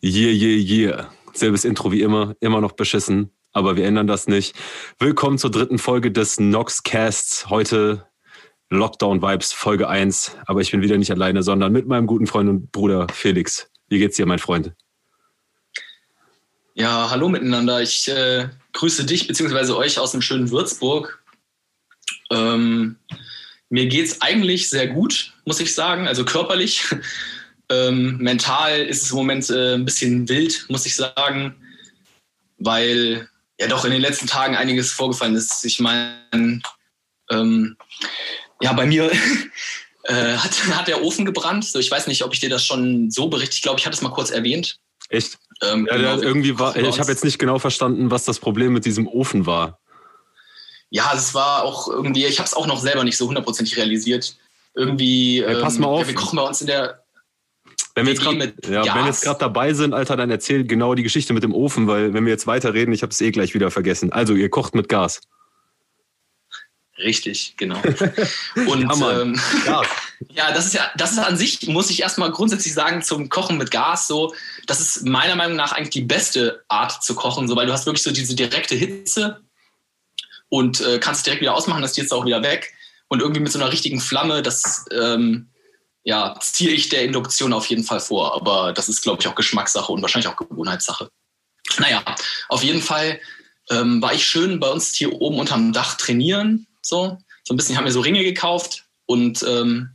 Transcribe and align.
Yeah, 0.00 0.30
yeah, 0.30 0.56
yeah. 0.58 1.10
Selbes 1.32 1.64
Intro 1.64 1.90
wie 1.90 2.02
immer, 2.02 2.36
immer 2.38 2.60
noch 2.60 2.72
beschissen, 2.72 3.32
aber 3.52 3.74
wir 3.74 3.84
ändern 3.84 4.06
das 4.06 4.28
nicht. 4.28 4.54
Willkommen 5.00 5.38
zur 5.38 5.50
dritten 5.50 5.80
Folge 5.80 6.12
des 6.12 6.38
Noxcasts. 6.38 7.50
Heute 7.50 8.06
Lockdown 8.70 9.22
Vibes 9.22 9.52
Folge 9.52 9.88
1, 9.88 10.36
aber 10.46 10.60
ich 10.60 10.70
bin 10.70 10.82
wieder 10.82 10.96
nicht 10.98 11.10
alleine, 11.10 11.42
sondern 11.42 11.72
mit 11.72 11.88
meinem 11.88 12.06
guten 12.06 12.28
Freund 12.28 12.48
und 12.48 12.70
Bruder 12.70 13.08
Felix. 13.12 13.72
Wie 13.88 13.98
geht's 13.98 14.16
dir, 14.16 14.26
mein 14.26 14.38
Freund? 14.38 14.72
Ja, 16.74 17.10
hallo 17.10 17.28
miteinander. 17.28 17.82
Ich 17.82 18.06
äh, 18.06 18.50
grüße 18.74 19.04
dich 19.04 19.26
bzw. 19.26 19.72
euch 19.72 19.98
aus 19.98 20.12
dem 20.12 20.22
schönen 20.22 20.52
Würzburg. 20.52 21.24
Ähm, 22.30 22.98
mir 23.68 23.86
geht's 23.86 24.22
eigentlich 24.22 24.70
sehr 24.70 24.86
gut, 24.86 25.34
muss 25.44 25.58
ich 25.58 25.74
sagen, 25.74 26.06
also 26.06 26.24
körperlich. 26.24 26.84
Ähm, 27.70 28.16
mental 28.18 28.80
ist 28.80 29.02
es 29.02 29.10
im 29.10 29.16
Moment 29.16 29.48
äh, 29.50 29.74
ein 29.74 29.84
bisschen 29.84 30.28
wild, 30.28 30.66
muss 30.68 30.86
ich 30.86 30.96
sagen, 30.96 31.54
weil 32.58 33.28
ja 33.60 33.66
doch 33.66 33.84
in 33.84 33.90
den 33.90 34.00
letzten 34.00 34.26
Tagen 34.26 34.56
einiges 34.56 34.92
vorgefallen 34.92 35.34
ist. 35.34 35.64
Ich 35.64 35.80
meine, 35.80 36.62
ähm, 37.30 37.76
ja, 38.60 38.72
bei 38.72 38.86
mir 38.86 39.10
äh, 40.04 40.36
hat, 40.36 40.76
hat 40.76 40.88
der 40.88 41.02
Ofen 41.02 41.24
gebrannt. 41.24 41.64
So, 41.64 41.78
ich 41.78 41.90
weiß 41.90 42.06
nicht, 42.06 42.24
ob 42.24 42.32
ich 42.32 42.40
dir 42.40 42.50
das 42.50 42.64
schon 42.64 43.10
so 43.10 43.28
berichte. 43.28 43.54
Ich 43.54 43.62
glaube, 43.62 43.78
ich 43.80 43.86
hatte 43.86 43.96
es 43.96 44.02
mal 44.02 44.10
kurz 44.10 44.30
erwähnt. 44.30 44.78
Echt? 45.10 45.38
Ähm, 45.62 45.86
ja, 45.90 45.96
genau, 45.96 46.22
irgendwie 46.22 46.58
war, 46.58 46.76
ich 46.76 47.00
habe 47.00 47.10
jetzt 47.10 47.24
nicht 47.24 47.38
genau 47.38 47.58
verstanden, 47.58 48.10
was 48.10 48.24
das 48.24 48.38
Problem 48.38 48.72
mit 48.72 48.84
diesem 48.84 49.08
Ofen 49.08 49.46
war. 49.46 49.80
Ja, 50.90 51.12
es 51.14 51.34
war 51.34 51.64
auch 51.64 51.88
irgendwie, 51.88 52.24
ich 52.24 52.38
habe 52.38 52.46
es 52.46 52.54
auch 52.54 52.66
noch 52.66 52.80
selber 52.80 53.04
nicht 53.04 53.16
so 53.16 53.26
hundertprozentig 53.26 53.76
realisiert. 53.76 54.36
Irgendwie, 54.74 55.42
hey, 55.44 55.60
pass 55.60 55.78
mal 55.78 55.88
ähm, 55.88 55.92
auf. 55.92 56.00
Ja, 56.02 56.08
wir 56.08 56.14
kochen 56.14 56.36
bei 56.36 56.42
uns 56.42 56.60
in 56.60 56.68
der, 56.68 57.02
wenn 58.06 58.06
wir, 58.06 58.44
jetzt 58.44 58.68
ja, 58.68 59.06
jetzt 59.06 59.22
gerade 59.22 59.40
dabei 59.40 59.74
sind, 59.74 59.94
Alter, 59.94 60.16
dann 60.16 60.30
erzähl 60.30 60.64
genau 60.64 60.94
die 60.94 61.02
Geschichte 61.02 61.32
mit 61.32 61.42
dem 61.42 61.54
Ofen, 61.54 61.86
weil 61.86 62.14
wenn 62.14 62.24
wir 62.24 62.32
jetzt 62.32 62.46
weiterreden, 62.46 62.92
ich 62.92 63.02
habe 63.02 63.10
es 63.10 63.20
eh 63.20 63.30
gleich 63.30 63.54
wieder 63.54 63.70
vergessen. 63.70 64.12
Also, 64.12 64.34
ihr 64.34 64.48
kocht 64.48 64.74
mit 64.74 64.88
Gas. 64.88 65.20
Richtig, 66.98 67.54
genau. 67.56 67.80
Und 68.66 68.82
ja, 68.82 69.20
ähm, 69.20 69.40
ja. 69.66 69.82
ja, 70.30 70.52
das 70.52 70.66
ist 70.66 70.74
ja, 70.74 70.90
das 70.96 71.12
ist 71.12 71.18
an 71.18 71.36
sich, 71.36 71.68
muss 71.68 71.90
ich 71.90 72.02
erstmal 72.02 72.32
grundsätzlich 72.32 72.74
sagen, 72.74 73.02
zum 73.02 73.28
Kochen 73.28 73.56
mit 73.56 73.70
Gas 73.70 74.08
so, 74.08 74.34
das 74.66 74.80
ist 74.80 75.06
meiner 75.06 75.36
Meinung 75.36 75.56
nach 75.56 75.72
eigentlich 75.72 75.90
die 75.90 76.02
beste 76.02 76.64
Art 76.68 77.02
zu 77.02 77.14
kochen, 77.14 77.46
so, 77.46 77.54
weil 77.54 77.66
du 77.66 77.72
hast 77.72 77.86
wirklich 77.86 78.02
so 78.02 78.10
diese 78.10 78.34
direkte 78.34 78.74
Hitze 78.74 79.40
und 80.48 80.80
äh, 80.80 80.98
kannst 80.98 81.26
direkt 81.26 81.40
wieder 81.40 81.54
ausmachen, 81.54 81.82
das 81.82 81.92
ist 81.92 81.98
jetzt 81.98 82.12
auch 82.12 82.24
wieder 82.24 82.42
weg. 82.42 82.72
Und 83.08 83.20
irgendwie 83.20 83.40
mit 83.40 83.52
so 83.52 83.58
einer 83.58 83.72
richtigen 83.72 84.00
Flamme, 84.00 84.42
das 84.42 84.84
ähm, 84.90 85.48
ja, 86.08 86.34
ziehe 86.40 86.70
ich 86.70 86.88
der 86.88 87.02
Induktion 87.02 87.52
auf 87.52 87.66
jeden 87.66 87.84
Fall 87.84 88.00
vor. 88.00 88.34
Aber 88.34 88.72
das 88.72 88.88
ist, 88.88 89.02
glaube 89.02 89.20
ich, 89.20 89.28
auch 89.28 89.34
Geschmackssache 89.34 89.92
und 89.92 90.00
wahrscheinlich 90.00 90.32
auch 90.32 90.36
Gewohnheitssache. 90.36 91.10
Naja, 91.80 92.02
auf 92.48 92.62
jeden 92.62 92.80
Fall 92.80 93.20
ähm, 93.68 94.00
war 94.00 94.14
ich 94.14 94.26
schön 94.26 94.58
bei 94.58 94.70
uns 94.70 94.94
hier 94.94 95.12
oben 95.12 95.38
unterm 95.38 95.74
Dach 95.74 95.98
trainieren. 95.98 96.66
So, 96.80 97.18
so 97.44 97.52
ein 97.52 97.58
bisschen 97.58 97.76
haben 97.76 97.84
wir 97.84 97.92
so 97.92 98.00
Ringe 98.00 98.24
gekauft 98.24 98.86
und 99.04 99.42
ähm, 99.46 99.90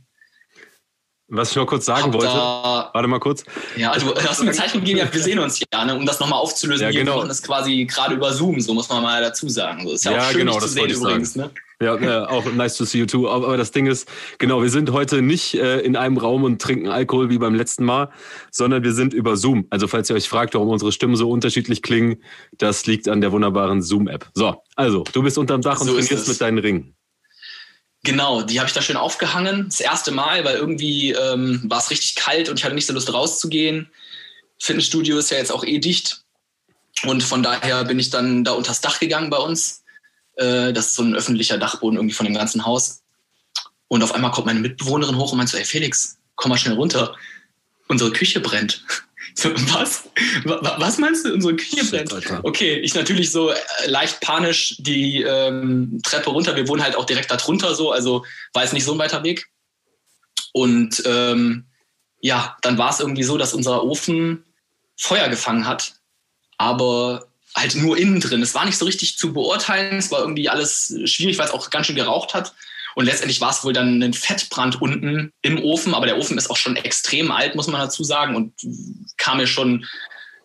was 1.26 1.50
ich 1.50 1.56
noch 1.56 1.66
kurz 1.66 1.86
sagen 1.86 2.12
wollte, 2.12 2.26
da, 2.26 2.90
warte 2.92 3.08
mal 3.08 3.18
kurz. 3.18 3.42
Ja, 3.76 3.90
also 3.90 4.12
du 4.12 4.28
hast 4.28 4.40
mir 4.40 4.50
ein 4.50 4.54
Zeichen 4.54 4.80
gegeben, 4.80 5.00
ja, 5.00 5.12
wir 5.12 5.20
sehen 5.20 5.40
uns 5.40 5.58
ja, 5.72 5.84
ne, 5.84 5.96
um 5.96 6.06
das 6.06 6.20
nochmal 6.20 6.38
aufzulösen. 6.38 6.84
Ja, 6.84 6.92
genau. 6.92 7.12
Wir 7.12 7.16
machen 7.16 7.28
das 7.28 7.42
quasi 7.42 7.86
gerade 7.86 8.14
über 8.14 8.32
Zoom, 8.32 8.60
so 8.60 8.72
muss 8.72 8.88
man 8.88 9.02
mal 9.02 9.20
dazu 9.20 9.48
sagen. 9.48 9.84
Das 9.84 9.94
ist 9.94 10.04
ja, 10.04 10.12
ja 10.12 10.20
auch 10.20 10.30
schön, 10.30 10.46
genau, 10.46 10.60
zu 10.60 10.68
sehen 10.68 10.90
übrigens. 10.90 11.34
Ne? 11.34 11.50
Ja, 11.84 11.98
ja, 11.98 12.28
auch 12.28 12.50
nice 12.52 12.76
to 12.76 12.84
see 12.84 12.98
you 12.98 13.06
too. 13.06 13.28
Aber, 13.28 13.46
aber 13.46 13.56
das 13.58 13.70
Ding 13.70 13.86
ist, 13.86 14.08
genau, 14.38 14.62
wir 14.62 14.70
sind 14.70 14.90
heute 14.90 15.20
nicht 15.20 15.54
äh, 15.54 15.80
in 15.80 15.96
einem 15.96 16.16
Raum 16.16 16.44
und 16.44 16.60
trinken 16.60 16.88
Alkohol 16.88 17.28
wie 17.28 17.38
beim 17.38 17.54
letzten 17.54 17.84
Mal, 17.84 18.10
sondern 18.50 18.82
wir 18.82 18.92
sind 18.92 19.12
über 19.12 19.36
Zoom. 19.36 19.66
Also 19.68 19.86
falls 19.86 20.08
ihr 20.08 20.16
euch 20.16 20.28
fragt, 20.28 20.54
warum 20.54 20.68
unsere 20.68 20.92
Stimmen 20.92 21.16
so 21.16 21.30
unterschiedlich 21.30 21.82
klingen, 21.82 22.22
das 22.56 22.86
liegt 22.86 23.08
an 23.08 23.20
der 23.20 23.32
wunderbaren 23.32 23.82
Zoom-App. 23.82 24.30
So, 24.32 24.62
also, 24.76 25.04
du 25.12 25.22
bist 25.22 25.36
unterm 25.36 25.60
Dach 25.60 25.80
und 25.80 25.88
so 25.88 25.92
trainierst 25.92 26.26
mit 26.26 26.40
deinen 26.40 26.58
Ringen. 26.58 26.96
Genau, 28.02 28.42
die 28.42 28.60
habe 28.60 28.68
ich 28.68 28.74
da 28.74 28.82
schön 28.82 28.96
aufgehangen. 28.96 29.64
Das 29.68 29.80
erste 29.80 30.10
Mal, 30.10 30.44
weil 30.44 30.56
irgendwie 30.56 31.12
ähm, 31.12 31.62
war 31.68 31.78
es 31.78 31.90
richtig 31.90 32.16
kalt 32.16 32.48
und 32.48 32.58
ich 32.58 32.64
hatte 32.64 32.74
nicht 32.74 32.86
so 32.86 32.92
Lust 32.92 33.12
rauszugehen. 33.12 33.90
Fitnessstudio 34.58 35.18
ist 35.18 35.30
ja 35.30 35.38
jetzt 35.38 35.52
auch 35.52 35.64
eh 35.64 35.78
dicht. 35.78 36.24
Und 37.04 37.22
von 37.22 37.42
daher 37.42 37.84
bin 37.84 37.98
ich 37.98 38.10
dann 38.10 38.44
da 38.44 38.52
unters 38.52 38.80
Dach 38.80 39.00
gegangen 39.00 39.30
bei 39.30 39.38
uns. 39.38 39.83
Äh, 40.36 40.72
das 40.72 40.88
ist 40.88 40.94
so 40.94 41.02
ein 41.02 41.14
öffentlicher 41.14 41.58
Dachboden 41.58 41.96
irgendwie 41.96 42.14
von 42.14 42.26
dem 42.26 42.34
ganzen 42.34 42.64
Haus. 42.64 43.02
Und 43.88 44.02
auf 44.02 44.14
einmal 44.14 44.30
kommt 44.30 44.46
meine 44.46 44.60
Mitbewohnerin 44.60 45.16
hoch 45.16 45.32
und 45.32 45.38
meint 45.38 45.50
so, 45.50 45.56
ey 45.56 45.64
Felix, 45.64 46.18
komm 46.34 46.50
mal 46.50 46.58
schnell 46.58 46.74
runter. 46.74 47.14
Unsere 47.88 48.12
Küche 48.12 48.40
brennt. 48.40 48.84
So, 49.36 49.50
was? 49.50 50.04
Was 50.44 50.98
meinst 50.98 51.24
du, 51.24 51.32
unsere 51.32 51.56
Küche 51.56 51.84
brennt? 51.84 52.12
Okay, 52.44 52.76
ich 52.76 52.94
natürlich 52.94 53.32
so 53.32 53.50
äh, 53.50 53.56
leicht 53.86 54.20
panisch 54.20 54.76
die 54.78 55.22
ähm, 55.22 55.98
Treppe 56.04 56.30
runter. 56.30 56.54
Wir 56.54 56.68
wohnen 56.68 56.84
halt 56.84 56.94
auch 56.94 57.04
direkt 57.04 57.32
darunter 57.32 57.74
so, 57.74 57.90
also 57.90 58.24
war 58.52 58.62
es 58.62 58.72
nicht 58.72 58.84
so 58.84 58.92
ein 58.92 58.98
weiter 58.98 59.24
Weg. 59.24 59.48
Und 60.52 61.02
ähm, 61.04 61.66
ja, 62.20 62.56
dann 62.62 62.78
war 62.78 62.90
es 62.90 63.00
irgendwie 63.00 63.24
so, 63.24 63.36
dass 63.36 63.54
unser 63.54 63.82
Ofen 63.82 64.44
Feuer 64.96 65.28
gefangen 65.28 65.66
hat, 65.66 65.94
aber 66.56 67.26
halt 67.54 67.74
nur 67.76 67.96
innen 67.96 68.20
drin. 68.20 68.42
Es 68.42 68.54
war 68.54 68.64
nicht 68.64 68.78
so 68.78 68.84
richtig 68.84 69.16
zu 69.16 69.32
beurteilen, 69.32 69.98
es 69.98 70.10
war 70.10 70.20
irgendwie 70.20 70.48
alles 70.48 70.94
schwierig, 71.04 71.38
weil 71.38 71.46
es 71.46 71.52
auch 71.52 71.70
ganz 71.70 71.86
schön 71.86 71.96
geraucht 71.96 72.34
hat. 72.34 72.54
Und 72.94 73.06
letztendlich 73.06 73.40
war 73.40 73.50
es 73.50 73.64
wohl 73.64 73.72
dann 73.72 74.02
ein 74.02 74.14
Fettbrand 74.14 74.80
unten 74.80 75.32
im 75.42 75.62
Ofen, 75.62 75.94
aber 75.94 76.06
der 76.06 76.18
Ofen 76.18 76.38
ist 76.38 76.48
auch 76.50 76.56
schon 76.56 76.76
extrem 76.76 77.30
alt, 77.30 77.56
muss 77.56 77.66
man 77.66 77.80
dazu 77.80 78.04
sagen, 78.04 78.36
und 78.36 78.52
kam 79.16 79.38
mir 79.38 79.46
schon 79.46 79.84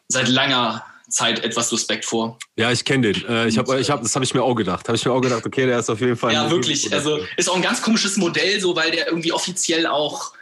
seit 0.07 0.27
langer 0.27 0.83
Zeit 1.09 1.43
etwas 1.43 1.69
suspekt 1.69 2.05
vor. 2.05 2.37
Ja, 2.55 2.71
ich 2.71 2.85
kenne 2.85 3.13
den. 3.13 3.25
Äh, 3.27 3.47
ich 3.47 3.57
hab, 3.57 3.71
ich 3.73 3.89
hab, 3.89 4.01
das 4.01 4.15
habe 4.15 4.25
ich 4.25 4.33
mir 4.33 4.43
auch 4.43 4.55
gedacht. 4.55 4.87
Habe 4.87 4.95
ich 4.95 5.05
mir 5.05 5.11
auch 5.11 5.21
gedacht, 5.21 5.45
okay, 5.45 5.65
der 5.65 5.79
ist 5.79 5.89
auf 5.89 5.99
jeden 5.99 6.15
Fall. 6.15 6.33
Ja, 6.33 6.49
wirklich. 6.49 6.91
Also 6.93 7.19
ist 7.37 7.49
auch 7.49 7.55
ein 7.55 7.61
ganz 7.61 7.81
komisches 7.81 8.17
Modell, 8.17 8.59
so 8.59 8.75
weil 8.75 8.91
der 8.91 9.07
irgendwie 9.07 9.31
offiziell 9.31 9.87
auch 9.87 10.33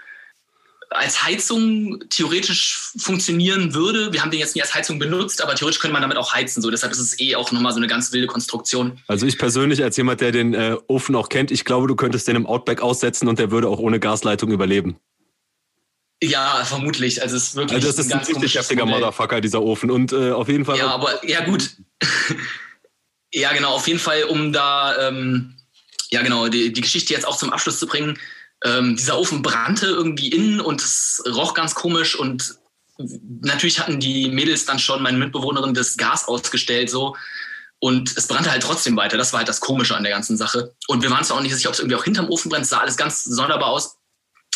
als 0.89 1.23
Heizung 1.23 2.03
theoretisch 2.09 2.91
funktionieren 2.97 3.73
würde. 3.73 4.13
Wir 4.13 4.21
haben 4.21 4.31
den 4.31 4.39
jetzt 4.39 4.55
nicht 4.55 4.63
als 4.63 4.73
Heizung 4.73 4.99
benutzt, 4.99 5.41
aber 5.41 5.55
theoretisch 5.55 5.79
könnte 5.79 5.93
man 5.93 6.01
damit 6.01 6.17
auch 6.17 6.33
heizen. 6.33 6.61
So. 6.61 6.71
Deshalb 6.71 6.91
ist 6.91 6.99
es 6.99 7.19
eh 7.19 7.35
auch 7.35 7.51
nochmal 7.51 7.73
so 7.73 7.77
eine 7.77 7.87
ganz 7.87 8.11
wilde 8.13 8.27
Konstruktion. 8.27 8.99
Also 9.07 9.25
ich 9.25 9.37
persönlich, 9.37 9.83
als 9.83 9.97
jemand, 9.97 10.21
der 10.21 10.31
den 10.31 10.53
äh, 10.53 10.77
Ofen 10.87 11.15
auch 11.15 11.29
kennt, 11.29 11.51
ich 11.51 11.65
glaube, 11.65 11.87
du 11.87 11.95
könntest 11.95 12.27
den 12.27 12.35
im 12.35 12.45
Outback 12.45 12.81
aussetzen 12.81 13.27
und 13.27 13.39
der 13.39 13.51
würde 13.51 13.67
auch 13.67 13.79
ohne 13.79 13.99
Gasleitung 13.99 14.51
überleben. 14.51 14.97
Ja, 16.23 16.63
vermutlich. 16.65 17.21
Also 17.21 17.35
es 17.35 17.49
ist 17.49 17.55
wirklich. 17.55 17.75
Also 17.75 17.87
das 17.87 17.99
ist 17.99 18.11
ein, 18.11 18.19
ein 18.19 18.25
richtig 18.25 18.55
heftiger 18.55 18.85
Motherfucker, 18.85 19.41
dieser 19.41 19.61
Ofen. 19.61 19.91
Und 19.91 20.13
äh, 20.13 20.31
auf 20.31 20.47
jeden 20.47 20.65
Fall. 20.65 20.77
Ja, 20.77 20.87
aber 20.87 21.23
ja 21.27 21.43
gut. 21.45 21.71
ja, 23.33 23.53
genau, 23.53 23.73
auf 23.73 23.87
jeden 23.87 23.99
Fall, 23.99 24.23
um 24.23 24.51
da 24.51 25.09
ähm, 25.09 25.55
ja 26.09 26.21
genau, 26.23 26.47
die, 26.47 26.73
die 26.73 26.81
Geschichte 26.81 27.13
jetzt 27.13 27.27
auch 27.27 27.37
zum 27.37 27.51
Abschluss 27.51 27.77
zu 27.77 27.85
bringen 27.87 28.17
ähm, 28.63 28.95
dieser 28.95 29.17
Ofen 29.17 29.41
brannte 29.41 29.87
irgendwie 29.87 30.29
innen 30.29 30.59
und 30.59 30.81
es 30.81 31.23
roch 31.27 31.53
ganz 31.53 31.75
komisch 31.75 32.15
und 32.15 32.55
natürlich 33.41 33.79
hatten 33.79 33.99
die 33.99 34.29
Mädels 34.29 34.65
dann 34.65 34.79
schon 34.79 35.03
meine 35.03 35.17
Mitbewohnerin 35.17 35.73
das 35.73 35.97
Gas 35.97 36.27
ausgestellt 36.27 36.89
so 36.89 37.15
und 37.79 38.17
es 38.17 38.27
brannte 38.27 38.51
halt 38.51 38.63
trotzdem 38.63 38.95
weiter. 38.95 39.17
Das 39.17 39.33
war 39.33 39.39
halt 39.39 39.49
das 39.49 39.59
Komische 39.59 39.95
an 39.95 40.03
der 40.03 40.11
ganzen 40.11 40.35
Sache. 40.35 40.73
Und 40.87 41.03
wir 41.03 41.11
waren 41.11 41.23
zwar 41.23 41.37
auch 41.37 41.41
nicht 41.41 41.53
sicher, 41.53 41.69
ob 41.69 41.73
es 41.73 41.79
irgendwie 41.79 41.95
auch 41.95 42.03
hinterm 42.03 42.29
Ofen 42.29 42.49
brennt, 42.49 42.65
sah 42.65 42.79
alles 42.79 42.97
ganz 42.97 43.23
sonderbar 43.23 43.69
aus. 43.69 43.97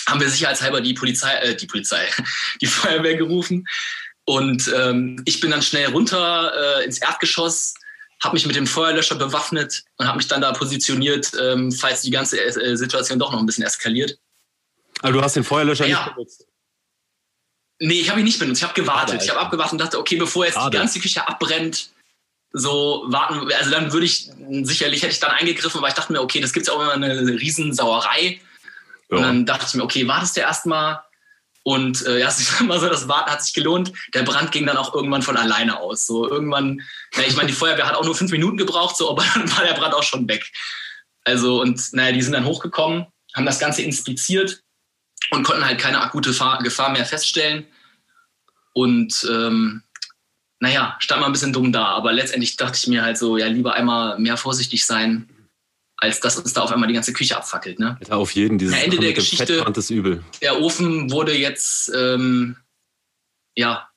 Haben 0.07 0.19
wir 0.19 0.29
sicherheitshalber 0.29 0.81
die 0.81 0.95
Polizei, 0.95 1.33
äh, 1.35 1.55
die 1.55 1.67
Polizei, 1.67 2.09
die 2.61 2.65
Feuerwehr 2.65 3.15
gerufen. 3.15 3.67
Und 4.25 4.71
ähm, 4.75 5.21
ich 5.25 5.39
bin 5.39 5.51
dann 5.51 5.61
schnell 5.61 5.89
runter 5.89 6.79
äh, 6.79 6.85
ins 6.85 6.99
Erdgeschoss, 6.99 7.75
habe 8.23 8.35
mich 8.35 8.45
mit 8.45 8.55
dem 8.55 8.67
Feuerlöscher 8.67 9.15
bewaffnet 9.15 9.83
und 9.97 10.07
habe 10.07 10.17
mich 10.17 10.27
dann 10.27 10.41
da 10.41 10.51
positioniert, 10.51 11.31
ähm, 11.39 11.71
falls 11.71 12.01
die 12.01 12.11
ganze 12.11 12.39
äh, 12.39 12.77
Situation 12.77 13.19
doch 13.19 13.31
noch 13.31 13.39
ein 13.39 13.45
bisschen 13.45 13.65
eskaliert. 13.65 14.17
Also 15.01 15.17
du 15.17 15.23
hast 15.23 15.35
den 15.35 15.43
Feuerlöscher 15.43 15.87
ja. 15.87 16.03
nicht 16.05 16.15
benutzt? 16.15 16.47
Nee, 17.79 17.99
ich 17.99 18.09
habe 18.11 18.19
ihn 18.19 18.25
nicht 18.25 18.37
benutzt. 18.37 18.59
Ich 18.59 18.63
habe 18.63 18.79
gewartet. 18.79 19.23
Ich 19.23 19.29
habe 19.29 19.39
abgewartet 19.39 19.73
und 19.73 19.81
dachte, 19.81 19.97
okay, 19.97 20.15
bevor 20.17 20.45
jetzt 20.45 20.53
Schade. 20.53 20.69
die 20.69 20.77
ganze 20.77 20.99
Küche 20.99 21.27
abbrennt, 21.27 21.89
so 22.53 23.05
warten, 23.07 23.51
also 23.53 23.71
dann 23.71 23.91
würde 23.91 24.05
ich, 24.05 24.29
sicherlich 24.63 25.01
hätte 25.01 25.13
ich 25.13 25.19
dann 25.19 25.31
eingegriffen, 25.31 25.79
aber 25.79 25.87
ich 25.87 25.93
dachte 25.93 26.11
mir, 26.11 26.21
okay, 26.21 26.41
das 26.41 26.53
gibt 26.53 26.67
ja 26.67 26.73
auch 26.73 26.81
immer 26.81 26.93
eine 26.93 27.27
Riesensauerei. 27.27 28.39
Ja. 29.09 29.17
Und 29.17 29.23
dann 29.23 29.45
dachte 29.47 29.65
ich 29.67 29.73
mir, 29.73 29.83
okay, 29.83 30.07
wartest 30.07 30.37
du 30.37 30.41
erstmal 30.41 31.01
und 31.63 32.05
äh, 32.07 32.19
ja, 32.19 32.27
ich 32.27 32.45
sag 32.45 32.61
mal 32.61 32.79
so, 32.79 32.89
das 32.89 33.07
Warten 33.07 33.31
hat 33.31 33.43
sich 33.43 33.53
gelohnt. 33.53 33.91
Der 34.13 34.23
Brand 34.23 34.51
ging 34.51 34.65
dann 34.65 34.77
auch 34.77 34.93
irgendwann 34.95 35.21
von 35.21 35.37
alleine 35.37 35.79
aus. 35.79 36.05
So 36.05 36.27
irgendwann, 36.27 36.81
ja, 37.15 37.23
ich 37.27 37.35
meine, 37.35 37.47
die 37.47 37.53
Feuerwehr 37.53 37.87
hat 37.87 37.95
auch 37.95 38.05
nur 38.05 38.15
fünf 38.15 38.31
Minuten 38.31 38.57
gebraucht, 38.57 38.97
so, 38.97 39.09
aber 39.11 39.23
dann 39.33 39.51
war 39.55 39.63
der 39.63 39.73
Brand 39.73 39.93
auch 39.93 40.03
schon 40.03 40.27
weg. 40.27 40.51
Also, 41.23 41.61
und 41.61 41.93
naja, 41.93 42.11
die 42.13 42.21
sind 42.21 42.33
dann 42.33 42.45
hochgekommen, 42.45 43.05
haben 43.35 43.45
das 43.45 43.59
Ganze 43.59 43.83
inspiziert 43.83 44.63
und 45.29 45.43
konnten 45.43 45.65
halt 45.65 45.79
keine 45.79 46.01
akute 46.01 46.31
Gefahr 46.63 46.89
mehr 46.89 47.05
feststellen. 47.05 47.67
Und 48.73 49.27
ähm, 49.29 49.83
naja, 50.59 50.95
stand 50.99 51.21
mal 51.21 51.27
ein 51.27 51.33
bisschen 51.33 51.53
dumm 51.53 51.71
da. 51.71 51.85
Aber 51.85 52.11
letztendlich 52.11 52.57
dachte 52.57 52.79
ich 52.81 52.87
mir 52.87 53.03
halt 53.03 53.17
so, 53.17 53.37
ja, 53.37 53.47
lieber 53.47 53.73
einmal 53.73 54.17
mehr 54.17 54.37
vorsichtig 54.37 54.85
sein 54.85 55.29
als 56.01 56.19
dass 56.19 56.37
uns 56.37 56.51
da 56.51 56.63
auf 56.63 56.71
einmal 56.71 56.87
die 56.87 56.95
ganze 56.95 57.13
Küche 57.13 57.37
abfackelt. 57.37 57.79
Ne? 57.79 57.97
Ja, 58.07 58.15
auf 58.15 58.31
jeden. 58.31 58.57
Dieses 58.57 58.75
Ende 58.75 58.97
der 58.97 59.13
Geschichte. 59.13 59.63
übel. 59.89 60.23
Der 60.41 60.59
Ofen 60.59 61.11
wurde 61.11 61.37
jetzt 61.37 61.91
ähm, 61.95 62.57
ja 63.55 63.87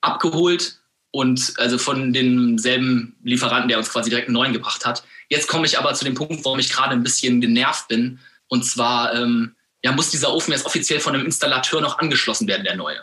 abgeholt 0.00 0.80
und 1.12 1.54
also 1.58 1.78
von 1.78 2.12
demselben 2.12 3.16
Lieferanten, 3.22 3.68
der 3.68 3.78
uns 3.78 3.88
quasi 3.88 4.10
direkt 4.10 4.28
einen 4.28 4.34
neuen 4.34 4.52
gebracht 4.52 4.84
hat. 4.84 5.04
Jetzt 5.28 5.46
komme 5.46 5.66
ich 5.66 5.78
aber 5.78 5.94
zu 5.94 6.04
dem 6.04 6.14
Punkt, 6.14 6.44
warum 6.44 6.58
ich 6.58 6.70
gerade 6.70 6.90
ein 6.90 7.04
bisschen 7.04 7.40
genervt 7.40 7.86
bin. 7.86 8.18
Und 8.48 8.64
zwar 8.64 9.14
ähm, 9.14 9.54
ja, 9.84 9.92
muss 9.92 10.10
dieser 10.10 10.32
Ofen 10.32 10.52
jetzt 10.52 10.66
offiziell 10.66 10.98
von 10.98 11.14
einem 11.14 11.24
Installateur 11.24 11.80
noch 11.80 11.98
angeschlossen 11.98 12.48
werden, 12.48 12.64
der 12.64 12.74
neue. 12.74 13.00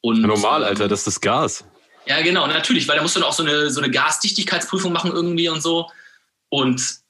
Und, 0.00 0.22
ja, 0.22 0.26
normal, 0.26 0.64
Alter, 0.64 0.88
das 0.88 1.00
ist 1.00 1.06
das 1.06 1.20
Gas. 1.20 1.64
Ja, 2.06 2.20
genau, 2.22 2.48
natürlich, 2.48 2.88
weil 2.88 2.96
da 2.96 3.02
musst 3.02 3.14
du 3.14 3.20
dann 3.20 3.28
auch 3.28 3.34
so 3.34 3.44
eine, 3.44 3.70
so 3.70 3.80
eine 3.80 3.90
Gasdichtigkeitsprüfung 3.90 4.92
machen 4.92 5.12
irgendwie 5.12 5.48
und 5.48 5.62
so. 5.62 5.88
Und 6.48 7.01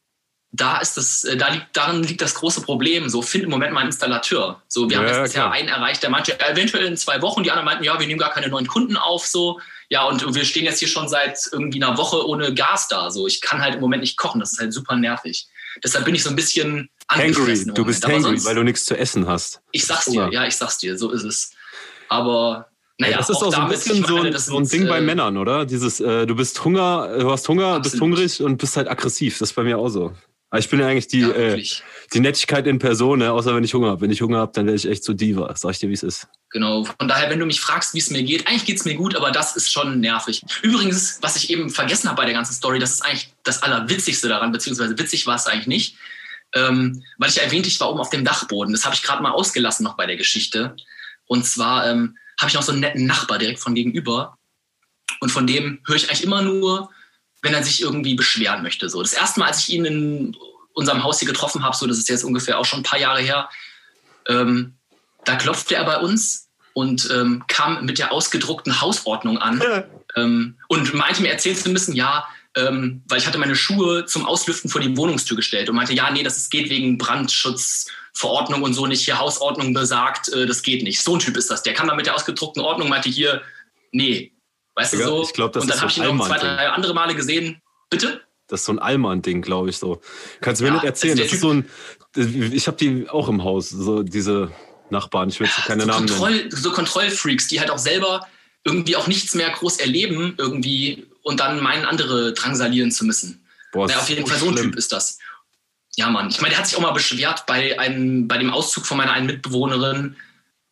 da 0.53 0.79
ist 0.79 0.99
das, 0.99 1.25
äh, 1.25 1.37
da 1.37 1.49
liegt, 1.49 1.69
darin 1.73 2.03
liegt 2.03 2.21
das 2.21 2.35
große 2.35 2.61
Problem. 2.61 3.09
So, 3.09 3.23
find 3.23 3.45
im 3.45 3.51
Moment 3.51 3.73
mal 3.73 3.81
einen 3.81 3.89
Installateur. 3.89 4.63
So, 4.69 4.89
wir 4.89 4.97
ja, 4.97 4.99
haben 4.99 5.07
letztes 5.07 5.35
Jahr 5.35 5.51
einen 5.51 5.69
erreicht, 5.69 6.03
der 6.03 6.11
meinte, 6.11 6.39
eventuell 6.41 6.85
in 6.85 6.97
zwei 6.97 7.23
Wochen, 7.23 7.43
die 7.43 7.51
anderen 7.51 7.65
meinten, 7.65 7.85
ja, 7.85 7.99
wir 7.99 8.07
nehmen 8.07 8.21
gar 8.21 8.33
keine 8.33 8.49
neuen 8.49 8.67
Kunden 8.67 8.97
auf, 8.97 9.27
so. 9.27 9.61
Ja, 9.89 10.05
und 10.05 10.35
wir 10.35 10.45
stehen 10.45 10.65
jetzt 10.65 10.79
hier 10.79 10.89
schon 10.89 11.09
seit 11.09 11.39
irgendwie 11.51 11.83
einer 11.83 11.97
Woche 11.97 12.27
ohne 12.27 12.55
Gas 12.55 12.89
da. 12.89 13.11
So, 13.11 13.27
ich 13.27 13.41
kann 13.41 13.63
halt 13.63 13.75
im 13.75 13.81
Moment 13.81 14.03
nicht 14.03 14.19
kochen, 14.19 14.41
das 14.41 14.53
ist 14.53 14.61
halt 14.61 14.73
super 14.73 14.97
nervig. 14.97 15.47
Deshalb 15.83 16.05
bin 16.05 16.15
ich 16.15 16.23
so 16.23 16.29
ein 16.29 16.37
bisschen 16.37 16.91
hangry. 17.11 17.65
Du 17.75 17.85
bist 17.85 18.07
hangry, 18.07 18.45
weil 18.45 18.55
du 18.55 18.63
nichts 18.63 18.85
zu 18.85 18.97
essen 18.97 19.27
hast. 19.27 19.61
Ich 19.73 19.87
sag's 19.87 20.05
dir, 20.05 20.31
ja, 20.31 20.47
ich 20.47 20.57
sag's 20.57 20.79
dir, 20.79 20.99
so 20.99 21.11
ist 21.11 21.25
es. 21.25 21.53
Aber 22.09 22.69
naja, 22.99 23.17
das 23.17 23.31
ist 23.31 23.37
auch, 23.37 23.45
auch 23.45 23.53
so 23.53 23.61
ein 23.61 23.69
bisschen 23.69 24.05
so 24.05 24.17
ein, 24.17 24.37
so 24.37 24.59
ein 24.59 24.69
Ding 24.69 24.85
äh, 24.85 24.89
bei 24.89 25.01
Männern, 25.01 25.39
oder? 25.39 25.65
Dieses, 25.65 25.99
äh, 26.01 26.27
du 26.27 26.37
bist 26.37 26.63
Hunger, 26.63 27.19
du 27.19 27.31
hast 27.31 27.49
Hunger, 27.49 27.69
absolut. 27.69 27.83
bist 27.85 28.01
hungrig 28.03 28.43
und 28.43 28.59
bist 28.59 28.77
halt 28.77 28.89
aggressiv. 28.89 29.39
Das 29.39 29.51
ist 29.51 29.55
bei 29.55 29.63
mir 29.63 29.79
auch 29.79 29.89
so. 29.89 30.13
Aber 30.53 30.59
ich 30.59 30.69
bin 30.69 30.81
ja 30.81 30.87
eigentlich 30.87 31.09
die, 31.09 31.21
ja, 31.21 31.31
äh, 31.31 31.65
die 32.13 32.21
Nettigkeit 32.21 32.67
in 32.67 32.79
Person, 32.79 33.21
ne? 33.21 33.33
außer 33.33 33.57
wenn 33.57 33.65
ich 33.65 33.73
Hunger 33.73 33.89
habe. 33.89 34.03
Wenn 34.03 34.11
ich 34.11 34.21
Hunger 34.21 34.37
habe, 34.37 34.53
dann 34.55 34.67
werde 34.67 34.77
ich 34.77 34.87
echt 34.87 35.03
so 35.03 35.15
Diva. 35.15 35.51
Sag 35.57 35.71
ich 35.71 35.79
dir, 35.79 35.89
wie 35.89 35.95
es 35.95 36.03
ist. 36.03 36.29
Genau. 36.51 36.85
Von 36.85 37.09
daher, 37.09 37.31
wenn 37.31 37.39
du 37.39 37.47
mich 37.47 37.59
fragst, 37.59 37.95
wie 37.95 38.01
es 38.01 38.11
mir 38.11 38.23
geht, 38.23 38.47
eigentlich 38.47 38.67
geht 38.67 38.77
es 38.77 38.85
mir 38.85 38.95
gut, 38.95 39.17
aber 39.17 39.31
das 39.31 39.57
ist 39.57 39.73
schon 39.73 40.01
nervig. 40.01 40.45
Übrigens, 40.61 41.21
was 41.23 41.37
ich 41.37 41.49
eben 41.49 41.71
vergessen 41.71 42.07
habe 42.07 42.19
bei 42.19 42.27
der 42.27 42.35
ganzen 42.35 42.53
Story, 42.53 42.79
das 42.79 42.93
ist 42.93 43.01
eigentlich 43.01 43.33
das 43.45 43.63
Allerwitzigste 43.63 44.29
daran, 44.29 44.53
beziehungsweise 44.53 44.99
witzig 44.99 45.27
war 45.27 45.37
es 45.37 45.47
eigentlich 45.47 45.69
nicht. 45.69 45.97
Ähm, 46.55 47.03
weil 47.17 47.31
ich 47.31 47.41
erwähnte, 47.41 47.71
ich 47.71 47.81
war 47.81 47.89
oben 47.89 48.01
auf 48.01 48.11
dem 48.11 48.23
Dachboden. 48.23 48.75
Das 48.75 48.85
habe 48.85 48.95
ich 48.95 49.03
gerade 49.03 49.23
mal 49.23 49.33
ausgelassen 49.33 49.85
noch 49.85 49.97
bei 49.97 50.05
der 50.05 50.19
Geschichte. 50.19 50.77
Und 51.25 51.47
zwar 51.47 51.89
ähm, 51.91 52.19
habe 52.39 52.51
ich 52.51 52.55
noch 52.55 52.63
so 52.63 52.73
einen 52.73 52.83
netten 52.83 53.07
Nachbar 53.07 53.39
direkt 53.39 53.61
von 53.61 53.75
gegenüber. 53.75 54.37
Und 55.21 55.33
von 55.33 55.47
dem 55.47 55.81
höre 55.87 55.97
ich 55.97 56.11
eigentlich 56.11 56.25
immer 56.25 56.43
nur, 56.43 56.91
wenn 57.43 57.55
er 57.55 57.63
sich 57.63 57.83
irgendwie 57.83 58.15
beschweren 58.15 58.63
möchte. 58.63 58.89
So. 58.89 59.03
Das 59.03 59.13
erste 59.13 59.41
Mal, 59.41 59.47
als 59.47 59.61
ich 59.61 59.71
ihn 59.71 59.85
in 59.85 60.37
unserem 60.73 61.03
Haus 61.03 61.19
hier 61.19 61.29
getroffen 61.29 61.65
habe, 61.65 61.77
so 61.77 61.87
das 61.87 61.99
ist 61.99 62.09
jetzt 62.09 62.25
ungefähr 62.25 62.59
auch 62.59 62.65
schon 62.65 62.81
ein 62.81 62.85
paar 62.85 62.99
Jahre 62.99 63.21
her, 63.21 63.51
ähm, 64.29 64.75
da 65.25 65.37
klopfte 65.37 65.75
er 65.75 65.85
bei 65.85 65.99
uns 65.99 66.49
und 66.73 67.09
ähm, 67.13 67.45
kam 67.49 67.85
mit 67.85 67.99
der 67.99 68.13
ausgedruckten 68.13 68.81
Hausordnung 68.81 69.39
an 69.39 69.61
ja. 69.61 69.85
ähm, 70.17 70.57
und 70.69 70.95
meinte 70.95 71.23
mir 71.23 71.31
erzählen 71.31 71.57
zu 71.57 71.69
müssen, 71.69 71.95
ja, 71.95 72.27
ähm, 72.55 73.03
weil 73.09 73.19
ich 73.19 73.27
hatte 73.27 73.39
meine 73.39 73.57
Schuhe 73.57 74.05
zum 74.07 74.27
Auslüften 74.27 74.71
vor 74.71 74.81
die 74.81 74.97
Wohnungstür 74.97 75.37
gestellt 75.37 75.69
und 75.69 75.77
meinte, 75.77 75.95
ja, 75.95 76.11
nee, 76.11 76.23
das 76.23 76.49
geht 76.51 76.71
wegen 76.71 76.99
Brandschutzverordnung 76.99 78.63
und 78.63 78.75
so 78.75 78.87
nicht, 78.87 79.05
hier 79.05 79.19
Hausordnung 79.19 79.75
besagt, 79.75 80.33
äh, 80.33 80.47
das 80.47 80.63
geht 80.63 80.83
nicht. 80.83 81.03
So 81.03 81.17
ein 81.17 81.21
Typ 81.21 81.37
ist 81.37 81.51
das. 81.51 81.63
Der 81.63 81.75
kam 81.75 81.89
dann 81.89 81.97
mit 81.97 82.07
der 82.07 82.15
ausgedruckten 82.15 82.63
Ordnung, 82.63 82.89
meinte 82.89 83.09
hier, 83.09 83.43
nee, 83.91 84.33
weißt 84.75 84.95
ja, 84.95 84.99
du 85.01 85.05
so. 85.05 85.23
Ich 85.23 85.33
glaub, 85.33 85.53
das 85.53 85.65
und 85.65 85.71
dann 85.71 85.81
habe 85.81 85.91
ich 85.91 85.99
ihn 85.99 86.17
noch 86.17 86.27
zwei, 86.27 86.39
drei 86.39 86.69
andere 86.69 86.95
Male 86.95 87.15
gesehen. 87.15 87.61
Bitte? 87.91 88.23
Das 88.49 88.61
ist 88.61 88.67
so 88.67 88.73
ein 88.73 88.79
Allmann-Ding, 88.79 89.43
glaube 89.43 89.71
ich 89.71 89.79
so. 89.79 90.01
Kannst 90.41 90.61
du 90.61 90.65
mir 90.65 90.71
ja, 90.71 90.75
nicht 90.75 90.85
erzählen? 90.85 91.13
Also 91.13 91.25
das 91.25 91.33
ist 91.33 91.41
so 91.41 91.53
ein, 91.53 92.53
ich 92.53 92.67
habe 92.67 92.77
die 92.77 93.09
auch 93.09 93.29
im 93.29 93.45
Haus, 93.45 93.71
so 93.71 94.03
diese 94.03 94.51
Nachbarn, 94.91 95.31
ich 95.31 95.41
will 95.41 95.47
jetzt 95.47 95.67
keine 95.67 95.83
so 95.83 95.89
Namen 95.89 96.07
Kontroll, 96.07 96.37
nennen. 96.37 96.51
So 96.51 96.71
Kontrollfreaks, 96.71 97.49
die 97.49 97.61
halt 97.61 97.71
auch 97.71 97.79
selber 97.79 98.27
irgendwie 98.65 98.97
auch 98.97 99.07
nichts 99.07 99.35
mehr 99.35 99.51
groß 99.51 99.79
erleben 99.79 100.35
irgendwie 100.39 101.07
und 101.23 101.41
dann 101.41 101.61
meinen, 101.61 101.85
andere 101.85 102.33
drangsalieren 102.33 102.93
zu 102.93 103.05
müssen. 103.05 103.45
Boah, 103.73 103.87
naja, 103.87 104.01
auf 104.01 104.09
jeden 104.09 104.27
Fall 104.27 104.39
so 104.39 104.49
ein 104.49 104.57
Typ 104.57 104.77
ist 104.77 104.93
das. 104.93 105.19
Ja, 105.97 106.09
Mann. 106.09 106.29
Ich 106.29 106.41
meine, 106.41 106.51
der 106.51 106.59
hat 106.59 106.67
sich 106.67 106.77
auch 106.77 106.83
mal 106.83 106.93
beschwert 106.93 107.45
bei, 107.47 107.79
einem, 107.79 108.29
bei 108.29 108.39
dem 108.39 108.51
Auszug 108.51 108.87
von 108.87 108.97
meiner 108.97 109.13
einen 109.13 109.27
Mitbewohnerin, 109.27 110.17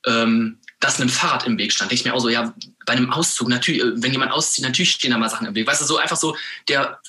ähm, 0.06 0.58
dass 0.81 0.99
ein 0.99 1.11
Fahrrad 1.11 1.47
im 1.47 1.59
Weg 1.59 1.73
stand. 1.73 1.91
Denke 1.91 2.00
ich 2.00 2.05
mir 2.06 2.15
auch 2.15 2.21
so, 2.21 2.29
ja, 2.29 2.55
bei 2.87 2.94
einem 2.94 3.12
Auszug, 3.12 3.49
natürlich, 3.49 3.82
äh, 3.82 4.03
wenn 4.03 4.12
jemand 4.12 4.32
auszieht, 4.32 4.65
natürlich 4.65 4.93
stehen 4.93 5.12
da 5.12 5.19
mal 5.19 5.29
Sachen 5.29 5.47
im 5.47 5.55
Weg. 5.55 5.67
Weißt 5.67 5.82
du, 5.82 5.87
so 5.87 5.99
einfach 5.99 6.17
so, 6.17 6.37
der 6.69 7.00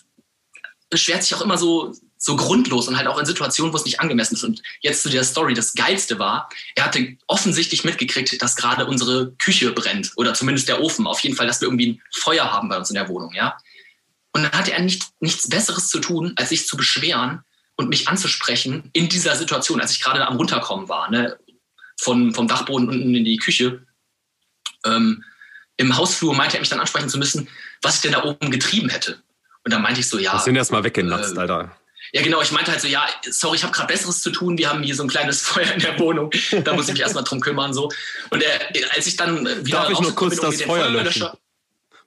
beschwert 0.90 1.24
sich 1.24 1.34
auch 1.34 1.42
immer 1.42 1.58
so, 1.58 1.96
so 2.18 2.36
grundlos 2.36 2.88
und 2.88 2.98
halt 2.98 3.08
auch 3.08 3.18
in 3.18 3.26
Situationen, 3.26 3.74
wo 3.74 3.78
es 3.78 3.86
nicht 3.86 4.00
angemessen 4.00 4.36
ist. 4.36 4.44
Und 4.44 4.62
jetzt 4.82 5.02
zu 5.02 5.10
der 5.10 5.24
Story, 5.24 5.56
das 5.56 5.74
Geilste 5.74 6.20
war, 6.20 6.50
er 6.76 6.86
hatte 6.86 7.18
offensichtlich 7.28 7.84
mitgekriegt, 7.84 8.40
dass 8.42 8.56
gerade 8.56 8.86
unsere 8.86 9.32
Küche 9.40 9.72
brennt 9.72 10.12
oder 10.18 10.36
zumindest 10.36 10.68
der 10.68 10.82
Ofen. 10.82 11.08
Auf 11.08 11.22
jeden 11.22 11.36
Fall, 11.36 11.48
dass 11.48 11.62
wir 11.62 11.68
irgendwie 11.68 11.94
ein 11.94 12.02
Feuer 12.12 12.52
haben 12.52 12.70
bei 12.70 12.78
uns 12.78 12.90
in 12.90 12.96
der 12.96 13.08
Wohnung, 13.08 13.34
ja. 13.34 13.58
Und 14.34 14.44
dann 14.44 14.52
hatte 14.52 14.72
er 14.72 14.82
nicht, 14.82 15.04
nichts 15.20 15.50
Besseres 15.50 15.90
zu 15.90 16.00
tun, 16.00 16.34
als 16.36 16.50
sich 16.50 16.68
zu 16.68 16.78
beschweren 16.78 17.44
und 17.76 17.90
mich 17.90 18.08
anzusprechen 18.08 18.90
in 18.94 19.10
dieser 19.10 19.36
Situation, 19.36 19.82
als 19.82 19.92
ich 19.92 20.02
gerade 20.02 20.26
am 20.28 20.38
Runterkommen 20.38 20.88
war, 20.90 21.10
ne, 21.10 21.38
von, 22.02 22.34
vom 22.34 22.48
Dachboden 22.48 22.90
unten 22.90 23.14
in 23.14 23.24
die 23.24 23.38
Küche. 23.38 23.84
Ähm, 24.86 25.24
Im 25.78 25.96
Hausflur 25.96 26.34
meinte 26.34 26.58
er 26.58 26.60
mich 26.60 26.70
dann 26.70 26.80
ansprechen 26.80 27.10
zu 27.10 27.20
müssen, 27.20 27.48
was 27.82 27.98
ich 27.98 28.02
denn 28.02 28.14
da 28.14 28.24
oben 28.24 28.50
getrieben 28.50 28.90
hätte. 28.90 29.22
Und 29.64 29.72
dann 29.72 29.84
meinte 29.84 30.00
ich 30.00 30.10
so, 30.10 30.18
ja. 30.18 30.34
Das 30.34 30.46
sind 30.46 30.56
erstmal 30.56 30.84
weggenatzt, 30.84 31.38
äh, 31.38 31.40
Alter. 31.40 31.78
Ja, 32.12 32.24
genau. 32.24 32.42
Ich 32.42 32.52
meinte 32.52 32.72
halt 32.72 32.82
so, 32.82 32.88
ja, 32.88 33.06
sorry, 33.30 33.58
ich 33.58 33.64
habe 33.64 33.72
gerade 33.72 33.88
Besseres 33.88 34.22
zu 34.22 34.32
tun. 34.32 34.58
Wir 34.58 34.70
haben 34.70 34.82
hier 34.82 34.96
so 34.96 35.04
ein 35.04 35.10
kleines 35.10 35.42
Feuer 35.48 35.72
in 35.72 35.80
der 35.80 35.98
Wohnung. 36.00 36.32
Da 36.64 36.74
muss 36.74 36.88
ich 36.88 36.94
mich 36.94 37.02
erstmal 37.02 37.24
drum 37.24 37.40
kümmern. 37.40 37.74
So. 37.74 37.90
Und 38.32 38.42
er, 38.42 38.60
als 38.96 39.06
ich 39.06 39.16
dann 39.16 39.46
wieder 39.66 39.82
Darf 39.82 39.92
ich 39.92 40.00
nur 40.00 40.16
kurz 40.16 40.38
das 40.38 40.62
Feuer 40.64 40.90
löschen? 40.90 41.28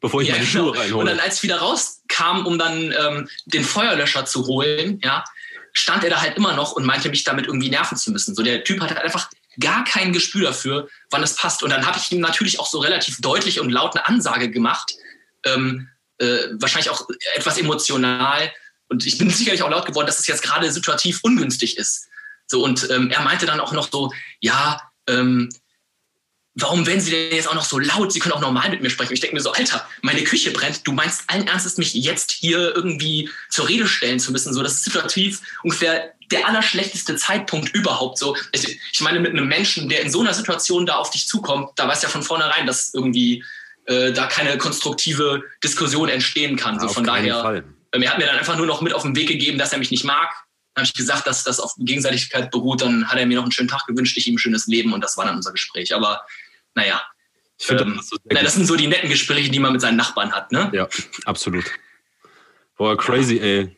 Bevor 0.00 0.20
ich 0.20 0.28
ja, 0.28 0.34
meine 0.34 0.46
Schuhe 0.46 0.72
genau. 0.72 0.80
reinhole. 0.80 1.00
Und 1.00 1.06
dann, 1.06 1.20
als 1.20 1.36
ich 1.36 1.44
wieder 1.44 1.58
rauskam, 1.58 2.44
um 2.44 2.58
dann 2.58 2.92
ähm, 2.92 3.28
den 3.46 3.64
Feuerlöscher 3.64 4.26
zu 4.26 4.46
holen, 4.46 5.00
ja, 5.02 5.24
stand 5.72 6.04
er 6.04 6.10
da 6.10 6.20
halt 6.20 6.36
immer 6.36 6.54
noch 6.54 6.72
und 6.72 6.84
meinte 6.84 7.08
mich 7.08 7.22
damit 7.22 7.46
irgendwie 7.46 7.70
nerven 7.70 7.96
zu 7.96 8.10
müssen. 8.10 8.34
So, 8.34 8.42
der 8.42 8.64
Typ 8.64 8.80
hat 8.80 8.90
halt 8.90 9.00
einfach 9.00 9.30
gar 9.60 9.84
kein 9.84 10.12
Gespür 10.12 10.48
dafür, 10.48 10.88
wann 11.10 11.22
es 11.22 11.36
passt. 11.36 11.62
Und 11.62 11.70
dann 11.70 11.86
habe 11.86 11.98
ich 11.98 12.10
ihm 12.12 12.20
natürlich 12.20 12.60
auch 12.60 12.66
so 12.66 12.78
relativ 12.78 13.20
deutlich 13.20 13.60
und 13.60 13.70
laut 13.70 13.96
eine 13.96 14.06
Ansage 14.06 14.50
gemacht, 14.50 14.94
ähm, 15.44 15.88
äh, 16.18 16.48
wahrscheinlich 16.58 16.90
auch 16.90 17.08
etwas 17.34 17.58
emotional, 17.58 18.50
und 18.88 19.06
ich 19.06 19.18
bin 19.18 19.30
sicherlich 19.30 19.62
auch 19.62 19.70
laut 19.70 19.86
geworden, 19.86 20.06
dass 20.06 20.20
es 20.20 20.26
jetzt 20.26 20.42
gerade 20.42 20.70
situativ 20.70 21.20
ungünstig 21.22 21.76
ist. 21.76 22.08
So, 22.46 22.62
und 22.62 22.88
ähm, 22.90 23.10
er 23.10 23.22
meinte 23.22 23.46
dann 23.46 23.60
auch 23.60 23.72
noch 23.72 23.90
so, 23.90 24.12
ja, 24.40 24.80
ähm, 25.06 25.48
warum 26.54 26.86
werden 26.86 27.00
Sie 27.00 27.10
denn 27.10 27.34
jetzt 27.34 27.48
auch 27.48 27.54
noch 27.54 27.64
so 27.64 27.78
laut? 27.78 28.12
Sie 28.12 28.20
können 28.20 28.34
auch 28.34 28.40
normal 28.40 28.68
mit 28.70 28.82
mir 28.82 28.90
sprechen. 28.90 29.14
Ich 29.14 29.20
denke 29.20 29.34
mir 29.34 29.42
so, 29.42 29.52
Alter, 29.52 29.88
meine 30.02 30.22
Küche 30.22 30.50
brennt. 30.50 30.86
Du 30.86 30.92
meinst 30.92 31.22
allen 31.26 31.48
Ernstes, 31.48 31.78
mich 31.78 31.94
jetzt 31.94 32.30
hier 32.30 32.74
irgendwie 32.76 33.30
zur 33.48 33.68
Rede 33.68 33.88
stellen 33.88 34.20
zu 34.20 34.30
müssen. 34.30 34.52
So, 34.52 34.62
das 34.62 34.74
ist 34.74 34.84
situativ 34.84 35.40
ungefähr 35.62 36.13
der 36.30 36.46
allerschlechteste 36.48 37.16
Zeitpunkt 37.16 37.74
überhaupt. 37.74 38.18
So, 38.18 38.36
ich, 38.52 38.78
ich 38.92 39.00
meine, 39.00 39.20
mit 39.20 39.32
einem 39.32 39.46
Menschen, 39.46 39.88
der 39.88 40.02
in 40.02 40.10
so 40.10 40.20
einer 40.20 40.34
Situation 40.34 40.86
da 40.86 40.96
auf 40.96 41.10
dich 41.10 41.28
zukommt, 41.28 41.70
da 41.76 41.88
weiß 41.88 42.02
ja 42.02 42.08
von 42.08 42.22
vornherein, 42.22 42.66
dass 42.66 42.94
irgendwie 42.94 43.44
äh, 43.86 44.12
da 44.12 44.26
keine 44.26 44.56
konstruktive 44.58 45.42
Diskussion 45.62 46.08
entstehen 46.08 46.56
kann. 46.56 46.80
So, 46.80 46.88
von 46.88 47.04
daher. 47.04 47.42
Fall. 47.42 47.64
Ähm, 47.92 48.02
er 48.02 48.10
hat 48.10 48.18
mir 48.18 48.26
dann 48.26 48.36
einfach 48.36 48.56
nur 48.56 48.66
noch 48.66 48.80
mit 48.80 48.92
auf 48.92 49.02
den 49.02 49.16
Weg 49.16 49.28
gegeben, 49.28 49.58
dass 49.58 49.72
er 49.72 49.78
mich 49.78 49.90
nicht 49.90 50.04
mag. 50.04 50.30
Dann 50.74 50.82
habe 50.82 50.86
ich 50.86 50.94
gesagt, 50.94 51.26
dass 51.26 51.44
das 51.44 51.60
auf 51.60 51.74
Gegenseitigkeit 51.78 52.50
beruht. 52.50 52.82
Dann 52.82 53.08
hat 53.08 53.18
er 53.18 53.26
mir 53.26 53.36
noch 53.36 53.44
einen 53.44 53.52
schönen 53.52 53.68
Tag 53.68 53.86
gewünscht, 53.86 54.16
ich 54.16 54.26
ihm 54.26 54.34
ein 54.34 54.38
schönes 54.38 54.66
Leben 54.66 54.92
und 54.92 55.00
das 55.02 55.16
war 55.16 55.24
dann 55.24 55.36
unser 55.36 55.52
Gespräch. 55.52 55.94
Aber 55.94 56.22
naja. 56.74 57.02
Ich 57.58 57.70
ähm, 57.70 57.94
das, 57.96 58.08
so 58.08 58.16
na, 58.24 58.42
das 58.42 58.54
sind 58.54 58.66
so 58.66 58.74
die 58.74 58.88
netten 58.88 59.08
Gespräche, 59.08 59.50
die 59.50 59.60
man 59.60 59.72
mit 59.72 59.80
seinen 59.80 59.96
Nachbarn 59.96 60.32
hat, 60.32 60.50
ne? 60.50 60.70
Ja, 60.72 60.88
absolut. 61.24 61.64
Boah, 62.76 62.96
crazy, 62.96 63.38
ey. 63.38 63.76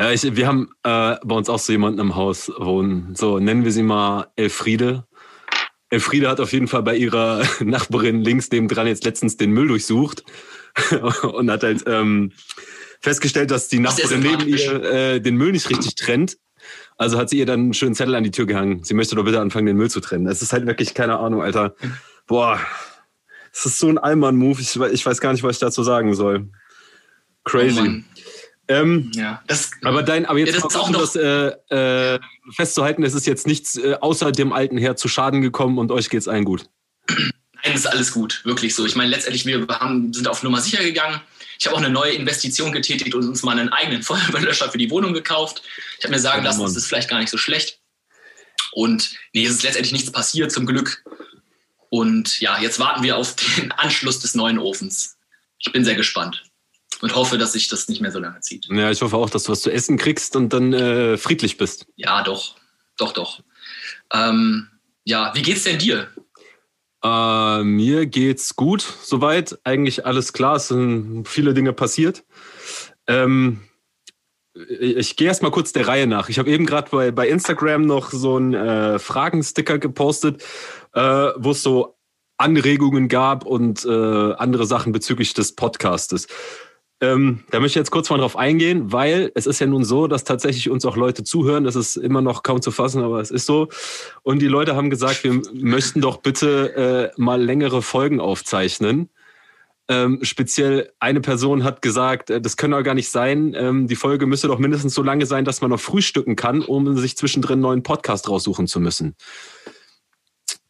Ja, 0.00 0.10
ich, 0.10 0.34
wir 0.34 0.46
haben 0.46 0.70
äh, 0.82 1.16
bei 1.22 1.34
uns 1.34 1.50
auch 1.50 1.58
so 1.58 1.72
jemanden 1.72 2.00
im 2.00 2.14
Haus 2.14 2.50
wohnen. 2.56 3.14
So, 3.14 3.38
nennen 3.38 3.66
wir 3.66 3.70
sie 3.70 3.82
mal 3.82 4.28
Elfriede. 4.34 5.04
Elfriede 5.90 6.30
hat 6.30 6.40
auf 6.40 6.54
jeden 6.54 6.68
Fall 6.68 6.82
bei 6.82 6.96
ihrer 6.96 7.42
Nachbarin 7.60 8.22
links 8.22 8.48
dem 8.48 8.66
dran 8.66 8.86
jetzt 8.86 9.04
letztens 9.04 9.36
den 9.36 9.50
Müll 9.50 9.68
durchsucht 9.68 10.24
und 11.34 11.50
hat 11.50 11.64
halt 11.64 11.84
ähm, 11.86 12.32
festgestellt, 13.00 13.50
dass 13.50 13.68
die 13.68 13.78
Nachbarin 13.78 14.20
neben 14.20 14.48
ihr 14.48 14.84
äh, 14.84 15.20
den 15.20 15.36
Müll 15.36 15.52
nicht 15.52 15.68
richtig 15.68 15.96
trennt. 15.96 16.38
Also 16.96 17.18
hat 17.18 17.28
sie 17.28 17.38
ihr 17.38 17.44
dann 17.44 17.60
einen 17.60 17.74
schönen 17.74 17.94
Zettel 17.94 18.14
an 18.14 18.24
die 18.24 18.30
Tür 18.30 18.46
gehangen. 18.46 18.82
Sie 18.82 18.94
möchte 18.94 19.16
doch 19.16 19.24
bitte 19.26 19.42
anfangen, 19.42 19.66
den 19.66 19.76
Müll 19.76 19.90
zu 19.90 20.00
trennen. 20.00 20.26
Es 20.28 20.40
ist 20.40 20.54
halt 20.54 20.66
wirklich 20.66 20.94
keine 20.94 21.18
Ahnung, 21.18 21.42
Alter. 21.42 21.74
Boah, 22.26 22.58
es 23.52 23.66
ist 23.66 23.78
so 23.78 23.88
ein 23.88 23.98
Allmann-Move. 23.98 24.62
Ich, 24.62 24.76
ich, 24.76 25.04
weiß 25.04 25.20
gar 25.20 25.34
nicht, 25.34 25.42
was 25.42 25.56
ich 25.56 25.60
dazu 25.60 25.82
sagen 25.82 26.14
soll. 26.14 26.48
Crazy. 27.44 28.02
Oh 28.70 28.72
ähm, 28.72 29.10
ja, 29.14 29.42
das, 29.48 29.72
aber 29.82 30.04
dein, 30.04 30.26
aber 30.26 30.38
jetzt 30.38 30.54
ja, 30.54 30.60
das 30.60 30.76
um 30.76 30.92
das 30.92 31.16
äh, 31.16 31.48
äh, 32.14 32.20
festzuhalten, 32.54 33.02
es 33.02 33.14
ist 33.14 33.26
jetzt 33.26 33.48
nichts 33.48 33.76
äh, 33.76 33.96
außer 34.00 34.30
dem 34.30 34.52
alten 34.52 34.78
Herr 34.78 34.94
zu 34.94 35.08
Schaden 35.08 35.42
gekommen 35.42 35.78
und 35.78 35.90
euch 35.90 36.08
geht's 36.08 36.28
allen 36.28 36.44
gut. 36.44 36.66
Nein, 37.08 37.74
ist 37.74 37.86
alles 37.86 38.12
gut, 38.12 38.42
wirklich 38.44 38.76
so. 38.76 38.86
Ich 38.86 38.94
meine, 38.94 39.10
letztendlich 39.10 39.44
wir 39.44 39.66
haben, 39.68 40.12
sind 40.12 40.28
auf 40.28 40.44
Nummer 40.44 40.60
sicher 40.60 40.84
gegangen. 40.84 41.20
Ich 41.58 41.66
habe 41.66 41.74
auch 41.74 41.80
eine 41.80 41.90
neue 41.90 42.12
Investition 42.12 42.70
getätigt 42.70 43.14
und 43.14 43.26
uns 43.26 43.42
mal 43.42 43.58
einen 43.58 43.70
eigenen 43.70 44.02
Feuerwehrlöscher 44.04 44.70
für 44.70 44.78
die 44.78 44.90
Wohnung 44.90 45.14
gekauft. 45.14 45.62
Ich 45.98 46.04
habe 46.04 46.14
mir 46.14 46.20
sagen 46.20 46.44
lassen, 46.44 46.62
das 46.62 46.76
ist 46.76 46.86
vielleicht 46.86 47.10
gar 47.10 47.18
nicht 47.18 47.30
so 47.30 47.38
schlecht. 47.38 47.80
Und 48.72 49.10
nee, 49.32 49.44
es 49.44 49.50
ist 49.50 49.62
letztendlich 49.64 49.92
nichts 49.92 50.12
passiert, 50.12 50.52
zum 50.52 50.64
Glück. 50.64 51.04
Und 51.88 52.40
ja, 52.40 52.60
jetzt 52.60 52.78
warten 52.78 53.02
wir 53.02 53.16
auf 53.16 53.34
den 53.34 53.72
Anschluss 53.76 54.20
des 54.20 54.36
neuen 54.36 54.58
Ofens. 54.58 55.16
Ich 55.58 55.72
bin 55.72 55.84
sehr 55.84 55.96
gespannt 55.96 56.44
und 57.00 57.14
hoffe, 57.14 57.38
dass 57.38 57.52
sich 57.52 57.68
das 57.68 57.88
nicht 57.88 58.00
mehr 58.00 58.12
so 58.12 58.18
lange 58.18 58.40
zieht. 58.40 58.66
Ja, 58.70 58.90
ich 58.90 59.02
hoffe 59.02 59.16
auch, 59.16 59.30
dass 59.30 59.44
du 59.44 59.52
was 59.52 59.60
zu 59.62 59.70
essen 59.70 59.96
kriegst 59.96 60.36
und 60.36 60.52
dann 60.52 60.72
äh, 60.72 61.16
friedlich 61.16 61.56
bist. 61.56 61.86
Ja, 61.96 62.22
doch, 62.22 62.56
doch, 62.98 63.12
doch. 63.12 63.40
Ähm, 64.12 64.68
ja, 65.04 65.32
wie 65.34 65.42
geht's 65.42 65.64
denn 65.64 65.78
dir? 65.78 66.08
Äh, 67.02 67.62
mir 67.62 68.06
geht's 68.06 68.56
gut, 68.56 68.82
soweit. 69.02 69.58
Eigentlich 69.64 70.04
alles 70.04 70.32
klar, 70.32 70.56
es 70.56 70.68
sind 70.68 71.26
viele 71.26 71.54
Dinge 71.54 71.72
passiert. 71.72 72.24
Ähm, 73.06 73.62
ich, 74.54 74.96
ich 74.96 75.16
gehe 75.16 75.28
erst 75.28 75.42
mal 75.42 75.50
kurz 75.50 75.72
der 75.72 75.88
Reihe 75.88 76.06
nach. 76.06 76.28
Ich 76.28 76.38
habe 76.38 76.50
eben 76.50 76.66
gerade 76.66 76.90
bei, 76.90 77.10
bei 77.10 77.28
Instagram 77.28 77.86
noch 77.86 78.10
so 78.10 78.36
einen 78.36 78.54
äh, 78.54 78.98
Fragensticker 78.98 79.78
gepostet, 79.78 80.42
äh, 80.92 81.00
wo 81.36 81.52
es 81.52 81.62
so 81.62 81.96
Anregungen 82.36 83.08
gab 83.08 83.44
und 83.44 83.84
äh, 83.84 83.88
andere 84.34 84.66
Sachen 84.66 84.92
bezüglich 84.92 85.34
des 85.34 85.54
Podcastes. 85.54 86.26
Ähm, 87.02 87.44
da 87.50 87.60
möchte 87.60 87.78
ich 87.78 87.82
jetzt 87.82 87.90
kurz 87.90 88.10
mal 88.10 88.18
drauf 88.18 88.36
eingehen, 88.36 88.92
weil 88.92 89.32
es 89.34 89.46
ist 89.46 89.58
ja 89.58 89.66
nun 89.66 89.84
so, 89.84 90.06
dass 90.06 90.24
tatsächlich 90.24 90.68
uns 90.68 90.84
auch 90.84 90.96
Leute 90.96 91.24
zuhören. 91.24 91.64
Das 91.64 91.74
ist 91.74 91.96
immer 91.96 92.20
noch 92.20 92.42
kaum 92.42 92.60
zu 92.60 92.70
fassen, 92.70 93.02
aber 93.02 93.20
es 93.20 93.30
ist 93.30 93.46
so. 93.46 93.68
Und 94.22 94.42
die 94.42 94.48
Leute 94.48 94.76
haben 94.76 94.90
gesagt, 94.90 95.24
wir 95.24 95.40
möchten 95.54 96.02
doch 96.02 96.18
bitte 96.18 97.12
äh, 97.16 97.20
mal 97.20 97.42
längere 97.42 97.80
Folgen 97.80 98.20
aufzeichnen. 98.20 99.08
Ähm, 99.88 100.20
speziell 100.22 100.92
eine 101.00 101.20
Person 101.20 101.64
hat 101.64 101.82
gesagt, 101.82 102.30
äh, 102.30 102.40
das 102.40 102.56
könne 102.56 102.76
doch 102.76 102.84
gar 102.84 102.94
nicht 102.94 103.10
sein. 103.10 103.54
Ähm, 103.56 103.88
die 103.88 103.96
Folge 103.96 104.26
müsse 104.26 104.46
doch 104.46 104.58
mindestens 104.58 104.94
so 104.94 105.02
lange 105.02 105.26
sein, 105.26 105.44
dass 105.44 105.62
man 105.62 105.70
noch 105.70 105.80
frühstücken 105.80 106.36
kann, 106.36 106.60
um 106.60 106.96
sich 106.96 107.16
zwischendrin 107.16 107.54
einen 107.54 107.62
neuen 107.62 107.82
Podcast 107.82 108.28
raussuchen 108.28 108.68
zu 108.68 108.78
müssen. 108.78 109.16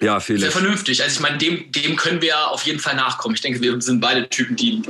Ja, 0.02 0.18
Felix. 0.18 0.42
Sehr 0.42 0.52
vernünftig. 0.52 1.02
Also 1.02 1.14
ich 1.14 1.20
meine, 1.20 1.38
dem, 1.38 1.70
dem 1.72 1.96
können 1.96 2.22
wir 2.22 2.48
auf 2.48 2.62
jeden 2.64 2.78
Fall 2.78 2.96
nachkommen. 2.96 3.34
Ich 3.34 3.40
denke, 3.42 3.60
wir 3.60 3.80
sind 3.82 4.00
beide 4.00 4.28
Typen, 4.28 4.56
die 4.56 4.82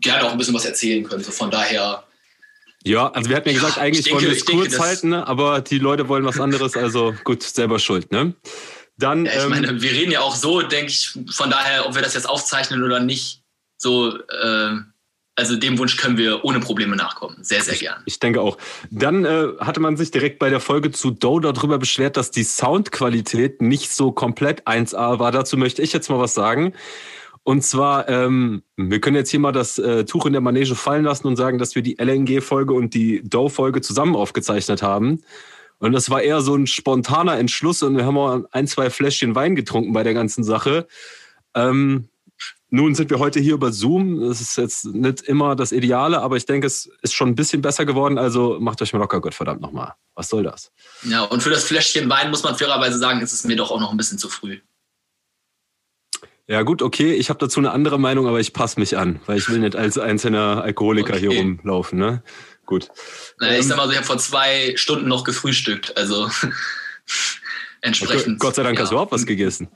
gerne 0.00 0.24
auch 0.24 0.32
ein 0.32 0.38
bisschen 0.38 0.54
was 0.54 0.64
erzählen 0.64 1.04
können. 1.04 1.22
So 1.22 1.32
von 1.32 1.50
daher. 1.50 2.04
Ja, 2.82 3.08
also 3.12 3.28
wir 3.28 3.36
hatten 3.36 3.48
ja 3.48 3.54
gesagt, 3.54 3.78
eigentlich 3.78 4.04
denke, 4.04 4.20
wollen 4.20 4.30
wir 4.30 4.36
es 4.36 4.44
kurz 4.44 4.70
denke, 4.70 4.86
halten, 4.86 5.08
ne? 5.10 5.26
aber 5.26 5.60
die 5.60 5.78
Leute 5.78 6.08
wollen 6.08 6.24
was 6.24 6.38
anderes, 6.38 6.76
also 6.76 7.14
gut, 7.24 7.42
selber 7.42 7.78
schuld, 7.78 8.12
ne? 8.12 8.34
Dann, 8.98 9.24
ja, 9.24 9.32
ich 9.32 9.42
ähm, 9.44 9.50
meine, 9.50 9.80
wir 9.80 9.90
reden 9.90 10.12
ja 10.12 10.20
auch 10.20 10.36
so, 10.36 10.60
denke 10.60 10.92
ich, 10.92 11.18
von 11.30 11.50
daher, 11.50 11.86
ob 11.86 11.94
wir 11.94 12.02
das 12.02 12.12
jetzt 12.12 12.28
aufzeichnen 12.28 12.82
oder 12.82 13.00
nicht, 13.00 13.42
so, 13.78 14.18
äh, 14.18 14.76
also 15.36 15.56
dem 15.56 15.78
Wunsch 15.78 15.96
können 15.96 16.16
wir 16.16 16.44
ohne 16.44 16.60
Probleme 16.60 16.96
nachkommen. 16.96 17.36
Sehr, 17.42 17.62
sehr 17.62 17.74
gern. 17.74 17.96
Ich, 18.06 18.14
ich 18.14 18.20
denke 18.20 18.40
auch. 18.40 18.56
Dann 18.90 19.24
äh, 19.24 19.48
hatte 19.58 19.80
man 19.80 19.96
sich 19.96 20.10
direkt 20.10 20.38
bei 20.38 20.48
der 20.48 20.60
Folge 20.60 20.92
zu 20.92 21.10
Doe 21.10 21.40
darüber 21.40 21.78
beschwert, 21.78 22.16
dass 22.16 22.30
die 22.30 22.44
Soundqualität 22.44 23.60
nicht 23.60 23.92
so 23.92 24.12
komplett 24.12 24.66
1A 24.66 25.18
war. 25.18 25.32
Dazu 25.32 25.56
möchte 25.56 25.82
ich 25.82 25.92
jetzt 25.92 26.08
mal 26.08 26.20
was 26.20 26.34
sagen. 26.34 26.74
Und 27.42 27.62
zwar, 27.62 28.08
ähm, 28.08 28.62
wir 28.76 29.00
können 29.00 29.16
jetzt 29.16 29.30
hier 29.30 29.40
mal 29.40 29.52
das 29.52 29.78
äh, 29.78 30.04
Tuch 30.04 30.24
in 30.24 30.32
der 30.32 30.40
Manege 30.40 30.74
fallen 30.74 31.04
lassen 31.04 31.26
und 31.26 31.36
sagen, 31.36 31.58
dass 31.58 31.74
wir 31.74 31.82
die 31.82 31.96
LNG-Folge 31.98 32.72
und 32.72 32.94
die 32.94 33.22
Doe-Folge 33.22 33.82
zusammen 33.82 34.16
aufgezeichnet 34.16 34.82
haben. 34.82 35.22
Und 35.78 35.92
das 35.92 36.08
war 36.08 36.22
eher 36.22 36.40
so 36.40 36.54
ein 36.54 36.66
spontaner 36.66 37.36
Entschluss 37.38 37.82
und 37.82 37.96
wir 37.96 38.06
haben 38.06 38.16
auch 38.16 38.44
ein, 38.52 38.66
zwei 38.66 38.88
Fläschchen 38.88 39.34
Wein 39.34 39.56
getrunken 39.56 39.92
bei 39.92 40.02
der 40.04 40.14
ganzen 40.14 40.42
Sache. 40.42 40.86
Ähm, 41.54 42.08
nun 42.74 42.96
sind 42.96 43.08
wir 43.08 43.20
heute 43.20 43.38
hier 43.38 43.54
über 43.54 43.72
Zoom. 43.72 44.20
Das 44.20 44.40
ist 44.40 44.56
jetzt 44.56 44.84
nicht 44.86 45.22
immer 45.22 45.54
das 45.54 45.70
Ideale, 45.70 46.20
aber 46.20 46.36
ich 46.36 46.44
denke, 46.44 46.66
es 46.66 46.90
ist 47.02 47.14
schon 47.14 47.28
ein 47.28 47.36
bisschen 47.36 47.62
besser 47.62 47.86
geworden. 47.86 48.18
Also 48.18 48.58
macht 48.58 48.82
euch 48.82 48.92
mal 48.92 48.98
locker, 48.98 49.20
Gott 49.20 49.34
verdammt 49.34 49.60
nochmal. 49.60 49.94
Was 50.16 50.28
soll 50.28 50.42
das? 50.42 50.72
Ja, 51.04 51.22
und 51.22 51.40
für 51.40 51.50
das 51.50 51.62
Fläschchen 51.62 52.10
Wein 52.10 52.30
muss 52.30 52.42
man 52.42 52.56
fairerweise 52.56 52.98
sagen, 52.98 53.20
ist 53.20 53.32
es 53.32 53.44
mir 53.44 53.54
doch 53.54 53.70
auch 53.70 53.78
noch 53.78 53.92
ein 53.92 53.96
bisschen 53.96 54.18
zu 54.18 54.28
früh. 54.28 54.58
Ja, 56.48 56.62
gut, 56.62 56.82
okay. 56.82 57.12
Ich 57.12 57.30
habe 57.30 57.38
dazu 57.38 57.60
eine 57.60 57.70
andere 57.70 58.00
Meinung, 58.00 58.26
aber 58.26 58.40
ich 58.40 58.52
passe 58.52 58.80
mich 58.80 58.98
an, 58.98 59.20
weil 59.26 59.38
ich 59.38 59.48
will 59.48 59.60
nicht 59.60 59.76
als 59.76 59.96
einzelner 59.96 60.64
Alkoholiker 60.64 61.14
okay. 61.14 61.28
hier 61.28 61.38
rumlaufen. 61.38 61.96
Ne? 61.96 62.24
Gut. 62.66 62.88
Naja, 63.38 63.54
ähm, 63.54 63.60
ich 63.60 63.68
sag 63.68 63.76
mal 63.76 63.86
so, 63.86 63.92
ich 63.92 63.98
habe 63.98 64.06
vor 64.06 64.18
zwei 64.18 64.72
Stunden 64.76 65.06
noch 65.06 65.22
gefrühstückt. 65.22 65.96
Also 65.96 66.28
entsprechend. 67.82 68.40
Gott 68.40 68.56
sei 68.56 68.64
Dank 68.64 68.76
ja. 68.78 68.82
hast 68.82 68.90
du 68.90 68.94
überhaupt 68.94 69.12
was 69.12 69.26
gegessen. 69.26 69.68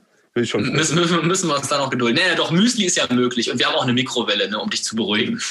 Schon 0.43 0.71
müssen, 0.71 0.95
müssen, 0.95 1.27
müssen 1.27 1.49
wir 1.49 1.57
uns 1.57 1.67
da 1.67 1.77
noch 1.79 1.89
gedulden. 1.89 2.15
Nee, 2.15 2.35
doch, 2.37 2.51
Müsli 2.51 2.85
ist 2.85 2.95
ja 2.95 3.05
möglich. 3.11 3.51
Und 3.51 3.59
wir 3.59 3.67
haben 3.67 3.75
auch 3.75 3.83
eine 3.83 3.93
Mikrowelle, 3.93 4.49
ne, 4.49 4.59
um 4.59 4.69
dich 4.69 4.83
zu 4.83 4.95
beruhigen. 4.95 5.41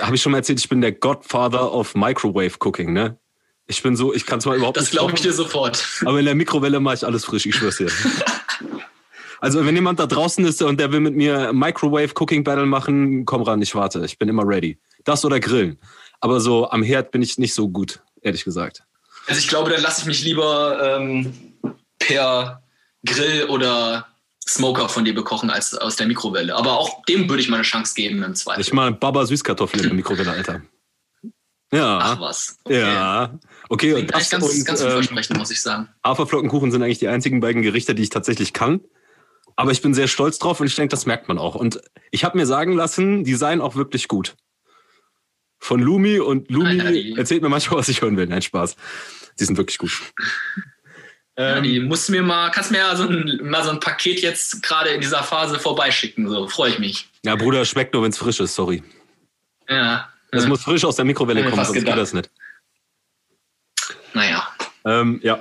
Habe 0.00 0.14
ich 0.14 0.22
schon 0.22 0.32
mal 0.32 0.38
erzählt, 0.38 0.60
ich 0.60 0.68
bin 0.68 0.80
der 0.80 0.92
Godfather 0.92 1.72
of 1.72 1.94
Microwave 1.94 2.52
Cooking, 2.60 2.92
ne? 2.92 3.18
Ich 3.66 3.82
bin 3.82 3.96
so, 3.96 4.14
ich 4.14 4.26
kann 4.26 4.40
zwar 4.40 4.54
überhaupt 4.54 4.76
das 4.76 4.84
nicht. 4.84 4.94
Das 4.94 5.00
glaube 5.00 5.14
ich 5.14 5.22
dir 5.22 5.32
sofort. 5.32 5.84
Aber 6.04 6.18
in 6.18 6.24
der 6.24 6.34
Mikrowelle 6.34 6.78
mache 6.78 6.96
ich 6.96 7.06
alles 7.06 7.24
frisch, 7.24 7.46
ich 7.46 7.54
schwör's 7.54 7.78
dir. 7.78 7.90
Also 9.40 9.64
wenn 9.64 9.74
jemand 9.74 10.00
da 10.00 10.06
draußen 10.06 10.44
ist 10.44 10.62
und 10.62 10.80
der 10.80 10.90
will 10.90 11.00
mit 11.00 11.14
mir 11.14 11.52
Microwave 11.52 12.12
Cooking 12.18 12.42
Battle 12.42 12.66
machen, 12.66 13.24
komm 13.24 13.42
ran, 13.42 13.62
ich 13.62 13.74
warte. 13.74 14.04
Ich 14.04 14.18
bin 14.18 14.28
immer 14.28 14.46
ready. 14.46 14.78
Das 15.04 15.24
oder 15.24 15.38
Grillen. 15.38 15.78
Aber 16.20 16.40
so 16.40 16.68
am 16.70 16.82
Herd 16.82 17.12
bin 17.12 17.22
ich 17.22 17.38
nicht 17.38 17.54
so 17.54 17.68
gut, 17.68 18.00
ehrlich 18.20 18.44
gesagt. 18.44 18.82
Also 19.26 19.38
ich 19.38 19.46
glaube, 19.46 19.70
dann 19.70 19.80
lasse 19.80 20.00
ich 20.00 20.06
mich 20.06 20.24
lieber 20.24 20.98
ähm, 20.98 21.32
per 21.98 22.62
Grill 23.04 23.44
oder 23.44 24.08
Smoker 24.48 24.88
von 24.88 25.04
dir 25.04 25.14
bekochen 25.14 25.50
als 25.50 25.74
aus 25.74 25.96
der 25.96 26.06
Mikrowelle. 26.06 26.56
Aber 26.56 26.78
auch 26.78 27.04
dem 27.04 27.28
würde 27.28 27.42
ich 27.42 27.48
mal 27.48 27.56
eine 27.56 27.64
Chance 27.64 27.94
geben 27.94 28.22
im 28.22 28.34
Zweifel. 28.34 28.60
Ich 28.60 28.72
mal 28.72 28.92
Baba 28.92 29.26
Süßkartoffeln 29.26 29.82
in 29.82 29.88
der 29.90 29.96
Mikrowelle, 29.96 30.30
Alter. 30.30 30.62
Ja. 31.70 31.98
Ach 32.00 32.20
was. 32.20 32.56
Okay. 32.64 32.80
Ja. 32.80 33.38
Okay. 33.68 33.92
Klingt 33.92 34.14
das 34.14 34.30
ganz, 34.30 34.44
und, 34.44 34.64
ganz 34.64 34.80
vielversprechend, 34.80 35.36
ähm, 35.36 35.38
muss 35.38 35.50
ich 35.50 35.60
sagen. 35.60 35.88
Haferflockenkuchen 36.02 36.70
sind 36.70 36.82
eigentlich 36.82 36.98
die 36.98 37.08
einzigen 37.08 37.40
beiden 37.40 37.60
Gerichte, 37.60 37.94
die 37.94 38.02
ich 38.02 38.10
tatsächlich 38.10 38.54
kann. 38.54 38.80
Aber 39.56 39.72
ich 39.72 39.82
bin 39.82 39.92
sehr 39.92 40.08
stolz 40.08 40.38
drauf 40.38 40.60
und 40.60 40.66
ich 40.66 40.76
denke, 40.76 40.90
das 40.90 41.04
merkt 41.04 41.28
man 41.28 41.36
auch. 41.36 41.54
Und 41.54 41.80
ich 42.10 42.24
habe 42.24 42.38
mir 42.38 42.46
sagen 42.46 42.72
lassen, 42.72 43.24
die 43.24 43.34
seien 43.34 43.60
auch 43.60 43.74
wirklich 43.74 44.08
gut. 44.08 44.36
Von 45.58 45.80
Lumi 45.80 46.20
und 46.20 46.48
Lumi 46.50 46.80
ah, 46.80 47.18
erzählt 47.18 47.42
mir 47.42 47.48
manchmal, 47.48 47.80
was 47.80 47.88
ich 47.88 48.00
hören 48.00 48.16
will. 48.16 48.26
Nein, 48.26 48.40
Spaß. 48.40 48.76
Die 49.38 49.44
sind 49.44 49.58
wirklich 49.58 49.78
gut. 49.78 50.00
Ja, 51.38 51.58
ähm, 51.58 51.86
musst 51.86 52.08
du 52.08 52.12
mir 52.12 52.22
mal, 52.22 52.50
kannst 52.50 52.72
mir 52.72 52.78
ja 52.78 52.96
so 52.96 53.04
ein, 53.04 53.40
mal 53.44 53.62
so 53.62 53.70
ein 53.70 53.78
Paket 53.78 54.20
jetzt 54.20 54.62
gerade 54.62 54.90
in 54.90 55.00
dieser 55.00 55.22
Phase 55.22 55.58
vorbeischicken. 55.58 56.28
So, 56.28 56.48
freue 56.48 56.70
ich 56.70 56.78
mich. 56.80 57.08
Ja, 57.24 57.36
Bruder, 57.36 57.64
schmeckt 57.64 57.94
nur, 57.94 58.02
wenn 58.02 58.10
es 58.10 58.18
frisch 58.18 58.40
ist, 58.40 58.54
sorry. 58.54 58.82
Ja. 59.68 60.08
Das 60.32 60.42
ja. 60.42 60.48
muss 60.48 60.62
frisch 60.62 60.84
aus 60.84 60.96
der 60.96 61.04
Mikrowelle 61.04 61.44
kommen, 61.44 61.64
sonst 61.64 61.72
geht 61.72 61.88
das 61.88 62.12
nicht. 62.12 62.28
Naja. 64.14 64.48
Ähm, 64.84 65.20
ja. 65.22 65.38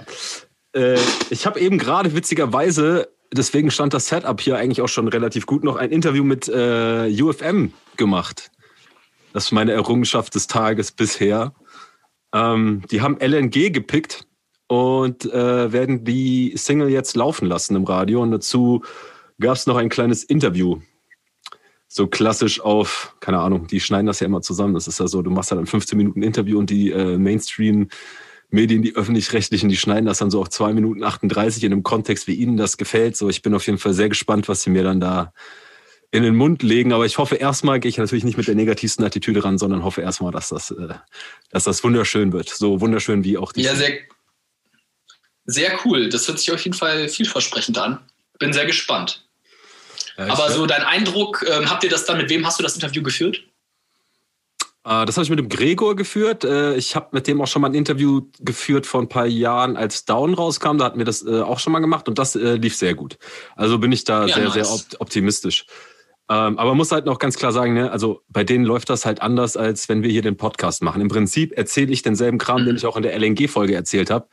Äh, 0.73 0.99
ich 1.31 1.47
habe 1.47 1.59
eben 1.59 1.79
gerade 1.79 2.13
witzigerweise 2.13 3.09
deswegen 3.31 3.71
stand 3.71 3.93
das 3.93 4.07
Setup 4.07 4.39
hier 4.39 4.57
eigentlich 4.57 4.81
auch 4.81 4.87
schon 4.87 5.07
relativ 5.07 5.45
gut, 5.45 5.63
noch 5.63 5.75
ein 5.75 5.91
Interview 5.91 6.23
mit 6.23 6.47
äh, 6.47 7.09
UFM 7.21 7.73
gemacht. 7.97 8.51
Das 9.33 9.45
ist 9.45 9.51
meine 9.51 9.73
Errungenschaft 9.73 10.35
des 10.35 10.47
Tages 10.47 10.91
bisher. 10.91 11.53
Ähm, 12.33 12.83
die 12.91 13.01
haben 13.01 13.17
LNG 13.19 13.71
gepickt 13.71 14.26
und 14.67 15.25
äh, 15.25 15.71
werden 15.71 16.03
die 16.03 16.53
Single 16.55 16.89
jetzt 16.89 17.15
laufen 17.15 17.47
lassen 17.47 17.75
im 17.75 17.85
Radio. 17.85 18.21
Und 18.21 18.31
dazu 18.31 18.83
gab 19.39 19.55
es 19.55 19.65
noch 19.65 19.77
ein 19.77 19.89
kleines 19.89 20.23
Interview. 20.23 20.79
So 21.87 22.07
klassisch 22.07 22.59
auf, 22.59 23.15
keine 23.21 23.39
Ahnung, 23.39 23.67
die 23.67 23.79
schneiden 23.79 24.07
das 24.07 24.19
ja 24.19 24.27
immer 24.27 24.41
zusammen. 24.41 24.73
Das 24.73 24.87
ist 24.87 24.99
ja 24.99 25.07
so, 25.07 25.21
du 25.21 25.31
machst 25.31 25.51
halt 25.51 25.61
ein 25.61 25.67
15 25.67 25.97
Minuten 25.97 26.21
Interview 26.21 26.59
und 26.59 26.69
die 26.69 26.91
äh, 26.91 27.17
Mainstream- 27.17 27.89
Medien, 28.49 28.81
die 28.81 28.95
öffentlich-rechtlichen, 28.95 29.67
die 29.67 29.75
schneiden 29.75 30.05
das 30.05 30.19
dann 30.19 30.31
so 30.31 30.39
auf 30.39 30.49
zwei 30.49 30.71
Minuten 30.71 31.03
38 31.03 31.63
in 31.63 31.73
einem 31.73 31.83
Kontext, 31.83 32.27
wie 32.27 32.35
ihnen 32.35 32.55
das 32.55 32.77
gefällt. 32.77 33.17
So, 33.17 33.29
ich 33.29 33.41
bin 33.41 33.53
auf 33.53 33.65
jeden 33.65 33.77
Fall 33.77 33.93
sehr 33.93 34.07
gespannt, 34.07 34.47
was 34.47 34.63
sie 34.63 34.69
mir 34.69 34.83
dann 34.83 35.01
da 35.01 35.33
in 36.11 36.23
den 36.23 36.35
Mund 36.35 36.63
legen. 36.63 36.93
Aber 36.93 37.05
ich 37.05 37.17
hoffe 37.17 37.35
erstmal, 37.35 37.79
gehe 37.81 37.89
ich 37.89 37.97
natürlich 37.97 38.23
nicht 38.23 38.37
mit 38.37 38.47
der 38.47 38.55
negativsten 38.55 39.03
Attitüde 39.03 39.43
ran, 39.43 39.57
sondern 39.57 39.83
hoffe 39.83 40.01
erstmal, 40.01 40.31
dass 40.31 40.49
das, 40.49 40.71
äh, 40.71 40.93
dass 41.51 41.65
das 41.65 41.83
wunderschön 41.83 42.31
wird. 42.31 42.47
So 42.47 42.79
wunderschön 42.79 43.25
wie 43.25 43.37
auch 43.37 43.51
die. 43.51 43.63
Ja, 43.63 43.75
sehr, 43.75 43.99
sehr 45.47 45.79
cool. 45.85 46.09
Das 46.09 46.27
hört 46.27 46.39
sich 46.39 46.51
auf 46.51 46.63
jeden 46.63 46.77
Fall 46.77 47.09
vielversprechend 47.09 47.77
an. 47.79 47.99
Bin 48.37 48.53
sehr 48.53 48.65
gespannt. 48.65 49.23
Ja, 50.17 50.27
Aber 50.27 50.51
so 50.51 50.65
dein 50.65 50.83
Eindruck, 50.83 51.43
ähm, 51.47 51.69
habt 51.69 51.83
ihr 51.83 51.89
das 51.89 52.05
dann, 52.05 52.17
mit 52.17 52.29
wem 52.29 52.45
hast 52.45 52.59
du 52.59 52.63
das 52.63 52.75
Interview 52.75 53.01
geführt? 53.01 53.43
Äh, 54.83 55.05
das 55.05 55.15
habe 55.15 55.23
ich 55.23 55.29
mit 55.29 55.39
dem 55.39 55.49
Gregor 55.49 55.95
geführt. 55.95 56.43
Äh, 56.43 56.75
ich 56.75 56.95
habe 56.95 57.09
mit 57.11 57.27
dem 57.27 57.41
auch 57.41 57.47
schon 57.47 57.61
mal 57.61 57.69
ein 57.69 57.75
Interview 57.75 58.21
geführt 58.39 58.85
vor 58.85 59.01
ein 59.01 59.09
paar 59.09 59.25
Jahren, 59.25 59.77
als 59.77 60.05
Down 60.05 60.33
rauskam. 60.33 60.77
Da 60.77 60.85
hatten 60.85 60.97
wir 60.97 61.05
das 61.05 61.25
äh, 61.25 61.41
auch 61.41 61.59
schon 61.59 61.71
mal 61.73 61.79
gemacht 61.79 62.07
und 62.07 62.19
das 62.19 62.35
lief 62.35 62.75
sehr 62.75 62.93
gut. 62.93 63.17
Also 63.55 63.79
bin 63.79 63.91
ich 63.91 64.03
da 64.03 64.25
ja, 64.25 64.35
sehr, 64.35 64.43
nice. 64.43 64.53
sehr 64.89 65.01
optimistisch. 65.01 65.65
Ähm, 66.29 66.59
aber 66.59 66.75
muss 66.75 66.91
halt 66.91 67.05
noch 67.05 67.19
ganz 67.19 67.37
klar 67.37 67.53
sagen, 67.53 67.73
ne, 67.73 67.89
also 67.89 68.21
bei 68.27 68.43
denen 68.43 68.65
läuft 68.65 68.89
das 68.89 69.05
halt 69.05 69.21
anders, 69.21 69.55
als 69.55 69.87
wenn 69.87 70.03
wir 70.03 70.09
hier 70.09 70.21
den 70.21 70.35
Podcast 70.35 70.83
machen. 70.83 71.01
Im 71.01 71.07
Prinzip 71.07 71.57
erzähle 71.57 71.93
ich 71.93 72.01
denselben 72.01 72.37
Kram, 72.37 72.63
mhm. 72.63 72.65
den 72.65 72.75
ich 72.75 72.85
auch 72.85 72.97
in 72.97 73.03
der 73.03 73.17
LNG-Folge 73.17 73.73
erzählt 73.73 74.09
habe. 74.09 74.27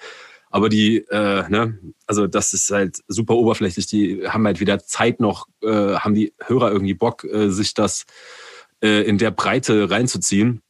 Aber 0.55 0.69
die, 0.69 0.99
äh, 1.11 1.49
ne, 1.49 1.81
also 2.07 2.29
das 2.29 2.53
ist 2.53 2.71
halt 2.71 3.01
super 3.09 3.35
oberflächlich. 3.35 3.89
Die 3.89 4.29
haben 4.29 4.47
halt 4.47 4.61
weder 4.61 4.79
Zeit 4.79 5.19
noch, 5.19 5.49
äh, 5.65 5.97
haben 5.97 6.15
die 6.15 6.33
Hörer 6.47 6.71
irgendwie 6.71 6.95
Bock, 6.95 7.25
äh, 7.25 7.51
sich 7.51 7.75
das 7.75 8.05
äh, 8.81 9.03
in 9.03 9.19
der 9.19 9.33
Breite 9.33 9.91
reinzuziehen. 9.91 10.63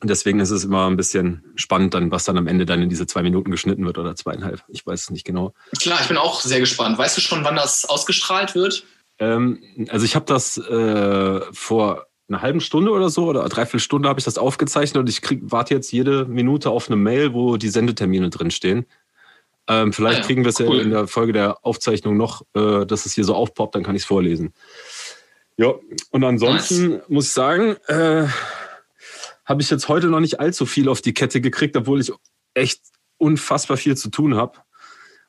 Und 0.00 0.10
deswegen 0.10 0.40
ist 0.40 0.50
es 0.50 0.64
immer 0.64 0.88
ein 0.88 0.96
bisschen 0.96 1.44
spannend, 1.54 1.94
dann, 1.94 2.10
was 2.10 2.24
dann 2.24 2.36
am 2.36 2.48
Ende 2.48 2.66
dann 2.66 2.82
in 2.82 2.88
diese 2.88 3.06
zwei 3.06 3.22
Minuten 3.22 3.52
geschnitten 3.52 3.86
wird 3.86 3.96
oder 3.96 4.16
zweieinhalb. 4.16 4.64
Ich 4.66 4.84
weiß 4.84 5.02
es 5.02 5.10
nicht 5.10 5.24
genau. 5.24 5.54
Klar, 5.80 6.00
ich 6.00 6.08
bin 6.08 6.16
auch 6.16 6.40
sehr 6.40 6.58
gespannt. 6.58 6.98
Weißt 6.98 7.16
du 7.16 7.20
schon, 7.20 7.44
wann 7.44 7.54
das 7.54 7.84
ausgestrahlt 7.84 8.56
wird? 8.56 8.84
Ähm, 9.20 9.86
also 9.88 10.04
ich 10.04 10.16
habe 10.16 10.26
das 10.26 10.58
äh, 10.58 11.42
vor 11.52 12.08
einer 12.28 12.42
halben 12.42 12.60
Stunde 12.60 12.90
oder 12.90 13.08
so 13.08 13.26
oder 13.26 13.48
dreiviertel 13.48 13.80
Stunde 13.80 14.08
habe 14.08 14.18
ich 14.18 14.24
das 14.24 14.38
aufgezeichnet 14.38 15.00
und 15.00 15.08
ich 15.08 15.22
krieg, 15.22 15.40
warte 15.42 15.74
jetzt 15.74 15.92
jede 15.92 16.24
Minute 16.24 16.70
auf 16.70 16.88
eine 16.88 16.96
Mail, 16.96 17.34
wo 17.34 17.56
die 17.56 17.68
Sendetermine 17.68 18.30
drinstehen. 18.30 18.86
Ähm, 19.68 19.92
vielleicht 19.92 20.18
ah 20.18 20.20
ja, 20.20 20.26
kriegen 20.26 20.44
wir 20.44 20.50
es 20.50 20.60
cool. 20.60 20.76
ja 20.76 20.82
in 20.82 20.90
der 20.90 21.06
Folge 21.08 21.32
der 21.32 21.64
Aufzeichnung 21.64 22.16
noch, 22.16 22.42
äh, 22.54 22.86
dass 22.86 23.06
es 23.06 23.14
hier 23.14 23.24
so 23.24 23.34
aufpoppt, 23.34 23.74
dann 23.74 23.82
kann 23.82 23.96
ich 23.96 24.02
es 24.02 24.06
vorlesen. 24.06 24.52
Ja, 25.56 25.74
und 26.10 26.24
ansonsten 26.24 26.88
nice. 26.88 27.08
muss 27.08 27.26
ich 27.26 27.32
sagen, 27.32 27.76
äh, 27.86 28.26
habe 29.44 29.62
ich 29.62 29.70
jetzt 29.70 29.88
heute 29.88 30.08
noch 30.08 30.20
nicht 30.20 30.40
allzu 30.40 30.66
viel 30.66 30.88
auf 30.88 31.00
die 31.00 31.14
Kette 31.14 31.40
gekriegt, 31.40 31.76
obwohl 31.76 32.00
ich 32.00 32.12
echt 32.54 32.82
unfassbar 33.18 33.76
viel 33.76 33.96
zu 33.96 34.10
tun 34.10 34.36
habe. 34.36 34.58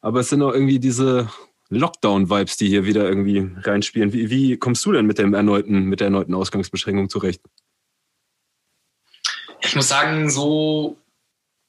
Aber 0.02 0.20
es 0.20 0.30
sind 0.30 0.42
auch 0.42 0.54
irgendwie 0.54 0.80
diese 0.80 1.30
Lockdown-Vibes, 1.70 2.58
die 2.58 2.70
hier 2.70 2.86
wieder 2.86 3.08
irgendwie 3.08 3.50
reinspielen. 3.62 4.14
Wie, 4.14 4.30
wie 4.30 4.58
kommst 4.58 4.86
du 4.86 4.92
denn 4.92 5.06
mit 5.06 5.18
dem 5.18 5.34
erneuten, 5.34 5.84
mit 5.84 6.00
der 6.00 6.08
erneuten 6.08 6.34
Ausgangsbeschränkung 6.34 7.10
zurecht? 7.10 7.42
Ich 9.62 9.76
muss 9.76 9.88
sagen, 9.88 10.30
so 10.30 10.98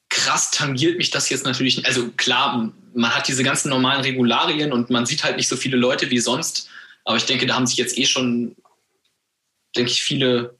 krass 0.09 0.51
tangiert 0.51 0.97
mich 0.97 1.11
das 1.11 1.29
jetzt 1.29 1.45
natürlich. 1.45 1.85
Also 1.85 2.09
klar, 2.11 2.71
man 2.93 3.15
hat 3.15 3.27
diese 3.27 3.43
ganzen 3.43 3.69
normalen 3.69 4.01
Regularien 4.01 4.71
und 4.71 4.89
man 4.89 5.05
sieht 5.05 5.23
halt 5.23 5.37
nicht 5.37 5.47
so 5.47 5.55
viele 5.55 5.77
Leute 5.77 6.09
wie 6.09 6.19
sonst. 6.19 6.69
Aber 7.05 7.17
ich 7.17 7.25
denke, 7.25 7.45
da 7.45 7.55
haben 7.55 7.67
sich 7.67 7.77
jetzt 7.77 7.97
eh 7.97 8.05
schon, 8.05 8.55
denke 9.75 9.91
ich, 9.91 10.03
viele 10.03 10.57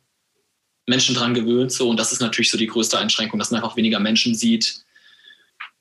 Menschen 0.87 1.15
dran 1.15 1.33
gewöhnt. 1.33 1.71
So. 1.71 1.89
Und 1.89 1.97
das 1.97 2.11
ist 2.11 2.19
natürlich 2.19 2.51
so 2.51 2.57
die 2.57 2.67
größte 2.67 2.97
Einschränkung, 2.97 3.39
dass 3.39 3.51
man 3.51 3.61
einfach 3.61 3.77
weniger 3.77 3.99
Menschen 3.99 4.35
sieht, 4.35 4.83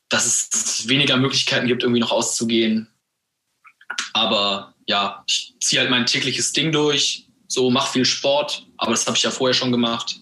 dass 0.09 0.27
es 0.27 0.88
weniger 0.88 1.17
Möglichkeiten 1.17 1.67
gibt, 1.67 1.83
irgendwie 1.83 2.00
noch 2.00 2.12
auszugehen. 2.12 2.88
Aber 4.12 4.75
ja, 4.87 5.23
ich 5.26 5.54
ziehe 5.61 5.80
halt 5.80 5.90
mein 5.90 6.07
tägliches 6.07 6.52
Ding 6.52 6.73
durch, 6.73 7.26
so 7.47 7.71
mache 7.71 7.92
viel 7.92 8.04
Sport, 8.04 8.66
aber 8.76 8.92
das 8.92 9.07
habe 9.07 9.16
ich 9.16 9.23
ja 9.23 9.30
vorher 9.30 9.54
schon 9.54 9.73
gemacht. 9.73 10.21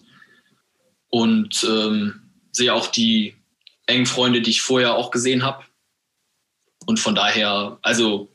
Und 1.09 1.63
ähm, 1.63 2.21
sehe 2.51 2.73
auch 2.73 2.87
die 2.87 3.35
engen 3.85 4.05
Freunde, 4.05 4.41
die 4.41 4.51
ich 4.51 4.61
vorher 4.61 4.95
auch 4.95 5.11
gesehen 5.11 5.43
habe. 5.43 5.63
Und 6.85 6.99
von 6.99 7.15
daher, 7.15 7.79
also 7.81 8.29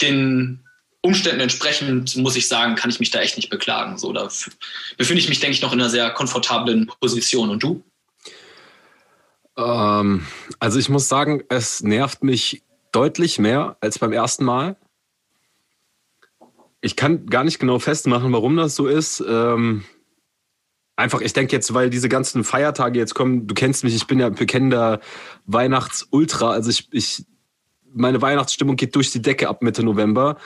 den 0.00 0.64
Umständen 1.02 1.40
entsprechend, 1.40 2.16
muss 2.16 2.36
ich 2.36 2.48
sagen, 2.48 2.76
kann 2.76 2.90
ich 2.90 3.00
mich 3.00 3.10
da 3.10 3.20
echt 3.20 3.36
nicht 3.36 3.50
beklagen. 3.50 3.98
So, 3.98 4.12
da 4.12 4.28
befinde 4.96 5.20
ich 5.20 5.28
mich, 5.28 5.40
denke 5.40 5.54
ich, 5.54 5.62
noch 5.62 5.72
in 5.72 5.80
einer 5.80 5.90
sehr 5.90 6.10
komfortablen 6.10 6.90
Position. 7.00 7.50
Und 7.50 7.62
du? 7.62 7.82
Ähm, 9.56 10.26
also 10.60 10.78
ich 10.78 10.88
muss 10.88 11.08
sagen, 11.08 11.42
es 11.48 11.82
nervt 11.82 12.22
mich 12.22 12.62
deutlich 12.92 13.38
mehr 13.38 13.76
als 13.80 13.98
beim 13.98 14.12
ersten 14.12 14.44
Mal. 14.44 14.76
Ich 16.80 16.96
kann 16.96 17.26
gar 17.26 17.44
nicht 17.44 17.58
genau 17.58 17.78
festmachen, 17.78 18.32
warum 18.32 18.56
das 18.56 18.74
so 18.74 18.86
ist. 18.86 19.22
Ähm, 19.26 19.84
einfach, 20.96 21.20
ich 21.20 21.32
denke 21.32 21.54
jetzt, 21.54 21.74
weil 21.74 21.90
diese 21.90 22.08
ganzen 22.08 22.44
Feiertage 22.44 22.98
jetzt 22.98 23.14
kommen, 23.14 23.46
du 23.46 23.54
kennst 23.54 23.84
mich, 23.84 23.94
ich 23.94 24.06
bin 24.06 24.18
ja 24.18 24.26
ein 24.26 24.34
bekennender 24.34 25.00
Weihnachtsultra. 25.46 26.50
Also 26.50 26.70
ich, 26.70 26.88
ich, 26.92 27.24
meine 27.92 28.22
Weihnachtsstimmung 28.22 28.76
geht 28.76 28.94
durch 28.94 29.10
die 29.10 29.22
Decke 29.22 29.48
ab 29.48 29.62
Mitte 29.62 29.82
November. 29.82 30.36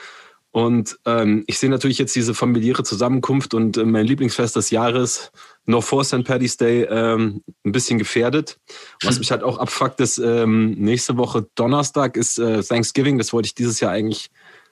Und 0.51 0.97
ähm, 1.05 1.43
ich 1.47 1.59
sehe 1.59 1.69
natürlich 1.69 1.97
jetzt 1.97 2.15
diese 2.15 2.33
familiäre 2.33 2.83
Zusammenkunft 2.83 3.53
und 3.53 3.77
äh, 3.77 3.85
mein 3.85 4.05
Lieblingsfest 4.05 4.55
des 4.55 4.71
Jahres 4.71 5.31
noch 5.67 5.83
vor 5.83 6.03
St. 6.03 6.23
Paddy's 6.23 6.57
Day 6.57 6.83
ähm, 6.83 7.43
ein 7.63 7.71
bisschen 7.71 7.99
gefährdet. 7.99 8.57
Was 9.03 9.19
mich 9.19 9.31
halt 9.31 9.43
auch 9.43 9.59
abfuckt, 9.59 9.99
ist 9.99 10.17
ähm, 10.17 10.71
nächste 10.71 11.17
Woche 11.17 11.47
Donnerstag 11.55 12.17
ist 12.17 12.39
äh, 12.39 12.63
Thanksgiving. 12.63 13.17
Das 13.17 13.33
wollte 13.33 13.47
ich 13.47 13.55
dieses 13.55 13.79
Jahr 13.79 13.91
eigentlich 13.91 14.29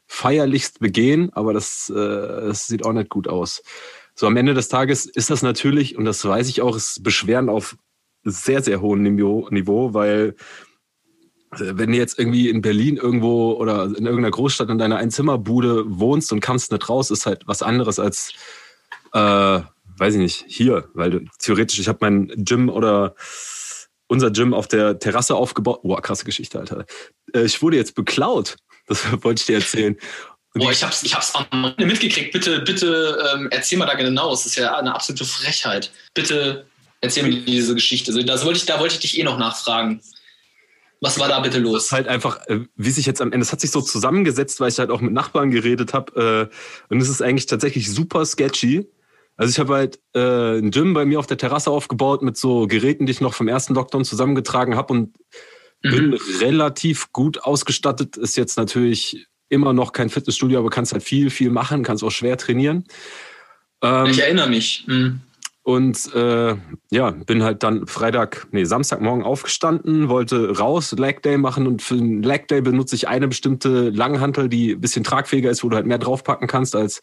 feierlichst 0.07 0.79
begehen, 0.79 1.31
aber 1.33 1.53
das, 1.53 1.89
äh, 1.89 1.95
das 1.95 2.67
sieht 2.67 2.85
auch 2.85 2.93
nicht 2.93 3.09
gut 3.09 3.27
aus. 3.27 3.61
So 4.15 4.25
am 4.27 4.37
Ende 4.37 4.53
des 4.53 4.69
Tages 4.69 5.05
ist 5.05 5.29
das 5.29 5.41
natürlich, 5.41 5.97
und 5.97 6.05
das 6.05 6.23
weiß 6.23 6.47
ich 6.47 6.61
auch, 6.61 6.75
ist 6.75 7.03
Beschweren 7.03 7.49
auf 7.49 7.75
sehr, 8.23 8.63
sehr 8.63 8.81
hohem 8.81 9.03
Niveau, 9.03 9.49
Niveau 9.51 9.93
weil 9.93 10.35
äh, 11.51 11.73
wenn 11.75 11.91
du 11.91 11.97
jetzt 11.97 12.17
irgendwie 12.17 12.47
in 12.49 12.61
Berlin 12.61 12.95
irgendwo 12.95 13.51
oder 13.53 13.83
in 13.85 14.05
irgendeiner 14.05 14.31
Großstadt 14.31 14.69
in 14.69 14.77
deiner 14.77 14.97
Einzimmerbude 14.97 15.83
wohnst 15.87 16.31
und 16.31 16.39
kannst 16.39 16.71
nicht 16.71 16.87
raus, 16.87 17.11
ist 17.11 17.25
halt 17.25 17.45
was 17.47 17.61
anderes 17.61 17.99
als, 17.99 18.31
äh, 19.11 19.61
weiß 19.97 20.15
ich 20.15 20.19
nicht, 20.19 20.45
hier. 20.47 20.89
Weil 20.93 21.25
theoretisch, 21.39 21.79
ich 21.79 21.87
habe 21.87 21.99
mein 22.01 22.31
Gym 22.37 22.69
oder 22.69 23.15
unser 24.07 24.31
Gym 24.31 24.53
auf 24.53 24.67
der 24.67 24.99
Terrasse 24.99 25.35
aufgebaut. 25.35 25.81
Boah, 25.83 26.01
krasse 26.01 26.25
Geschichte, 26.25 26.59
Alter. 26.59 26.85
Äh, 27.33 27.43
ich 27.43 27.61
wurde 27.61 27.77
jetzt 27.77 27.95
beklaut. 27.95 28.57
Das 28.87 29.03
wollte 29.23 29.41
ich 29.41 29.45
dir 29.45 29.55
erzählen. 29.55 29.97
Boah, 30.53 30.71
ich 30.71 30.83
hab's, 30.83 31.03
ich 31.03 31.13
hab's 31.13 31.33
am 31.35 31.65
Ende 31.65 31.85
mitgekriegt. 31.85 32.31
Bitte, 32.31 32.61
bitte 32.61 33.17
ähm, 33.33 33.49
erzähl 33.51 33.77
mal 33.77 33.87
da 33.87 33.95
genau. 33.95 34.29
Das 34.29 34.45
ist 34.45 34.55
ja 34.55 34.77
eine 34.77 34.95
absolute 34.95 35.25
Frechheit. 35.25 35.91
Bitte 36.13 36.65
erzähl 37.01 37.23
mir 37.23 37.41
diese 37.43 37.75
Geschichte. 37.75 38.13
Das 38.23 38.45
wollte 38.45 38.59
ich, 38.59 38.65
da 38.65 38.79
wollte 38.79 38.95
ich 38.95 39.01
dich 39.01 39.19
eh 39.19 39.23
noch 39.23 39.37
nachfragen. 39.37 40.01
Was 41.01 41.19
war 41.19 41.27
da 41.27 41.39
bitte 41.41 41.59
los? 41.59 41.91
Halt 41.91 42.07
einfach, 42.07 42.39
äh, 42.47 42.61
wie 42.77 42.89
sich 42.89 43.05
jetzt 43.05 43.21
am 43.21 43.33
Ende, 43.33 43.43
es 43.43 43.51
hat 43.51 43.59
sich 43.59 43.71
so 43.71 43.81
zusammengesetzt, 43.81 44.59
weil 44.59 44.69
ich 44.69 44.79
halt 44.79 44.91
auch 44.91 45.01
mit 45.01 45.11
Nachbarn 45.13 45.51
geredet 45.51 45.93
habe. 45.93 46.49
Äh, 46.89 46.93
und 46.93 47.01
es 47.01 47.09
ist 47.09 47.21
eigentlich 47.21 47.47
tatsächlich 47.47 47.91
super 47.91 48.25
sketchy. 48.25 48.87
Also 49.37 49.51
ich 49.51 49.59
habe 49.59 49.73
halt 49.73 49.99
äh, 50.13 50.59
ein 50.59 50.71
Gym 50.71 50.93
bei 50.93 51.05
mir 51.05 51.19
auf 51.19 51.27
der 51.27 51.37
Terrasse 51.37 51.71
aufgebaut 51.71 52.21
mit 52.21 52.37
so 52.37 52.67
Geräten, 52.67 53.05
die 53.05 53.11
ich 53.11 53.21
noch 53.21 53.33
vom 53.33 53.47
ersten 53.47 53.73
Lockdown 53.73 54.05
zusammengetragen 54.05 54.75
habe 54.75 54.93
und 54.93 55.15
mhm. 55.83 55.89
bin 55.89 56.13
relativ 56.39 57.11
gut 57.11 57.43
ausgestattet. 57.43 58.17
Ist 58.17 58.37
jetzt 58.37 58.57
natürlich 58.57 59.27
immer 59.49 59.73
noch 59.73 59.91
kein 59.91 60.09
Fitnessstudio, 60.09 60.59
aber 60.59 60.69
kannst 60.69 60.93
halt 60.93 61.03
viel, 61.03 61.29
viel 61.29 61.49
machen, 61.49 61.83
kannst 61.83 62.03
auch 62.03 62.11
schwer 62.11 62.37
trainieren. 62.37 62.85
Ähm, 63.81 64.07
ich 64.07 64.19
erinnere 64.19 64.49
mich. 64.49 64.85
Mhm. 64.87 65.21
Und 65.65 66.13
äh, 66.13 66.55
ja, 66.91 67.09
bin 67.09 67.41
halt 67.41 67.63
dann 67.63 67.87
Freitag, 67.87 68.45
nee, 68.51 68.65
Samstagmorgen 68.65 69.23
aufgestanden, 69.23 70.09
wollte 70.09 70.55
raus, 70.59 70.91
Leg 70.91 71.23
Day 71.23 71.39
machen 71.39 71.65
und 71.65 71.81
für 71.81 71.95
den 71.95 72.21
Leg 72.21 72.47
Day 72.47 72.61
benutze 72.61 72.95
ich 72.95 73.07
eine 73.07 73.27
bestimmte 73.27 73.89
Langhantel, 73.89 74.47
die 74.47 74.73
ein 74.73 74.79
bisschen 74.79 75.03
tragfähiger 75.03 75.49
ist, 75.49 75.63
wo 75.63 75.69
du 75.69 75.75
halt 75.75 75.87
mehr 75.87 75.97
draufpacken 75.97 76.47
kannst 76.47 76.75
als 76.75 77.01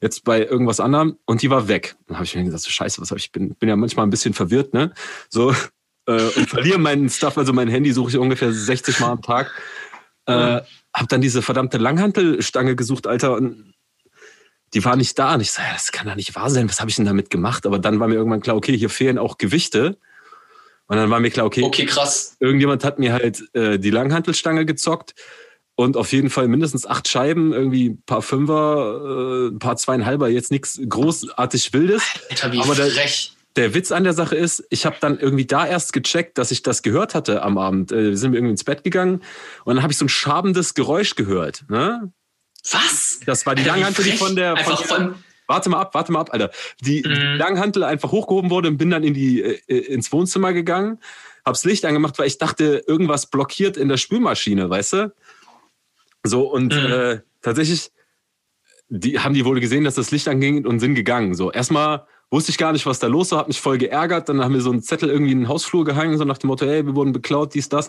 jetzt 0.00 0.24
bei 0.24 0.42
irgendwas 0.42 0.80
anderem. 0.80 1.18
Und 1.26 1.42
die 1.42 1.50
war 1.50 1.68
weg. 1.68 1.96
Dann 2.06 2.16
habe 2.16 2.24
ich 2.24 2.34
mir 2.34 2.44
gesagt, 2.44 2.62
so 2.62 2.70
scheiße, 2.70 2.98
was 3.02 3.10
habe 3.10 3.18
ich, 3.18 3.30
bin, 3.30 3.54
bin 3.56 3.68
ja 3.68 3.76
manchmal 3.76 4.06
ein 4.06 4.10
bisschen 4.10 4.32
verwirrt, 4.32 4.72
ne? 4.72 4.94
So, 5.28 5.50
äh, 6.06 6.22
und 6.34 6.48
verliere 6.48 6.78
meinen 6.78 7.10
Stuff, 7.10 7.36
also 7.36 7.52
mein 7.52 7.68
Handy 7.68 7.92
suche 7.92 8.08
ich 8.08 8.16
ungefähr 8.16 8.54
60 8.54 9.00
Mal 9.00 9.10
am 9.10 9.20
Tag. 9.20 9.52
Äh, 10.24 10.62
hab 10.94 11.08
dann 11.10 11.20
diese 11.20 11.42
verdammte 11.42 11.76
Langhantelstange 11.76 12.74
gesucht, 12.74 13.06
Alter, 13.06 13.34
und 13.34 13.74
die 14.74 14.84
war 14.84 14.96
nicht 14.96 15.18
da. 15.18 15.34
Und 15.34 15.40
ich 15.40 15.52
so, 15.52 15.62
ja, 15.62 15.72
das 15.72 15.92
kann 15.92 16.06
doch 16.06 16.14
nicht 16.14 16.34
wahr 16.34 16.50
sein. 16.50 16.68
Was 16.68 16.80
habe 16.80 16.90
ich 16.90 16.96
denn 16.96 17.04
damit 17.06 17.30
gemacht? 17.30 17.66
Aber 17.66 17.78
dann 17.78 18.00
war 18.00 18.08
mir 18.08 18.14
irgendwann 18.14 18.40
klar, 18.40 18.56
okay, 18.56 18.76
hier 18.76 18.90
fehlen 18.90 19.18
auch 19.18 19.38
Gewichte. 19.38 19.98
Und 20.86 20.96
dann 20.96 21.10
war 21.10 21.20
mir 21.20 21.30
klar, 21.30 21.46
okay, 21.46 21.62
okay 21.62 21.84
krass. 21.84 22.36
irgendjemand 22.40 22.82
hat 22.82 22.98
mir 22.98 23.12
halt 23.12 23.44
äh, 23.54 23.78
die 23.78 23.90
Langhantelstange 23.90 24.64
gezockt 24.64 25.14
und 25.74 25.96
auf 25.96 26.10
jeden 26.12 26.30
Fall 26.30 26.48
mindestens 26.48 26.86
acht 26.86 27.06
Scheiben, 27.06 27.52
irgendwie 27.52 27.90
ein 27.90 28.02
paar 28.04 28.22
Fünfer, 28.22 29.00
äh, 29.04 29.54
ein 29.54 29.58
paar 29.58 29.76
zweieinhalber, 29.76 30.28
jetzt 30.28 30.50
nichts 30.50 30.80
großartig 30.88 31.72
Wildes. 31.72 32.02
Alter, 32.30 32.52
wie 32.52 32.60
Aber 32.60 32.74
frech. 32.74 33.32
Der, 33.54 33.68
der 33.68 33.74
Witz 33.74 33.92
an 33.92 34.02
der 34.02 34.14
Sache 34.14 34.34
ist, 34.34 34.64
ich 34.70 34.86
habe 34.86 34.96
dann 34.98 35.20
irgendwie 35.20 35.46
da 35.46 35.66
erst 35.66 35.92
gecheckt, 35.92 36.38
dass 36.38 36.50
ich 36.50 36.62
das 36.62 36.82
gehört 36.82 37.14
hatte 37.14 37.42
am 37.42 37.58
Abend. 37.58 37.92
Äh, 37.92 38.16
sind 38.16 38.32
wir 38.32 38.38
irgendwie 38.38 38.52
ins 38.52 38.64
Bett 38.64 38.82
gegangen 38.82 39.22
und 39.64 39.76
dann 39.76 39.82
habe 39.82 39.92
ich 39.92 39.98
so 39.98 40.06
ein 40.06 40.08
schabendes 40.08 40.74
Geräusch 40.74 41.14
gehört. 41.14 41.64
Ne? 41.68 42.12
Was? 42.72 43.20
Das 43.26 43.46
war 43.46 43.54
die 43.54 43.64
Langhantel, 43.64 44.04
die 44.04 44.12
von 44.12 44.36
der. 44.36 44.56
Von, 44.56 44.76
von 44.76 45.14
warte 45.46 45.70
mal 45.70 45.80
ab, 45.80 45.94
warte 45.94 46.12
mal 46.12 46.20
ab, 46.20 46.30
Alter. 46.32 46.50
Die, 46.80 47.02
mhm. 47.04 47.14
die 47.14 47.38
Langhantel 47.38 47.84
einfach 47.84 48.12
hochgehoben 48.12 48.50
wurde 48.50 48.68
und 48.68 48.78
bin 48.78 48.90
dann 48.90 49.02
in 49.02 49.14
die, 49.14 49.42
äh, 49.42 49.60
äh, 49.66 49.78
ins 49.78 50.12
Wohnzimmer 50.12 50.52
gegangen, 50.52 50.98
hab's 51.44 51.64
Licht 51.64 51.84
angemacht, 51.84 52.18
weil 52.18 52.26
ich 52.26 52.38
dachte, 52.38 52.84
irgendwas 52.86 53.26
blockiert 53.26 53.76
in 53.76 53.88
der 53.88 53.96
Spülmaschine, 53.96 54.68
weißt 54.68 54.92
du? 54.92 55.14
So, 56.24 56.50
und 56.50 56.74
mhm. 56.74 56.92
äh, 56.92 57.20
tatsächlich 57.42 57.90
die, 58.88 59.18
haben 59.18 59.34
die 59.34 59.44
wohl 59.44 59.60
gesehen, 59.60 59.84
dass 59.84 59.94
das 59.94 60.10
Licht 60.10 60.28
anging 60.28 60.66
und 60.66 60.80
sind 60.80 60.94
gegangen. 60.94 61.34
So, 61.34 61.50
erstmal 61.50 62.06
wusste 62.30 62.50
ich 62.50 62.58
gar 62.58 62.72
nicht, 62.72 62.86
was 62.86 62.98
da 62.98 63.06
los 63.06 63.32
war, 63.32 63.38
hab 63.38 63.48
mich 63.48 63.60
voll 63.60 63.78
geärgert. 63.78 64.28
Dann 64.28 64.42
haben 64.42 64.54
wir 64.54 64.60
so 64.60 64.70
einen 64.70 64.82
Zettel 64.82 65.08
irgendwie 65.08 65.32
in 65.32 65.40
den 65.40 65.48
Hausflur 65.48 65.84
gehangen, 65.84 66.18
so 66.18 66.24
nach 66.24 66.38
dem 66.38 66.48
Motto, 66.48 66.66
hey, 66.66 66.84
wir 66.84 66.94
wurden 66.94 67.12
beklaut, 67.12 67.54
dies, 67.54 67.68
das. 67.68 67.88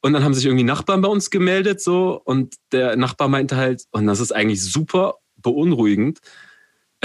Und 0.00 0.12
dann 0.12 0.24
haben 0.24 0.34
sich 0.34 0.44
irgendwie 0.44 0.64
Nachbarn 0.64 1.00
bei 1.00 1.08
uns 1.08 1.30
gemeldet, 1.30 1.80
so, 1.80 2.20
und 2.24 2.54
der 2.72 2.96
Nachbar 2.96 3.28
meinte 3.28 3.56
halt, 3.56 3.84
und 3.90 4.06
das 4.06 4.20
ist 4.20 4.32
eigentlich 4.32 4.62
super 4.62 5.16
beunruhigend. 5.36 6.20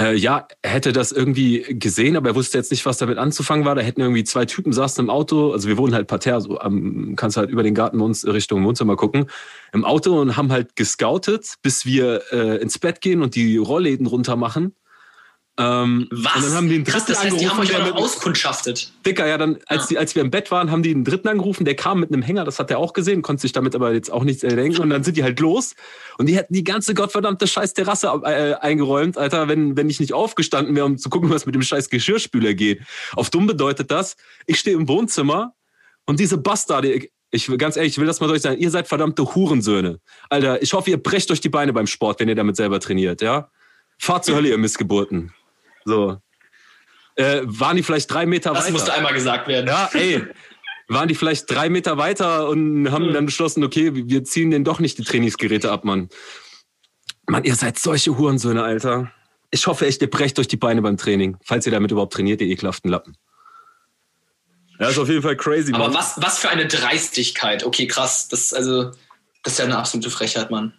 Äh, 0.00 0.16
ja, 0.16 0.48
er 0.62 0.70
hätte 0.70 0.92
das 0.92 1.12
irgendwie 1.12 1.62
gesehen, 1.78 2.16
aber 2.16 2.30
er 2.30 2.34
wusste 2.34 2.58
jetzt 2.58 2.72
nicht, 2.72 2.84
was 2.84 2.98
damit 2.98 3.16
anzufangen 3.16 3.64
war. 3.64 3.76
Da 3.76 3.82
hätten 3.82 4.00
irgendwie 4.00 4.24
zwei 4.24 4.44
Typen 4.44 4.72
saßen 4.72 5.04
im 5.04 5.10
Auto, 5.10 5.52
also 5.52 5.68
wir 5.68 5.76
wohnen 5.76 5.94
halt 5.94 6.08
parterre, 6.08 6.40
so 6.40 6.58
am, 6.58 7.14
kannst 7.14 7.36
halt 7.36 7.48
über 7.50 7.62
den 7.62 7.74
Garten 7.74 8.00
uns 8.00 8.26
Richtung 8.26 8.64
Wohnzimmer 8.64 8.96
gucken, 8.96 9.26
im 9.72 9.84
Auto 9.84 10.20
und 10.20 10.36
haben 10.36 10.50
halt 10.50 10.74
gescoutet, 10.74 11.54
bis 11.62 11.86
wir 11.86 12.22
äh, 12.32 12.60
ins 12.60 12.78
Bett 12.80 13.00
gehen 13.00 13.22
und 13.22 13.36
die 13.36 13.56
Rollläden 13.56 14.06
runter 14.06 14.34
machen. 14.34 14.74
Ähm, 15.56 16.08
Was? 16.10 16.36
Und 16.36 16.46
dann 16.46 16.54
haben 16.54 16.68
die 16.68 16.74
einen 16.74 16.84
dritten 16.84 16.98
Krass, 16.98 17.06
das 17.06 17.22
heißt, 17.22 17.40
die 17.40 17.48
haben 17.48 17.60
euch 17.60 17.74
auch 17.76 17.86
noch 17.86 17.94
auskundschaftet. 17.94 18.92
Dicker, 19.06 19.26
ja, 19.26 19.38
dann, 19.38 19.58
als, 19.66 19.82
Ja. 19.82 19.88
Die, 19.88 19.98
als 19.98 20.14
wir 20.16 20.22
im 20.22 20.30
Bett 20.32 20.50
waren, 20.50 20.72
haben 20.72 20.82
die 20.82 20.90
einen 20.90 21.04
dritten 21.04 21.28
angerufen, 21.28 21.64
der 21.64 21.76
kam 21.76 22.00
mit 22.00 22.12
einem 22.12 22.22
Hänger, 22.22 22.44
das 22.44 22.58
hat 22.58 22.72
er 22.72 22.78
auch 22.78 22.92
gesehen, 22.92 23.22
konnte 23.22 23.42
sich 23.42 23.52
damit 23.52 23.76
aber 23.76 23.92
jetzt 23.92 24.10
auch 24.10 24.24
nichts 24.24 24.42
erdenken. 24.42 24.80
Und 24.80 24.90
dann 24.90 25.04
sind 25.04 25.16
die 25.16 25.22
halt 25.22 25.38
los 25.38 25.76
und 26.18 26.26
die 26.26 26.36
hätten 26.36 26.54
die 26.54 26.64
ganze 26.64 26.94
gottverdammte 26.94 27.46
scheiß 27.46 27.74
Terrasse 27.74 28.08
äh, 28.24 28.54
eingeräumt, 28.54 29.16
Alter, 29.16 29.46
wenn, 29.46 29.76
wenn 29.76 29.88
ich 29.88 30.00
nicht 30.00 30.12
aufgestanden 30.12 30.74
wäre, 30.74 30.86
um 30.86 30.98
zu 30.98 31.08
gucken, 31.08 31.30
was 31.30 31.46
mit 31.46 31.54
dem 31.54 31.62
scheiß 31.62 31.88
Geschirrspüler 31.88 32.54
geht. 32.54 32.82
Auf 33.12 33.30
dumm 33.30 33.46
bedeutet 33.46 33.92
das, 33.92 34.16
ich 34.46 34.58
stehe 34.58 34.76
im 34.76 34.88
Wohnzimmer 34.88 35.54
und 36.04 36.18
diese 36.18 36.36
Bastarde, 36.36 36.92
ich, 36.92 37.12
ich 37.30 37.48
will 37.48 37.58
ganz 37.58 37.76
ehrlich, 37.76 37.92
ich 37.92 37.98
will 37.98 38.06
das 38.06 38.20
mal 38.20 38.26
durch 38.26 38.42
sagen, 38.42 38.58
ihr 38.58 38.70
seid 38.70 38.88
verdammte 38.88 39.36
Hurensöhne. 39.36 40.00
Alter, 40.30 40.62
ich 40.62 40.72
hoffe, 40.72 40.90
ihr 40.90 41.00
brecht 41.00 41.30
euch 41.30 41.40
die 41.40 41.48
Beine 41.48 41.72
beim 41.72 41.86
Sport, 41.86 42.18
wenn 42.18 42.28
ihr 42.28 42.34
damit 42.34 42.56
selber 42.56 42.80
trainiert, 42.80 43.22
ja? 43.22 43.50
Fahrt 43.98 44.24
zur 44.24 44.34
Hölle, 44.34 44.48
ihr 44.48 44.58
Missgeburten. 44.58 45.32
So. 45.84 46.18
Äh, 47.16 47.42
waren 47.44 47.76
die 47.76 47.82
vielleicht 47.82 48.10
drei 48.12 48.26
Meter 48.26 48.52
Das 48.52 48.64
weiter? 48.64 48.72
musste 48.72 48.92
einmal 48.94 49.14
gesagt 49.14 49.46
werden. 49.48 49.66
Ja, 49.68 49.88
ey. 49.92 50.24
Waren 50.88 51.08
die 51.08 51.14
vielleicht 51.14 51.50
drei 51.50 51.68
Meter 51.70 51.96
weiter 51.96 52.48
und 52.48 52.90
haben 52.90 53.06
Hm. 53.06 53.12
dann 53.14 53.26
beschlossen, 53.26 53.64
okay, 53.64 53.90
wir 53.94 54.24
ziehen 54.24 54.50
denen 54.50 54.64
doch 54.64 54.80
nicht 54.80 54.98
die 54.98 55.04
Trainingsgeräte 55.04 55.70
ab, 55.70 55.84
Mann. 55.84 56.08
Mann, 57.26 57.44
ihr 57.44 57.54
seid 57.54 57.78
solche 57.78 58.18
Hurensöhne, 58.18 58.62
Alter. 58.62 59.10
Ich 59.50 59.66
hoffe 59.66 59.86
echt, 59.86 60.02
ihr 60.02 60.10
brecht 60.10 60.38
euch 60.38 60.48
die 60.48 60.56
Beine 60.56 60.82
beim 60.82 60.96
Training, 60.96 61.36
falls 61.44 61.64
ihr 61.64 61.72
damit 61.72 61.90
überhaupt 61.92 62.12
trainiert, 62.12 62.40
ihr 62.42 62.48
ekelhaften 62.48 62.90
Lappen. 62.90 63.16
Ja, 64.80 64.88
ist 64.88 64.98
auf 64.98 65.08
jeden 65.08 65.22
Fall 65.22 65.36
crazy, 65.36 65.72
Aber 65.72 65.84
Mann. 65.84 65.94
was, 65.94 66.20
was 66.20 66.38
für 66.38 66.48
eine 66.50 66.66
Dreistigkeit. 66.66 67.64
Okay, 67.64 67.86
krass. 67.86 68.26
Das, 68.28 68.52
also, 68.52 68.90
das 69.44 69.52
ist 69.54 69.58
ja 69.60 69.64
eine 69.66 69.78
absolute 69.78 70.10
Frechheit, 70.10 70.50
Mann. 70.50 70.74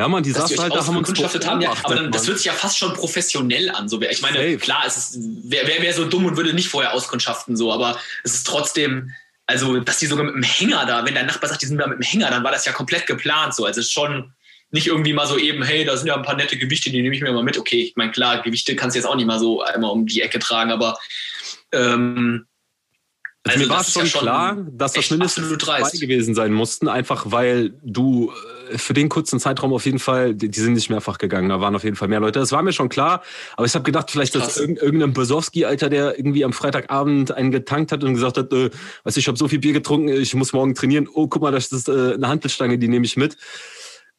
Ja, 0.00 0.08
Mann, 0.08 0.22
die 0.22 0.32
halt 0.32 0.50
da, 0.58 0.86
haben 0.86 0.96
uns 0.96 1.46
haben. 1.46 1.60
Ja, 1.60 1.74
aber 1.82 1.94
dann, 1.94 2.10
das 2.10 2.26
wird 2.26 2.38
sich 2.38 2.46
ja 2.46 2.54
fast 2.54 2.78
schon 2.78 2.94
professionell 2.94 3.68
an. 3.68 3.86
So, 3.86 4.00
ich 4.00 4.22
meine, 4.22 4.38
Safe. 4.38 4.56
klar, 4.56 4.84
es 4.86 4.96
ist, 4.96 5.18
wer, 5.44 5.68
wäre 5.68 5.92
so 5.92 6.06
dumm 6.06 6.24
und 6.24 6.38
würde 6.38 6.54
nicht 6.54 6.68
vorher 6.68 6.94
auskundschaften, 6.94 7.54
so, 7.54 7.70
aber 7.70 7.98
es 8.24 8.32
ist 8.32 8.46
trotzdem, 8.46 9.10
also, 9.44 9.78
dass 9.80 9.98
die 9.98 10.06
sogar 10.06 10.24
mit 10.24 10.34
dem 10.34 10.42
Hänger 10.42 10.86
da, 10.86 11.04
wenn 11.04 11.14
dein 11.14 11.26
Nachbar 11.26 11.50
sagt, 11.50 11.60
die 11.60 11.66
sind 11.66 11.76
da 11.76 11.86
mit 11.86 11.98
dem 11.98 12.02
Hänger, 12.02 12.30
dann 12.30 12.42
war 12.42 12.50
das 12.50 12.64
ja 12.64 12.72
komplett 12.72 13.06
geplant, 13.06 13.54
so. 13.54 13.66
Also, 13.66 13.78
es 13.78 13.88
ist 13.88 13.92
schon 13.92 14.32
nicht 14.70 14.86
irgendwie 14.86 15.12
mal 15.12 15.26
so 15.26 15.36
eben, 15.36 15.62
hey, 15.62 15.84
da 15.84 15.98
sind 15.98 16.06
ja 16.06 16.16
ein 16.16 16.22
paar 16.22 16.36
nette 16.36 16.56
Gewichte, 16.56 16.88
die 16.88 17.02
nehme 17.02 17.14
ich 17.14 17.20
mir 17.20 17.32
mal 17.32 17.42
mit. 17.42 17.58
Okay, 17.58 17.82
ich 17.82 17.96
meine, 17.96 18.10
klar, 18.10 18.40
Gewichte 18.40 18.76
kannst 18.76 18.96
du 18.96 19.00
jetzt 19.00 19.06
auch 19.06 19.16
nicht 19.16 19.26
mal 19.26 19.38
so 19.38 19.60
einmal 19.60 19.90
um 19.90 20.06
die 20.06 20.22
Ecke 20.22 20.38
tragen, 20.38 20.72
aber, 20.72 20.98
ähm, 21.72 22.46
Also 23.46 23.58
mir 23.58 23.68
war 23.68 23.82
es 23.82 23.92
schon 23.92 24.04
klar, 24.04 24.56
dass 24.70 24.94
das 24.94 25.10
mindestens 25.10 25.58
zwei 25.58 25.82
gewesen 25.82 26.34
sein 26.34 26.54
mussten, 26.54 26.88
einfach 26.88 27.24
weil 27.26 27.74
du 27.82 28.32
äh, 28.32 28.59
für 28.76 28.94
den 28.94 29.08
kurzen 29.08 29.40
Zeitraum 29.40 29.72
auf 29.72 29.84
jeden 29.84 29.98
Fall, 29.98 30.34
die, 30.34 30.50
die 30.50 30.60
sind 30.60 30.74
nicht 30.74 30.90
mehrfach 30.90 31.18
gegangen, 31.18 31.48
da 31.48 31.60
waren 31.60 31.74
auf 31.74 31.84
jeden 31.84 31.96
Fall 31.96 32.08
mehr 32.08 32.20
Leute. 32.20 32.38
Das 32.38 32.52
war 32.52 32.62
mir 32.62 32.72
schon 32.72 32.88
klar, 32.88 33.22
aber 33.56 33.66
ich 33.66 33.74
habe 33.74 33.84
gedacht, 33.84 34.10
vielleicht 34.10 34.34
ist 34.34 34.58
irgend- 34.58 34.80
irgendein 34.80 35.12
Besowski, 35.12 35.64
Alter, 35.64 35.88
der 35.88 36.18
irgendwie 36.18 36.44
am 36.44 36.52
Freitagabend 36.52 37.32
einen 37.32 37.50
getankt 37.50 37.92
hat 37.92 38.04
und 38.04 38.14
gesagt 38.14 38.36
hat, 38.36 38.52
äh, 38.52 38.70
weißt 39.04 39.16
du, 39.16 39.20
ich 39.20 39.28
habe 39.28 39.38
so 39.38 39.48
viel 39.48 39.58
Bier 39.58 39.72
getrunken, 39.72 40.08
ich 40.08 40.34
muss 40.34 40.52
morgen 40.52 40.74
trainieren. 40.74 41.08
Oh, 41.12 41.28
guck 41.28 41.42
mal, 41.42 41.52
das 41.52 41.72
ist 41.72 41.88
äh, 41.88 42.14
eine 42.14 42.28
Hantelstange, 42.28 42.78
die 42.78 42.88
nehme 42.88 43.04
ich 43.04 43.16
mit. 43.16 43.36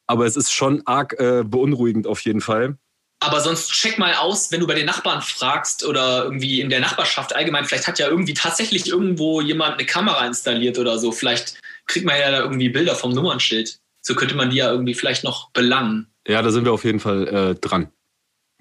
Aber 0.07 0.25
es 0.25 0.35
ist 0.35 0.51
schon 0.51 0.81
arg 0.85 1.13
äh, 1.19 1.43
beunruhigend 1.45 2.07
auf 2.07 2.19
jeden 2.21 2.41
Fall. 2.41 2.77
Aber 3.23 3.39
sonst 3.39 3.71
check 3.71 3.99
mal 3.99 4.15
aus, 4.15 4.51
wenn 4.51 4.61
du 4.61 4.67
bei 4.67 4.73
den 4.73 4.87
Nachbarn 4.87 5.21
fragst 5.21 5.85
oder 5.85 6.23
irgendwie 6.23 6.59
in 6.59 6.71
der 6.71 6.79
Nachbarschaft 6.79 7.35
allgemein, 7.35 7.65
vielleicht 7.65 7.87
hat 7.87 7.99
ja 7.99 8.07
irgendwie 8.07 8.33
tatsächlich 8.33 8.87
irgendwo 8.87 9.41
jemand 9.41 9.75
eine 9.75 9.85
Kamera 9.85 10.25
installiert 10.25 10.79
oder 10.79 10.97
so. 10.97 11.11
Vielleicht 11.11 11.59
kriegt 11.85 12.05
man 12.05 12.19
ja 12.19 12.31
da 12.31 12.39
irgendwie 12.39 12.69
Bilder 12.69 12.95
vom 12.95 13.13
Nummernschild. 13.13 13.77
So 14.01 14.15
könnte 14.15 14.35
man 14.35 14.49
die 14.49 14.57
ja 14.57 14.71
irgendwie 14.71 14.93
vielleicht 14.93 15.23
noch 15.23 15.51
belangen. 15.51 16.07
Ja, 16.27 16.41
da 16.41 16.51
sind 16.51 16.65
wir 16.65 16.73
auf 16.73 16.83
jeden 16.83 16.99
Fall 16.99 17.27
äh, 17.27 17.55
dran. 17.55 17.91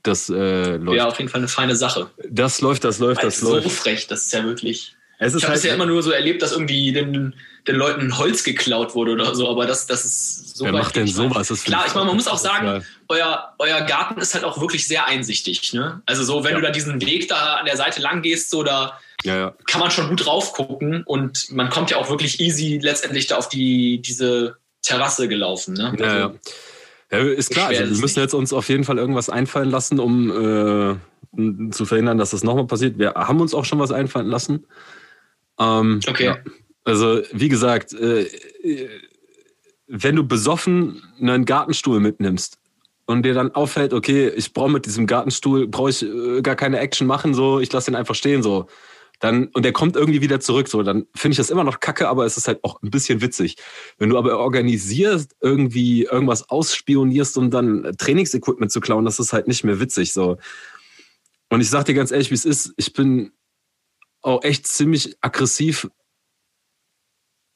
Das 0.02 0.30
äh, 0.30 0.76
läuft. 0.76 0.96
Wäre 0.96 1.06
auf 1.08 1.18
jeden 1.18 1.30
Fall 1.30 1.40
eine 1.40 1.48
feine 1.48 1.76
Sache. 1.76 2.10
Das 2.28 2.60
läuft, 2.60 2.84
das 2.84 2.98
läuft, 2.98 3.18
Weil 3.18 3.26
das 3.26 3.40
so 3.40 3.54
läuft. 3.56 3.70
frech, 3.70 4.06
das 4.06 4.22
ist 4.26 4.32
ja 4.32 4.44
wirklich. 4.44 4.96
Es 5.18 5.34
Ich 5.34 5.42
habe 5.42 5.52
halt, 5.52 5.60
bisher 5.62 5.74
immer 5.74 5.84
nur 5.84 6.02
so 6.02 6.10
erlebt, 6.12 6.40
dass 6.40 6.52
irgendwie 6.52 6.92
den, 6.92 7.34
den 7.68 7.76
Leuten 7.76 8.16
Holz 8.16 8.42
geklaut 8.42 8.94
wurde 8.94 9.12
oder 9.12 9.34
so, 9.34 9.50
aber 9.50 9.66
das, 9.66 9.86
das 9.86 10.06
ist 10.06 10.56
so 10.56 10.64
Wer 10.64 10.72
macht 10.72 10.96
denn 10.96 11.06
sowas? 11.06 11.48
Das 11.48 11.64
Klar, 11.64 11.84
ich 11.86 11.94
meine, 11.94 12.06
man 12.06 12.16
muss 12.16 12.26
auch 12.28 12.38
sagen, 12.38 12.82
euer, 13.08 13.52
euer 13.58 13.82
Garten 13.82 14.18
ist 14.18 14.32
halt 14.32 14.44
auch 14.44 14.58
wirklich 14.62 14.88
sehr 14.88 15.06
einsichtig. 15.06 15.74
Ne? 15.74 16.00
Also 16.06 16.24
so, 16.24 16.42
wenn 16.44 16.52
Ja. 16.52 16.60
du 16.60 16.62
da 16.66 16.70
diesen 16.70 17.02
Weg 17.02 17.28
da 17.28 17.56
an 17.56 17.66
der 17.66 17.76
Seite 17.76 18.00
lang 18.00 18.22
gehst, 18.22 18.48
so 18.48 18.62
da 18.62 18.98
Ja, 19.24 19.36
ja. 19.36 19.54
kann 19.66 19.80
man 19.80 19.90
schon 19.90 20.08
gut 20.08 20.24
drauf 20.24 20.54
gucken 20.54 21.02
und 21.04 21.50
man 21.50 21.68
kommt 21.68 21.90
ja 21.90 21.98
auch 21.98 22.08
wirklich 22.08 22.40
easy 22.40 22.78
letztendlich 22.82 23.26
da 23.26 23.36
auf 23.36 23.50
die, 23.50 24.00
diese 24.00 24.56
Terrasse 24.82 25.28
gelaufen. 25.28 25.74
Ne? 25.74 25.94
Ja, 25.98 26.18
ja. 26.18 26.34
ja 27.12 27.18
ist 27.18 27.50
klar. 27.50 27.68
Also, 27.68 27.82
wir 27.82 27.88
müssen 27.88 28.04
nicht. 28.04 28.16
jetzt 28.16 28.34
uns 28.34 28.52
auf 28.52 28.68
jeden 28.68 28.84
Fall 28.84 28.98
irgendwas 28.98 29.28
einfallen 29.28 29.70
lassen, 29.70 29.98
um 30.00 30.30
äh, 30.30 31.70
zu 31.72 31.86
verhindern, 31.86 32.18
dass 32.18 32.30
das 32.30 32.42
nochmal 32.42 32.66
passiert. 32.66 32.98
Wir 32.98 33.14
haben 33.14 33.40
uns 33.40 33.54
auch 33.54 33.64
schon 33.64 33.78
was 33.78 33.92
einfallen 33.92 34.28
lassen. 34.28 34.66
Ähm, 35.58 36.00
Okay. 36.06 36.24
Ja. 36.26 36.38
Also, 36.84 37.20
wie 37.32 37.48
gesagt, 37.48 37.92
äh, 37.92 38.26
wenn 39.86 40.16
du 40.16 40.26
besoffen 40.26 41.02
einen 41.20 41.44
Gartenstuhl 41.44 42.00
mitnimmst 42.00 42.58
und 43.06 43.24
dir 43.24 43.34
dann 43.34 43.54
auffällt, 43.54 43.92
okay, 43.92 44.28
ich 44.28 44.54
brauche 44.54 44.70
mit 44.70 44.86
diesem 44.86 45.06
Gartenstuhl, 45.06 45.68
brauche 45.68 45.90
ich 45.90 46.02
äh, 46.02 46.40
gar 46.42 46.56
keine 46.56 46.78
Action 46.78 47.06
machen, 47.06 47.34
so, 47.34 47.60
ich 47.60 47.72
lasse 47.72 47.90
den 47.90 47.96
einfach 47.96 48.14
stehen, 48.14 48.42
so. 48.42 48.66
Dann, 49.20 49.48
und 49.48 49.64
der 49.64 49.72
kommt 49.72 49.96
irgendwie 49.96 50.22
wieder 50.22 50.40
zurück, 50.40 50.68
so, 50.68 50.82
dann 50.82 51.06
finde 51.14 51.32
ich 51.32 51.36
das 51.36 51.50
immer 51.50 51.62
noch 51.62 51.80
kacke, 51.80 52.08
aber 52.08 52.24
es 52.24 52.38
ist 52.38 52.48
halt 52.48 52.64
auch 52.64 52.82
ein 52.82 52.90
bisschen 52.90 53.20
witzig. 53.20 53.56
Wenn 53.98 54.08
du 54.08 54.18
aber 54.18 54.38
organisierst, 54.38 55.36
irgendwie 55.40 56.04
irgendwas 56.04 56.48
ausspionierst, 56.48 57.36
um 57.36 57.50
dann 57.50 57.94
Trainingsequipment 57.98 58.72
zu 58.72 58.80
klauen, 58.80 59.04
das 59.04 59.20
ist 59.20 59.32
halt 59.34 59.46
nicht 59.46 59.62
mehr 59.62 59.78
witzig, 59.78 60.14
so. 60.14 60.38
Und 61.50 61.60
ich 61.60 61.68
sag 61.68 61.84
dir 61.84 61.94
ganz 61.94 62.10
ehrlich, 62.10 62.30
wie 62.30 62.34
es 62.34 62.46
ist, 62.46 62.72
ich 62.76 62.94
bin 62.94 63.32
auch 64.22 64.42
echt 64.42 64.66
ziemlich 64.66 65.16
aggressiv 65.20 65.88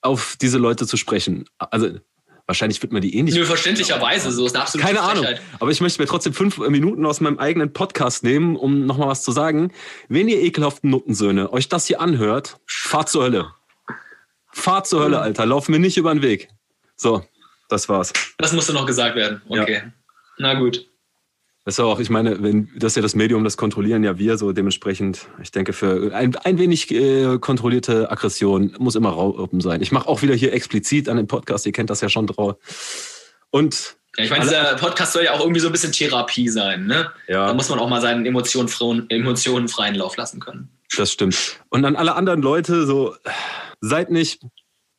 auf 0.03 0.37
diese 0.41 0.59
Leute 0.59 0.87
zu 0.87 0.99
sprechen. 0.99 1.47
Also 1.59 1.99
wahrscheinlich 2.47 2.81
wird 2.83 2.93
man 2.93 3.03
die 3.03 3.17
eh 3.17 3.23
nicht. 3.23 3.35
Nö, 3.35 3.45
verständlicherweise, 3.45 4.31
so 4.31 4.47
ist 4.47 4.55
eine 4.55 4.63
absolute 4.63 4.87
Keine 4.87 5.03
Ahnung. 5.03 5.27
Aber 5.61 5.71
ich 5.71 5.81
möchte 5.81 6.01
mir 6.01 6.07
trotzdem 6.07 6.33
fünf 6.33 6.59
Minuten 6.59 7.07
aus 7.07 7.21
meinem 7.21 7.39
eigenen 7.39 7.73
Podcast 7.73 8.25
nehmen, 8.25 8.57
um 8.57 8.87
nochmal 8.87 9.09
was 9.09 9.23
zu 9.23 9.33
sagen. 9.33 9.73
Wenn 10.09 10.29
ihr 10.29 10.41
ekelhaften 10.41 10.91
Nuttensöhne 10.91 11.53
euch 11.53 11.69
das 11.69 11.87
hier 11.87 12.01
anhört, 12.01 12.59
fahrt 12.67 13.09
zur 13.09 13.25
Hölle. 13.25 13.51
Fahrt 14.53 14.87
zur 14.87 15.03
Hölle, 15.03 15.21
Alter. 15.21 15.47
Lauf 15.47 15.69
mir 15.69 15.79
nicht 15.79 15.97
über 15.97 16.15
den 16.15 16.23
Weg. 16.23 16.49
So, 16.97 17.25
das 17.69 17.89
war's. 17.89 18.13
Das 18.39 18.53
musste 18.53 18.73
noch 18.73 18.87
gesagt 18.87 19.17
werden. 19.17 19.43
Okay. 19.49 19.83
Na 20.39 20.55
gut. 20.55 20.87
Das 21.65 21.75
ist 21.77 21.81
auch, 21.81 21.99
ich 21.99 22.11
meine, 22.11 22.43
wenn 22.43 22.69
das 22.77 22.93
ist 22.93 22.97
ja 22.97 23.03
das 23.03 23.15
Medium, 23.15 23.43
das 23.43 23.57
kontrollieren 23.57 24.05
ja 24.05 24.19
wir 24.19 24.37
so 24.37 24.53
dementsprechend. 24.53 25.27
Ich 25.43 25.51
denke, 25.51 25.73
für 25.73 26.15
ein, 26.15 26.37
ein 26.37 26.59
wenig 26.59 26.91
äh, 26.91 27.39
kontrollierte 27.39 28.11
Aggression 28.11 28.75
muss 28.79 28.97
immer 28.97 29.09
Raupen 29.11 29.61
sein. 29.63 29.81
Ich 29.81 29.91
mache 29.91 30.07
auch 30.07 30.21
wieder 30.21 30.35
hier 30.35 30.53
explizit 30.53 31.09
an 31.09 31.17
den 31.17 31.27
Podcast, 31.27 31.65
ihr 31.65 31.73
kennt 31.73 31.89
das 31.89 32.03
ja 32.03 32.11
schon 32.11 32.27
drauf. 32.27 32.57
Und 33.51 33.97
Ja, 34.19 34.25
ich 34.25 34.31
meine, 34.31 34.43
dieser 34.43 34.75
Podcast 34.77 35.15
soll 35.15 35.25
ja 35.25 35.33
auch 35.33 35.41
irgendwie 35.41 35.61
so 35.61 35.69
ein 35.69 35.73
bisschen 35.73 35.93
Therapie 35.93 36.49
sein. 36.51 36.87
Ne? 36.87 37.11
ja, 37.29 37.47
Da 37.47 37.55
muss 37.55 37.69
man 37.71 37.79
auch 37.79 37.89
mal 37.89 38.01
seinen 38.03 38.27
Emotionen, 38.27 38.69
freien- 38.69 39.09
Emotionen 39.09 39.69
freien 39.69 39.95
Lauf 39.95 40.17
lassen 40.19 40.41
können. 40.41 40.69
das 40.97 41.13
stimmt. 41.13 41.61
Und 41.71 41.85
an 41.87 41.97
alle 41.97 42.15
anderen 42.15 42.43
Leute, 42.43 42.85
so 42.87 43.15
seid 43.81 44.11
nicht 44.11 44.43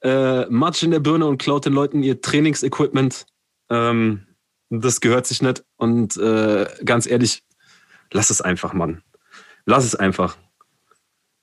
äh, 0.01 0.45
Matsch 0.47 0.81
in 0.83 0.89
der 0.91 0.99
Birne 0.99 1.27
und 1.27 1.37
klaut 1.39 1.65
den 1.65 1.73
Leuten 1.73 2.01
ihr 2.01 2.21
Trainingsequipment. 2.21 3.25
Ähm, 3.69 4.25
das 4.69 5.01
gehört 5.01 5.27
sich 5.27 5.41
nicht. 5.41 5.63
Und 5.77 6.17
äh, 6.17 6.67
ganz 6.83 7.07
ehrlich, 7.07 7.43
lass 8.11 8.29
es 8.29 8.41
einfach, 8.41 8.73
Mann. 8.73 9.03
Lass 9.65 9.85
es 9.85 9.95
einfach. 9.95 10.37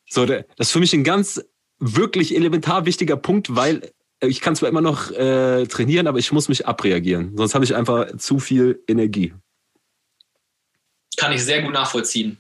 So, 0.09 0.27
das 0.27 0.45
ist 0.59 0.73
für 0.73 0.81
mich 0.81 0.93
ein 0.93 1.05
ganz 1.05 1.43
wirklich 1.79 2.35
elementar 2.35 2.87
wichtiger 2.87 3.17
Punkt, 3.17 3.57
weil 3.57 3.93
ich 4.21 4.41
kann 4.41 4.55
zwar 4.55 4.69
immer 4.69 4.81
noch 4.81 5.11
äh, 5.11 5.67
trainieren, 5.67 6.07
aber 6.07 6.19
ich 6.19 6.31
muss 6.31 6.49
mich 6.49 6.67
abreagieren. 6.67 7.37
Sonst 7.37 7.55
habe 7.55 7.65
ich 7.65 7.75
einfach 7.75 8.17
zu 8.19 8.39
viel 8.39 8.83
Energie. 8.87 9.35
Kann 11.17 11.33
ich 11.33 11.45
sehr 11.45 11.63
gut 11.63 11.73
nachvollziehen. 11.73 12.39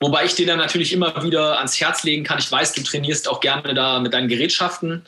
Wobei 0.00 0.24
ich 0.24 0.34
dir 0.34 0.46
dann 0.46 0.58
natürlich 0.58 0.92
immer 0.92 1.22
wieder 1.22 1.58
ans 1.58 1.80
Herz 1.80 2.02
legen 2.02 2.24
kann. 2.24 2.38
Ich 2.38 2.50
weiß, 2.50 2.72
du 2.72 2.82
trainierst 2.82 3.28
auch 3.28 3.40
gerne 3.40 3.72
da 3.72 4.00
mit 4.00 4.12
deinen 4.12 4.28
Gerätschaften, 4.28 5.04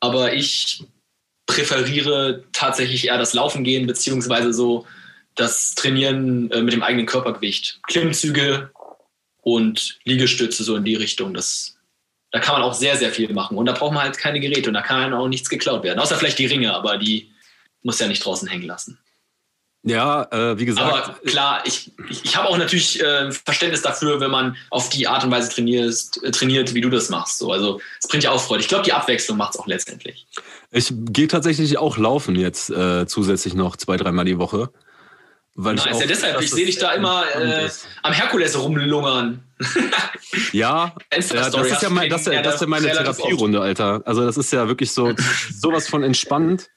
aber 0.00 0.32
ich 0.32 0.84
präferiere 1.46 2.44
tatsächlich 2.52 3.06
eher 3.06 3.18
das 3.18 3.34
Laufen 3.34 3.64
gehen, 3.64 3.86
beziehungsweise 3.86 4.52
so 4.52 4.86
das 5.34 5.74
Trainieren 5.74 6.50
äh, 6.50 6.62
mit 6.62 6.72
dem 6.72 6.82
eigenen 6.82 7.06
Körpergewicht. 7.06 7.80
Klimmzüge 7.86 8.70
und 9.42 9.98
Liegestütze 10.04 10.64
so 10.64 10.76
in 10.76 10.84
die 10.84 10.94
Richtung. 10.94 11.34
Das, 11.34 11.76
da 12.30 12.38
kann 12.38 12.54
man 12.54 12.62
auch 12.62 12.74
sehr, 12.74 12.96
sehr 12.96 13.10
viel 13.10 13.32
machen. 13.32 13.56
Und 13.56 13.66
da 13.66 13.72
braucht 13.72 13.92
man 13.92 14.04
halt 14.04 14.18
keine 14.18 14.40
Geräte 14.40 14.70
und 14.70 14.74
da 14.74 14.82
kann 14.82 15.12
auch 15.14 15.28
nichts 15.28 15.48
geklaut 15.48 15.82
werden. 15.82 15.98
Außer 15.98 16.16
vielleicht 16.16 16.38
die 16.38 16.46
Ringe, 16.46 16.74
aber 16.74 16.98
die 16.98 17.32
muss 17.82 17.98
ja 17.98 18.06
nicht 18.06 18.24
draußen 18.24 18.48
hängen 18.48 18.66
lassen. 18.66 18.98
Ja, 19.84 20.28
äh, 20.30 20.58
wie 20.58 20.64
gesagt. 20.64 20.92
Aber 20.92 21.18
klar, 21.26 21.62
ich, 21.66 21.90
ich, 22.08 22.24
ich 22.24 22.36
habe 22.36 22.48
auch 22.48 22.56
natürlich 22.56 23.02
äh, 23.02 23.32
Verständnis 23.32 23.82
dafür, 23.82 24.20
wenn 24.20 24.30
man 24.30 24.56
auf 24.70 24.88
die 24.90 25.08
Art 25.08 25.24
und 25.24 25.32
Weise 25.32 25.50
trainierst, 25.50 26.22
äh, 26.22 26.30
trainiert, 26.30 26.72
wie 26.74 26.80
du 26.80 26.88
das 26.88 27.08
machst. 27.08 27.38
So. 27.38 27.50
Also 27.50 27.80
es 28.00 28.06
bringt 28.06 28.22
ja 28.22 28.30
auch 28.30 28.40
Freude. 28.40 28.60
Ich 28.60 28.68
glaube, 28.68 28.84
die 28.84 28.92
Abwechslung 28.92 29.36
macht 29.36 29.54
es 29.54 29.60
auch 29.60 29.66
letztendlich. 29.66 30.28
Ich 30.72 30.92
gehe 30.92 31.28
tatsächlich 31.28 31.78
auch 31.78 31.98
laufen 31.98 32.34
jetzt 32.34 32.70
äh, 32.70 33.06
zusätzlich 33.06 33.54
noch 33.54 33.76
zwei, 33.76 33.98
dreimal 33.98 34.24
die 34.24 34.38
Woche. 34.38 34.70
Weil 35.54 35.74
nice. 35.74 35.84
ich 35.84 35.92
auch, 35.92 36.00
ja, 36.00 36.06
deshalb, 36.06 36.40
ich 36.40 36.50
sehe 36.50 36.64
dich 36.64 36.78
da 36.78 36.92
immer 36.92 37.24
äh, 37.36 37.68
am 38.02 38.14
Herkules 38.14 38.58
rumlungern. 38.58 39.42
ja, 40.52 40.94
ja, 41.12 41.50
das 41.50 41.70
ist 41.70 41.82
ja, 41.82 41.90
mein, 41.90 42.08
das, 42.08 42.24
das 42.24 42.54
ist 42.54 42.60
ja 42.62 42.66
meine 42.66 42.86
Therapierunde, 42.86 43.60
Alter. 43.60 44.00
Also 44.06 44.24
das 44.24 44.38
ist 44.38 44.50
ja 44.50 44.66
wirklich 44.66 44.92
so 44.92 45.12
sowas 45.54 45.88
von 45.90 46.02
entspannend, 46.02 46.70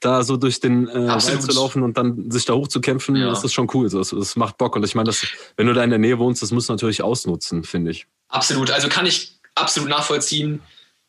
da 0.00 0.22
so 0.24 0.36
durch 0.36 0.60
den 0.60 0.88
äh, 0.88 1.08
Wald 1.08 1.42
zu 1.42 1.52
laufen 1.52 1.82
und 1.82 1.96
dann 1.96 2.30
sich 2.30 2.44
da 2.44 2.52
hochzukämpfen, 2.52 3.16
ja. 3.16 3.30
das 3.30 3.44
ist 3.44 3.54
schon 3.54 3.68
cool. 3.72 3.88
Das, 3.88 4.10
das 4.10 4.36
macht 4.36 4.58
Bock. 4.58 4.76
Und 4.76 4.84
ich 4.84 4.94
meine, 4.94 5.10
wenn 5.56 5.66
du 5.66 5.72
da 5.72 5.82
in 5.82 5.90
der 5.90 5.98
Nähe 5.98 6.18
wohnst, 6.18 6.42
das 6.42 6.50
musst 6.50 6.68
du 6.68 6.74
natürlich 6.74 7.02
ausnutzen, 7.02 7.64
finde 7.64 7.92
ich. 7.92 8.06
Absolut. 8.28 8.70
Also 8.70 8.88
kann 8.88 9.06
ich 9.06 9.38
absolut 9.54 9.88
nachvollziehen. 9.88 10.60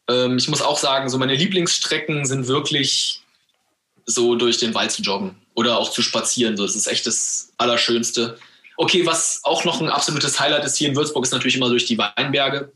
Ähm, 0.09 0.37
ich 0.37 0.47
muss 0.47 0.61
auch 0.61 0.77
sagen, 0.77 1.09
so 1.09 1.17
meine 1.17 1.35
Lieblingsstrecken 1.35 2.25
sind 2.25 2.47
wirklich 2.47 3.21
so 4.05 4.35
durch 4.35 4.57
den 4.57 4.73
Wald 4.73 4.91
zu 4.91 5.01
joggen 5.01 5.35
oder 5.55 5.77
auch 5.77 5.91
zu 5.91 6.01
spazieren. 6.01 6.57
So, 6.57 6.65
das 6.65 6.75
ist 6.75 6.87
echt 6.87 7.07
das 7.07 7.53
Allerschönste. 7.57 8.37
Okay, 8.77 9.05
was 9.05 9.41
auch 9.43 9.65
noch 9.65 9.81
ein 9.81 9.89
absolutes 9.89 10.39
Highlight 10.39 10.65
ist 10.65 10.77
hier 10.77 10.89
in 10.89 10.95
Würzburg, 10.95 11.23
ist 11.23 11.31
natürlich 11.31 11.55
immer 11.55 11.69
durch 11.69 11.85
die 11.85 11.97
Weinberge. 11.97 12.71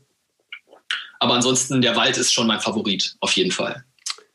Aber 1.20 1.34
ansonsten, 1.34 1.82
der 1.82 1.96
Wald 1.96 2.16
ist 2.16 2.32
schon 2.32 2.46
mein 2.46 2.60
Favorit, 2.60 3.16
auf 3.20 3.32
jeden 3.32 3.50
Fall. 3.50 3.84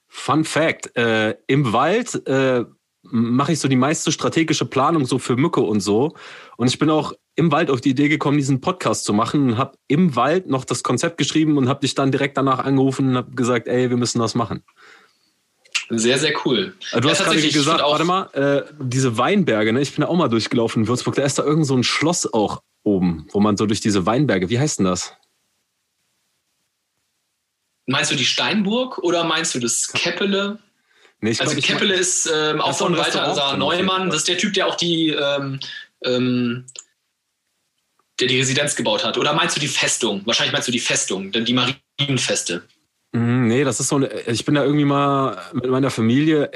Fun 0.08 0.44
Fact: 0.44 0.96
äh, 0.98 1.36
Im 1.48 1.72
Wald 1.72 2.28
äh, 2.28 2.66
mache 3.04 3.54
ich 3.54 3.60
so 3.60 3.68
die 3.68 3.76
meiste 3.76 4.12
strategische 4.12 4.66
Planung 4.66 5.06
so 5.06 5.18
für 5.18 5.36
Mücke 5.36 5.62
und 5.62 5.80
so. 5.80 6.16
Und 6.58 6.68
ich 6.68 6.78
bin 6.80 6.90
auch 6.90 7.14
im 7.36 7.52
Wald 7.52 7.70
auf 7.70 7.82
die 7.82 7.92
Idee 7.92 8.10
gekommen, 8.10 8.38
diesen 8.38 8.62
Podcast 8.62 9.06
zu 9.06 9.14
machen 9.14 9.52
und 9.52 9.58
habe 9.58 9.78
im 9.88 10.16
Wald 10.16 10.48
noch 10.48 10.66
das 10.66 10.84
Konzept 10.84 11.18
geschrieben 11.18 11.58
und 11.58 11.68
habe 11.68 11.82
dich 11.82 11.96
dann 11.96 12.12
direkt 12.12 12.38
danach 12.38 12.60
angerufen 12.60 13.10
und 13.10 13.18
habe 13.18 13.32
gesagt, 13.32 13.68
ey, 13.68 13.90
wir 13.90 13.98
müssen 13.98 14.20
das 14.20 14.36
machen. 14.36 14.64
Sehr, 15.90 16.18
sehr 16.18 16.34
cool. 16.46 16.76
Äh, 16.92 17.02
du 17.02 17.08
ja, 17.08 17.14
hast 17.14 17.24
gerade 17.24 17.42
gesagt, 17.42 17.82
warte 17.82 18.06
mal, 18.06 18.30
äh, 18.34 18.64
diese 18.80 19.18
Weinberge, 19.18 19.74
ne? 19.74 19.82
ich 19.82 19.94
bin 19.94 20.02
da 20.02 20.08
auch 20.08 20.16
mal 20.16 20.30
durchgelaufen 20.30 20.84
in 20.84 20.88
Würzburg, 20.88 21.16
da 21.16 21.24
ist 21.24 21.40
da 21.40 21.44
irgend 21.44 21.66
so 21.66 21.76
ein 21.76 21.84
Schloss 21.84 22.32
auch 22.32 22.62
oben, 22.84 23.28
wo 23.32 23.40
man 23.40 23.58
so 23.58 23.66
durch 23.66 23.82
diese 23.82 24.06
Weinberge, 24.06 24.50
wie 24.50 24.60
heißt 24.60 24.80
denn 24.80 24.86
das? 24.86 25.14
Meinst 27.86 28.12
du 28.12 28.16
die 28.16 28.26
Steinburg 28.26 29.00
oder 29.00 29.24
meinst 29.24 29.56
du 29.56 29.60
das 29.60 29.90
Keppele? 29.90 30.60
Nee, 31.20 31.36
also 31.40 31.52
glaub, 31.52 31.64
Keppele 31.64 31.96
ist 31.96 32.30
ähm, 32.34 32.62
auch 32.62 32.78
von 32.78 32.98
Walter 32.98 33.58
Neumann. 33.58 34.10
Das 34.10 34.20
ist 34.20 34.28
der 34.28 34.38
Typ, 34.38 34.54
der 34.54 34.68
auch 34.68 34.76
die, 34.76 35.10
ähm, 35.10 35.60
ähm, 36.06 36.66
der 38.20 38.28
die 38.28 38.40
Residenz 38.40 38.76
gebaut 38.76 39.04
hat. 39.04 39.18
Oder 39.18 39.34
meinst 39.34 39.56
du 39.56 39.60
die 39.60 39.68
Festung? 39.68 40.22
Wahrscheinlich 40.26 40.54
meinst 40.54 40.68
du 40.68 40.72
die 40.72 40.80
Festung, 40.80 41.32
denn 41.32 41.46
die 41.46 41.54
Marienfeste. 41.54 42.64
Mhm, 43.12 43.48
nee, 43.48 43.64
das 43.64 43.80
ist 43.80 43.90
so, 43.90 44.02
ich 44.28 44.46
bin 44.46 44.56
da 44.56 44.64
irgendwie 44.64 44.86
mal 44.86 45.42
mit 45.54 45.70
meiner 45.70 45.90
Familie 45.90 46.52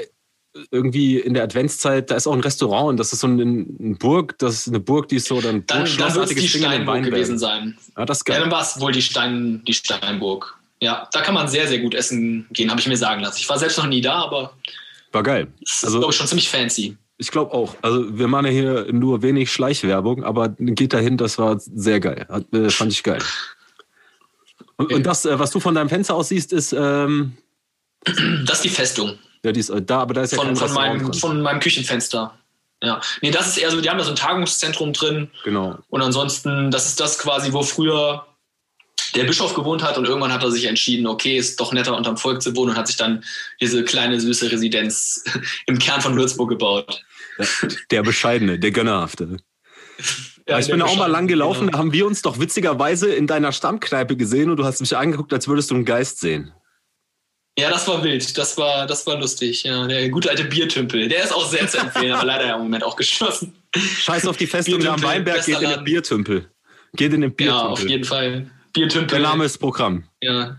irgendwie 0.70 1.18
in 1.18 1.34
der 1.34 1.44
Adventszeit, 1.44 2.10
da 2.10 2.16
ist 2.16 2.26
auch 2.26 2.32
ein 2.32 2.40
Restaurant 2.40 2.88
und 2.88 2.96
das 2.96 3.12
ist 3.12 3.20
so 3.20 3.26
eine, 3.26 3.42
eine 3.42 3.94
Burg, 3.94 4.36
das 4.38 4.54
ist 4.54 4.68
eine 4.68 4.80
Burg, 4.80 5.08
die 5.08 5.16
ist 5.16 5.26
so 5.26 5.40
dann 5.40 5.64
Dann, 5.66 5.84
dann 5.98 6.14
wird 6.14 6.30
es 6.30 6.34
die 6.34 6.48
Steinburg 6.48 7.04
gewesen 7.04 7.38
sein. 7.38 7.78
Ja, 7.96 8.04
das 8.04 8.24
geil. 8.24 8.36
Ja, 8.36 8.42
dann 8.42 8.50
war 8.50 8.62
es 8.62 8.80
wohl 8.80 8.92
die, 8.92 9.02
Stein, 9.02 9.62
die 9.66 9.74
Steinburg. 9.74 10.58
Ja, 10.80 11.08
da 11.12 11.20
kann 11.20 11.34
man 11.34 11.48
sehr, 11.48 11.66
sehr 11.66 11.78
gut 11.80 11.94
essen 11.94 12.46
gehen, 12.50 12.70
habe 12.70 12.80
ich 12.80 12.88
mir 12.88 12.96
sagen 12.96 13.20
lassen. 13.20 13.38
Ich 13.38 13.48
war 13.48 13.58
selbst 13.58 13.78
noch 13.78 13.86
nie 13.86 14.00
da, 14.00 14.14
aber 14.14 14.54
war 15.12 15.22
geil. 15.22 15.48
Das 15.60 15.84
also, 15.84 15.96
ist, 15.96 16.00
glaube 16.00 16.12
ich, 16.12 16.16
schon 16.16 16.26
ziemlich 16.26 16.48
fancy. 16.48 16.96
Ich 17.18 17.32
glaube 17.32 17.52
auch. 17.52 17.74
Also 17.82 18.16
wir 18.16 18.28
machen 18.28 18.46
ja 18.46 18.52
hier 18.52 18.92
nur 18.92 19.22
wenig 19.22 19.52
Schleichwerbung, 19.52 20.22
aber 20.22 20.50
geht 20.50 20.92
dahin, 20.92 21.16
das 21.16 21.36
war 21.38 21.58
sehr 21.58 21.98
geil. 21.98 22.26
Hat, 22.28 22.52
äh, 22.54 22.70
fand 22.70 22.92
ich 22.92 23.02
geil. 23.02 23.20
Und, 24.76 24.92
und 24.92 25.02
das, 25.04 25.24
äh, 25.24 25.38
was 25.38 25.50
du 25.50 25.58
von 25.58 25.74
deinem 25.74 25.88
Fenster 25.88 26.14
aus 26.14 26.28
siehst, 26.28 26.52
ist. 26.52 26.72
Ähm 26.72 27.36
das 28.44 28.58
ist 28.58 28.64
die 28.64 28.68
Festung. 28.68 29.18
Ja, 29.42 29.50
die 29.50 29.60
ist 29.60 29.70
äh, 29.70 29.82
da, 29.82 30.00
aber 30.00 30.14
da 30.14 30.22
ist 30.22 30.32
ja 30.32 30.38
von, 30.38 30.54
von 30.54 30.72
meinem, 30.72 31.12
von 31.12 31.42
meinem 31.42 31.58
Küchenfenster. 31.58 32.38
Ja. 32.82 33.00
Nee, 33.22 33.32
das 33.32 33.48
ist 33.48 33.58
eher 33.58 33.72
so, 33.72 33.80
die 33.80 33.90
haben 33.90 33.98
da 33.98 34.04
so 34.04 34.10
ein 34.10 34.16
Tagungszentrum 34.16 34.92
drin. 34.92 35.30
Genau. 35.42 35.76
Und 35.88 36.02
ansonsten, 36.02 36.70
das 36.70 36.86
ist 36.86 37.00
das 37.00 37.18
quasi, 37.18 37.52
wo 37.52 37.62
früher 37.62 38.24
der 39.14 39.24
Bischof 39.24 39.54
gewohnt 39.54 39.82
hat 39.82 39.96
und 39.98 40.04
irgendwann 40.04 40.32
hat 40.32 40.42
er 40.42 40.50
sich 40.50 40.66
entschieden, 40.66 41.06
okay, 41.06 41.36
ist 41.36 41.58
doch 41.58 41.72
netter 41.72 41.96
unterm 41.96 42.16
Volk 42.16 42.42
zu 42.42 42.54
wohnen 42.54 42.70
und 42.70 42.76
hat 42.76 42.86
sich 42.86 42.96
dann 42.96 43.24
diese 43.60 43.82
kleine 43.84 44.20
süße 44.20 44.50
Residenz 44.50 45.24
im 45.66 45.78
Kern 45.78 46.00
von 46.00 46.16
Würzburg 46.16 46.50
gebaut. 46.50 47.02
Der 47.90 48.02
bescheidene, 48.02 48.58
der 48.58 48.70
gönnerhafte. 48.70 49.38
Ja, 50.48 50.58
ich 50.58 50.68
bin 50.68 50.80
auch 50.80 50.96
mal 50.96 51.06
lang 51.06 51.26
gelaufen, 51.26 51.66
genau. 51.66 51.72
da 51.72 51.78
haben 51.78 51.92
wir 51.92 52.06
uns 52.06 52.22
doch 52.22 52.38
witzigerweise 52.38 53.12
in 53.12 53.26
deiner 53.26 53.52
Stammkneipe 53.52 54.16
gesehen 54.16 54.50
und 54.50 54.56
du 54.56 54.64
hast 54.64 54.80
mich 54.80 54.96
angeguckt, 54.96 55.32
als 55.32 55.46
würdest 55.48 55.70
du 55.70 55.74
einen 55.74 55.84
Geist 55.84 56.20
sehen. 56.20 56.52
Ja, 57.58 57.70
das 57.70 57.88
war 57.88 58.04
wild, 58.04 58.38
das 58.38 58.56
war, 58.56 58.86
das 58.86 59.04
war 59.06 59.18
lustig. 59.18 59.64
Ja, 59.64 59.86
der 59.86 60.08
gute 60.10 60.30
alte 60.30 60.44
Biertümpel, 60.44 61.08
der 61.08 61.24
ist 61.24 61.34
auch 61.34 61.50
sehr 61.50 61.66
zu 61.66 61.78
empfehlen, 61.78 62.12
aber 62.12 62.24
leider 62.24 62.54
im 62.54 62.60
Moment 62.60 62.84
auch 62.84 62.94
geschlossen. 62.94 63.56
Scheiß 63.76 64.26
auf 64.26 64.36
die 64.36 64.46
Festung 64.46 64.84
am 64.86 65.02
Weinberg, 65.02 65.44
geht 65.44 65.60
in 65.60 65.68
den 65.68 65.84
Biertümpel. 65.84 66.48
Geht 66.94 67.12
in 67.12 67.20
den 67.22 67.34
Biertümpel. 67.34 67.66
Ja, 67.66 67.68
auf 67.68 67.88
jeden 67.88 68.04
Fall. 68.04 68.50
Biertümpel. 68.72 69.18
Der 69.18 69.28
Name 69.28 69.44
ist 69.44 69.58
Programm. 69.58 70.04
Ja, 70.22 70.56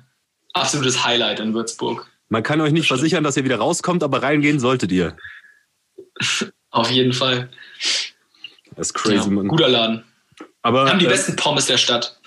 absolutes 0.53 1.05
Highlight 1.05 1.39
in 1.39 1.53
Würzburg. 1.53 2.05
Man 2.27 2.43
kann 2.43 2.59
euch 2.61 2.73
nicht 2.73 2.91
das 2.91 2.99
versichern, 2.99 3.23
dass 3.23 3.37
ihr 3.37 3.45
wieder 3.45 3.57
rauskommt, 3.57 4.03
aber 4.03 4.21
reingehen 4.21 4.59
solltet 4.59 4.91
ihr. 4.91 5.15
auf 6.71 6.89
jeden 6.91 7.13
Fall. 7.13 7.49
Das 8.75 8.87
ist 8.87 8.93
crazy, 8.93 9.15
ja, 9.15 9.27
Mann. 9.27 9.47
Guter 9.47 9.69
Laden. 9.69 10.03
Aber, 10.61 10.85
Wir 10.85 10.91
haben 10.91 10.99
die 10.99 11.05
äh, 11.05 11.09
besten 11.09 11.35
Pommes 11.35 11.65
der 11.65 11.77
Stadt. 11.77 12.19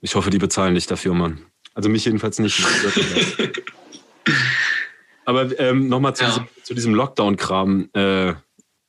Ich 0.00 0.14
hoffe, 0.14 0.30
die 0.30 0.38
bezahlen 0.38 0.74
dich 0.74 0.86
dafür, 0.86 1.14
Mann. 1.14 1.46
Also 1.74 1.88
mich 1.88 2.04
jedenfalls 2.04 2.38
nicht. 2.38 2.62
Aber 5.24 5.58
ähm, 5.58 5.88
nochmal 5.88 6.14
zu, 6.14 6.24
ja. 6.24 6.30
diesem, 6.30 6.76
diesem 6.76 6.94
Lockdown-Kram. 6.94 7.90
Äh, 7.92 8.34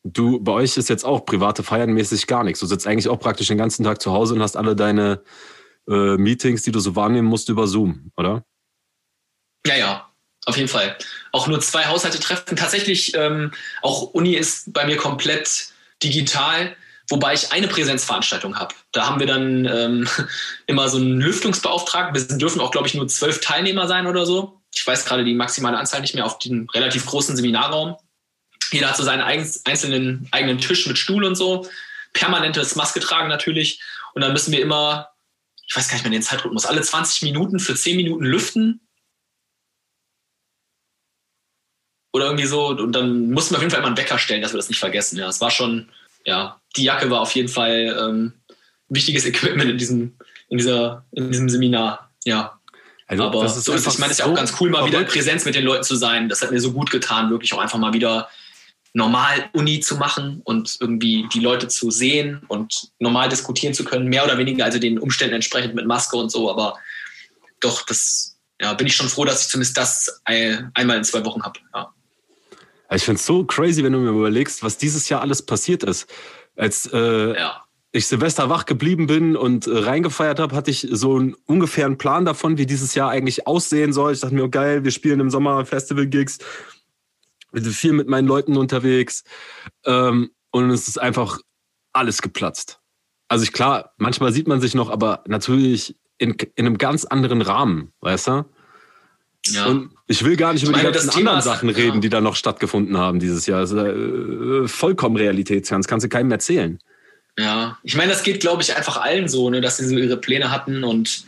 du, 0.04 0.40
bei 0.40 0.52
euch 0.52 0.78
ist 0.78 0.90
jetzt 0.90 1.04
auch 1.04 1.26
private 1.26 1.64
Feiern 1.64 1.92
mäßig 1.92 2.28
gar 2.28 2.44
nichts. 2.44 2.60
Du 2.60 2.66
sitzt 2.66 2.86
eigentlich 2.88 3.10
auch 3.10 3.20
praktisch 3.20 3.48
den 3.48 3.58
ganzen 3.58 3.84
Tag 3.84 4.02
zu 4.02 4.12
Hause 4.12 4.36
und 4.36 4.42
hast 4.42 4.56
alle 4.56 4.76
deine 4.76 5.24
äh, 5.90 6.18
Meetings, 6.18 6.62
die 6.64 6.72
du 6.72 6.80
so 6.80 6.96
wahrnehmen 6.96 7.28
musst, 7.28 7.50
über 7.50 7.68
Zoom, 7.68 8.12
oder? 8.16 8.44
Ja, 9.66 9.76
ja, 9.76 10.07
auf 10.48 10.56
jeden 10.56 10.70
Fall. 10.70 10.98
Auch 11.34 11.48
nur 11.48 11.60
zwei 11.60 11.86
Haushalte 11.86 12.20
treffen. 12.20 12.56
Tatsächlich, 12.56 13.14
ähm, 13.16 13.52
auch 13.82 14.14
Uni 14.14 14.34
ist 14.34 14.72
bei 14.72 14.86
mir 14.86 14.96
komplett 14.96 15.68
digital, 16.02 16.74
wobei 17.10 17.34
ich 17.34 17.52
eine 17.52 17.68
Präsenzveranstaltung 17.68 18.58
habe. 18.58 18.74
Da 18.94 19.08
haben 19.08 19.20
wir 19.20 19.28
dann 19.28 19.66
ähm, 19.66 20.10
immer 20.68 20.88
so 20.88 20.98
einen 20.98 21.20
Lüftungsbeauftragten. 21.20 22.30
Wir 22.30 22.38
dürfen 22.38 22.62
auch, 22.62 22.72
glaube 22.72 22.88
ich, 22.88 22.94
nur 22.94 23.10
zwölf 23.10 23.42
Teilnehmer 23.42 23.88
sein 23.88 24.08
oder 24.08 24.26
so. 24.26 24.62
Ich 24.74 24.88
weiß 24.88 25.04
gerade 25.04 25.26
die 25.26 25.34
maximale 25.34 25.78
Anzahl 25.78 26.00
nicht 26.00 26.16
mehr 26.16 26.26
auf 26.26 26.40
den 26.40 26.70
relativ 26.74 27.06
großen 27.06 27.36
Seminarraum. 27.36 27.98
Jeder 28.72 28.90
hat 28.90 28.98
so 28.98 29.04
seinen 29.04 29.22
einzelnen 29.22 30.30
eigenen 30.32 30.60
Tisch 30.60 30.88
mit 30.88 30.98
Stuhl 30.98 31.26
und 31.26 31.36
so. 31.36 31.70
Permanentes 32.14 32.76
Maske 32.78 33.02
tragen 33.02 33.28
natürlich. 33.28 33.82
Und 34.14 34.22
dann 34.22 34.32
müssen 34.32 34.54
wir 34.54 34.62
immer, 34.62 35.10
ich 35.68 35.76
weiß 35.76 35.90
gar 35.90 35.96
nicht 35.96 36.04
mehr 36.04 36.12
den 36.12 36.22
Zeitrhythmus, 36.22 36.66
alle 36.66 36.82
20 36.82 37.24
Minuten 37.24 37.60
für 37.60 37.76
10 37.76 37.98
Minuten 37.98 38.24
lüften. 38.24 38.87
Oder 42.18 42.26
irgendwie 42.26 42.48
so. 42.48 42.70
Und 42.70 42.94
dann 42.94 43.30
mussten 43.30 43.54
wir 43.54 43.58
auf 43.58 43.62
jeden 43.62 43.70
Fall 43.70 43.80
immer 43.80 43.90
einen 43.90 43.98
Wecker 43.98 44.18
stellen, 44.18 44.42
dass 44.42 44.54
wir 44.54 44.58
das 44.58 44.70
nicht 44.70 44.80
vergessen. 44.80 45.20
Ja, 45.20 45.28
es 45.28 45.40
war 45.40 45.52
schon, 45.52 45.88
ja, 46.26 46.60
die 46.76 46.84
Jacke 46.84 47.12
war 47.12 47.22
auf 47.22 47.32
jeden 47.34 47.48
Fall 47.48 47.96
ähm, 48.00 48.34
wichtiges 48.90 49.24
Equipment 49.28 49.70
in 49.70 49.78
diesem, 49.78 50.16
in 50.50 50.58
dieser, 50.58 51.06
in 51.12 51.32
diesem 51.32 51.48
Seminar. 51.48 52.10
Ja. 52.26 52.60
Also, 53.06 53.24
Aber 53.24 53.46
ist 53.46 53.64
so 53.64 53.72
ist, 53.72 53.86
ich 53.86 54.00
meine, 54.00 54.12
es 54.12 54.20
ist 54.20 54.26
ja 54.26 54.32
auch 54.32 54.36
ganz 54.36 54.56
cool, 54.60 54.72
mal 54.72 54.88
wieder 54.88 55.00
in 55.00 55.06
Präsenz 55.06 55.46
mit 55.46 55.54
den 55.54 55.64
Leuten 55.64 55.84
zu 55.84 55.96
sein. 55.96 56.28
Das 56.28 56.42
hat 56.42 56.50
mir 56.50 56.60
so 56.60 56.74
gut 56.74 56.90
getan, 56.90 57.30
wirklich 57.30 57.54
auch 57.54 57.60
einfach 57.60 57.78
mal 57.78 57.94
wieder 57.94 58.28
normal 58.94 59.48
Uni 59.54 59.80
zu 59.80 59.98
machen 59.98 60.42
und 60.44 60.78
irgendwie 60.80 61.30
die 61.32 61.40
Leute 61.40 61.68
zu 61.68 61.92
sehen 61.92 62.42
und 62.48 62.90
normal 62.98 63.30
diskutieren 63.30 63.76
zu 63.76 63.86
können, 63.86 64.08
mehr 64.08 64.26
oder 64.26 64.40
weniger, 64.40 64.66
also 64.66 64.80
den 64.80 64.98
Umständen 64.98 65.36
entsprechend 65.36 65.76
mit 65.76 65.86
Maske 65.86 66.18
und 66.18 66.32
so. 66.32 66.50
Aber 66.50 66.78
doch, 67.60 67.86
das 67.86 68.38
ja, 68.60 68.74
bin 68.74 68.88
ich 68.88 68.96
schon 68.96 69.08
froh, 69.08 69.24
dass 69.24 69.44
ich 69.44 69.50
zumindest 69.50 69.78
das 69.78 70.22
einmal 70.26 70.98
in 70.98 71.04
zwei 71.04 71.24
Wochen 71.24 71.44
habe. 71.44 71.60
Ja. 71.76 71.94
Ich 72.92 73.04
finde 73.04 73.20
es 73.20 73.26
so 73.26 73.44
crazy, 73.44 73.84
wenn 73.84 73.94
du 73.94 74.00
mir 74.00 74.10
überlegst, 74.10 74.64
was 74.64 74.78
dieses 74.78 75.10
Jahr 75.10 75.22
alles 75.22 75.42
passiert 75.42 75.84
ist. 75.84 76.10
Als 76.56 76.90
äh, 76.92 77.36
ja. 77.38 77.64
ich 77.92 78.08
Silvester 78.08 78.50
wach 78.50 78.66
geblieben 78.66 79.08
bin 79.08 79.36
und 79.36 79.68
äh, 79.68 79.80
reingefeiert 79.80 80.40
habe, 80.40 80.56
hatte 80.56 80.72
ich 80.72 80.88
so 80.92 81.18
einen 81.18 81.36
ungefähren 81.46 81.98
Plan 81.98 82.26
davon, 82.26 82.58
wie 82.58 82.66
dieses 82.66 82.96
Jahr 82.96 83.10
eigentlich 83.10 83.46
aussehen 83.46 83.94
soll. 83.94 84.14
Ich 84.14 84.22
dachte 84.22 84.36
mir, 84.36 84.46
oh, 84.46 84.50
geil, 84.50 84.84
wir 84.84 84.92
spielen 84.92 85.20
im 85.20 85.30
Sommer 85.30 85.66
Festival-Gigs. 85.66 86.40
Wir 87.52 87.62
sind 87.62 87.74
viel 87.74 87.94
mit 87.94 88.08
meinen 88.08 88.28
Leuten 88.28 88.58
unterwegs. 88.58 89.24
Ähm, 89.86 90.32
und 90.52 90.70
es 90.70 90.88
ist 90.88 90.98
einfach 90.98 91.40
alles 91.94 92.22
geplatzt. 92.22 92.80
Also 93.28 93.44
ich, 93.44 93.52
klar, 93.52 93.94
manchmal 93.98 94.32
sieht 94.32 94.48
man 94.48 94.62
sich 94.62 94.74
noch, 94.76 94.90
aber 94.90 95.24
natürlich 95.28 95.98
in, 96.18 96.36
in 96.56 96.66
einem 96.66 96.78
ganz 96.78 97.06
anderen 97.06 97.42
Rahmen, 97.42 97.92
weißt 98.00 98.28
du? 98.28 98.46
Ja. 99.54 99.66
Und 99.66 99.92
ich 100.08 100.24
will 100.24 100.36
gar 100.36 100.54
nicht 100.54 100.64
über 100.64 100.72
meine, 100.72 100.90
die 100.90 100.94
ganzen 100.94 101.18
anderen 101.18 101.42
Sachen 101.42 101.70
reden, 101.70 101.96
ja. 101.96 102.00
die 102.02 102.10
da 102.10 102.22
noch 102.22 102.36
stattgefunden 102.36 102.98
haben 102.98 103.20
dieses 103.20 103.46
Jahr. 103.46 103.60
Also, 103.60 103.80
äh, 103.80 104.68
vollkommen 104.68 105.18
realitätsfern. 105.18 105.82
Das 105.82 105.88
kannst 105.88 106.06
du 106.06 106.10
keinem 106.10 106.32
erzählen. 106.32 106.80
Ja, 107.38 107.78
ich 107.84 107.96
meine, 107.96 108.12
das 108.12 108.24
geht, 108.24 108.40
glaube 108.40 108.64
ich, 108.64 108.76
einfach 108.76 108.98
allen 108.98 109.28
so, 109.28 109.50
ne, 109.50 109.62
dass 109.62 109.78
sie 109.78 109.88
so 109.88 109.96
ihre 109.96 110.18
Pläne 110.18 110.50
hatten 110.50 110.84
und 110.84 111.24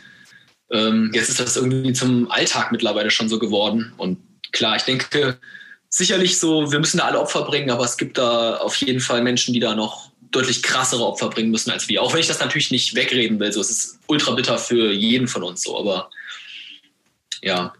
ähm, 0.70 1.10
jetzt 1.14 1.28
ist 1.28 1.40
das 1.40 1.56
irgendwie 1.56 1.92
zum 1.92 2.30
Alltag 2.30 2.72
mittlerweile 2.72 3.10
schon 3.10 3.28
so 3.28 3.38
geworden. 3.38 3.92
Und 3.96 4.18
klar, 4.52 4.76
ich 4.76 4.82
denke, 4.82 5.38
sicherlich 5.88 6.38
so, 6.38 6.72
wir 6.72 6.78
müssen 6.78 6.98
da 6.98 7.04
alle 7.04 7.20
Opfer 7.20 7.42
bringen, 7.42 7.70
aber 7.70 7.84
es 7.84 7.96
gibt 7.96 8.18
da 8.18 8.56
auf 8.56 8.76
jeden 8.76 9.00
Fall 9.00 9.22
Menschen, 9.22 9.52
die 9.54 9.60
da 9.60 9.74
noch 9.74 10.10
deutlich 10.30 10.62
krassere 10.62 11.04
Opfer 11.04 11.28
bringen 11.28 11.50
müssen 11.50 11.70
als 11.70 11.88
wir. 11.88 12.02
Auch 12.02 12.12
wenn 12.12 12.20
ich 12.20 12.28
das 12.28 12.40
natürlich 12.40 12.70
nicht 12.70 12.94
wegreden 12.94 13.40
will. 13.40 13.52
So, 13.52 13.60
es 13.60 13.70
ist 13.70 13.98
ultra 14.06 14.32
bitter 14.32 14.58
für 14.58 14.92
jeden 14.92 15.26
von 15.26 15.42
uns 15.42 15.62
so, 15.62 15.78
aber 15.78 16.10
ja. 17.42 17.72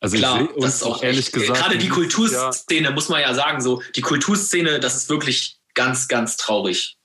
Also 0.00 0.16
Klar, 0.16 0.42
ich 0.42 0.62
das 0.62 0.76
ist 0.76 0.82
auch 0.82 1.02
ehrlich 1.02 1.26
echt, 1.26 1.32
gesagt. 1.32 1.60
Gerade 1.60 1.78
die 1.78 1.88
Kulturszene, 1.88 2.88
ja. 2.88 2.90
muss 2.90 3.10
man 3.10 3.20
ja 3.20 3.34
sagen, 3.34 3.60
so, 3.60 3.82
die 3.94 4.00
Kulturszene, 4.00 4.80
das 4.80 4.96
ist 4.96 5.10
wirklich 5.10 5.58
ganz, 5.74 6.08
ganz 6.08 6.38
traurig. 6.38 6.96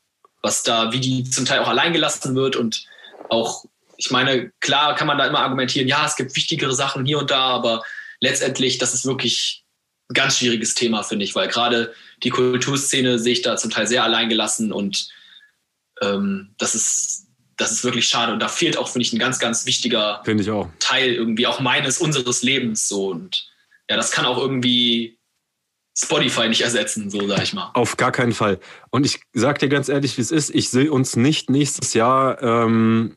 Was 0.42 0.64
da, 0.64 0.94
wie 0.94 1.02
die 1.02 1.30
zum 1.30 1.46
Teil 1.46 1.60
auch 1.60 1.68
allein 1.68 1.92
gelassen 1.92 2.36
wird 2.36 2.56
und 2.56 2.86
auch, 3.30 3.66
ich 3.98 4.12
meine, 4.12 4.52
klar 4.62 4.96
kann 4.96 5.08
man 5.08 5.18
da 5.18 5.28
immer 5.28 5.40
argumentieren, 5.40 5.88
ja, 5.88 6.06
es 6.06 6.16
gibt 6.16 6.36
wichtigere 6.36 6.74
Sachen 6.74 7.06
hier 7.06 7.20
und 7.20 7.32
da, 7.32 7.42
aber 7.42 7.84
letztendlich, 8.22 8.78
das 8.78 8.94
ist 8.94 9.06
wirklich 9.06 9.66
ein 10.10 10.14
ganz 10.14 10.38
schwieriges 10.38 10.74
Thema, 10.76 11.04
finde 11.04 11.26
ich, 11.26 11.36
weil 11.36 11.48
gerade 11.50 11.94
die 12.24 12.30
Kulturszene 12.30 13.20
sehe 13.20 13.34
ich 13.34 13.42
da 13.42 13.58
zum 13.58 13.72
Teil 13.72 13.88
sehr 13.88 14.04
alleingelassen 14.04 14.72
und 14.72 15.10
ähm, 16.02 16.54
das 16.58 16.76
ist 16.76 17.25
das 17.58 17.72
ist 17.72 17.84
wirklich 17.84 18.08
schade 18.08 18.34
und 18.34 18.40
da 18.40 18.48
fehlt 18.48 18.78
auch 18.78 18.90
finde 18.90 19.06
ich 19.06 19.14
ein 19.14 19.20
ganz 19.20 19.40
ganz 19.40 19.66
wichtiger 19.66 20.22
Teil 20.80 21.14
irgendwie 21.14 21.48
auch 21.48 21.60
meines 21.60 21.98
unseres 22.00 22.44
Lebens 22.44 22.88
so 22.88 23.08
und 23.10 23.48
ja 23.90 23.96
das 23.96 24.12
kann 24.12 24.26
auch 24.26 24.38
irgendwie 24.38 25.18
Spotify 25.98 26.50
nicht 26.50 26.62
ersetzen, 26.62 27.10
so 27.10 27.26
sag 27.26 27.42
ich 27.42 27.54
mal. 27.54 27.72
Auf 27.74 27.96
gar 27.96 28.12
keinen 28.12 28.34
Fall. 28.34 28.60
Und 28.90 29.06
ich 29.06 29.22
sag 29.32 29.60
dir 29.60 29.70
ganz 29.70 29.88
ehrlich, 29.88 30.18
wie 30.18 30.22
es 30.22 30.32
ist, 30.32 30.54
ich 30.54 30.70
sehe 30.70 30.92
uns 30.92 31.16
nicht 31.16 31.50
nächstes 31.50 31.94
Jahr 31.94 32.42
ähm, 32.44 33.16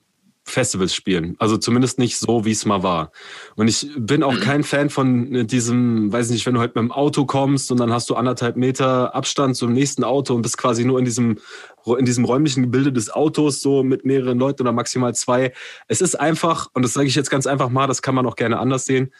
Festivals 0.48 0.94
spielen. 0.94 1.36
Also 1.38 1.56
zumindest 1.56 1.98
nicht 1.98 2.18
so, 2.18 2.44
wie 2.44 2.50
es 2.50 2.64
mal 2.64 2.82
war. 2.82 3.12
Und 3.56 3.68
ich 3.68 3.90
bin 3.96 4.22
auch 4.22 4.38
kein 4.40 4.64
Fan 4.64 4.90
von 4.90 5.46
diesem, 5.46 6.12
weiß 6.12 6.30
nicht, 6.30 6.46
wenn 6.46 6.54
du 6.54 6.60
halt 6.60 6.74
mit 6.74 6.82
dem 6.82 6.92
Auto 6.92 7.26
kommst 7.26 7.70
und 7.70 7.78
dann 7.80 7.92
hast 7.92 8.10
du 8.10 8.14
anderthalb 8.14 8.56
Meter 8.56 9.14
Abstand 9.14 9.56
zum 9.56 9.72
nächsten 9.72 10.04
Auto 10.04 10.34
und 10.34 10.42
bist 10.42 10.58
quasi 10.58 10.84
nur 10.84 10.98
in 10.98 11.04
diesem, 11.04 11.38
in 11.86 12.04
diesem 12.04 12.24
räumlichen 12.24 12.62
Gebilde 12.64 12.92
des 12.92 13.10
Autos, 13.10 13.60
so 13.60 13.82
mit 13.82 14.04
mehreren 14.04 14.38
Leuten 14.38 14.62
oder 14.62 14.72
maximal 14.72 15.14
zwei. 15.14 15.52
Es 15.86 16.00
ist 16.00 16.14
einfach, 16.14 16.68
und 16.74 16.82
das 16.82 16.92
sage 16.92 17.06
ich 17.06 17.14
jetzt 17.14 17.30
ganz 17.30 17.46
einfach 17.46 17.68
mal, 17.68 17.86
das 17.86 18.02
kann 18.02 18.14
man 18.14 18.26
auch 18.26 18.36
gerne 18.36 18.58
anders 18.58 18.84
sehen, 18.84 19.12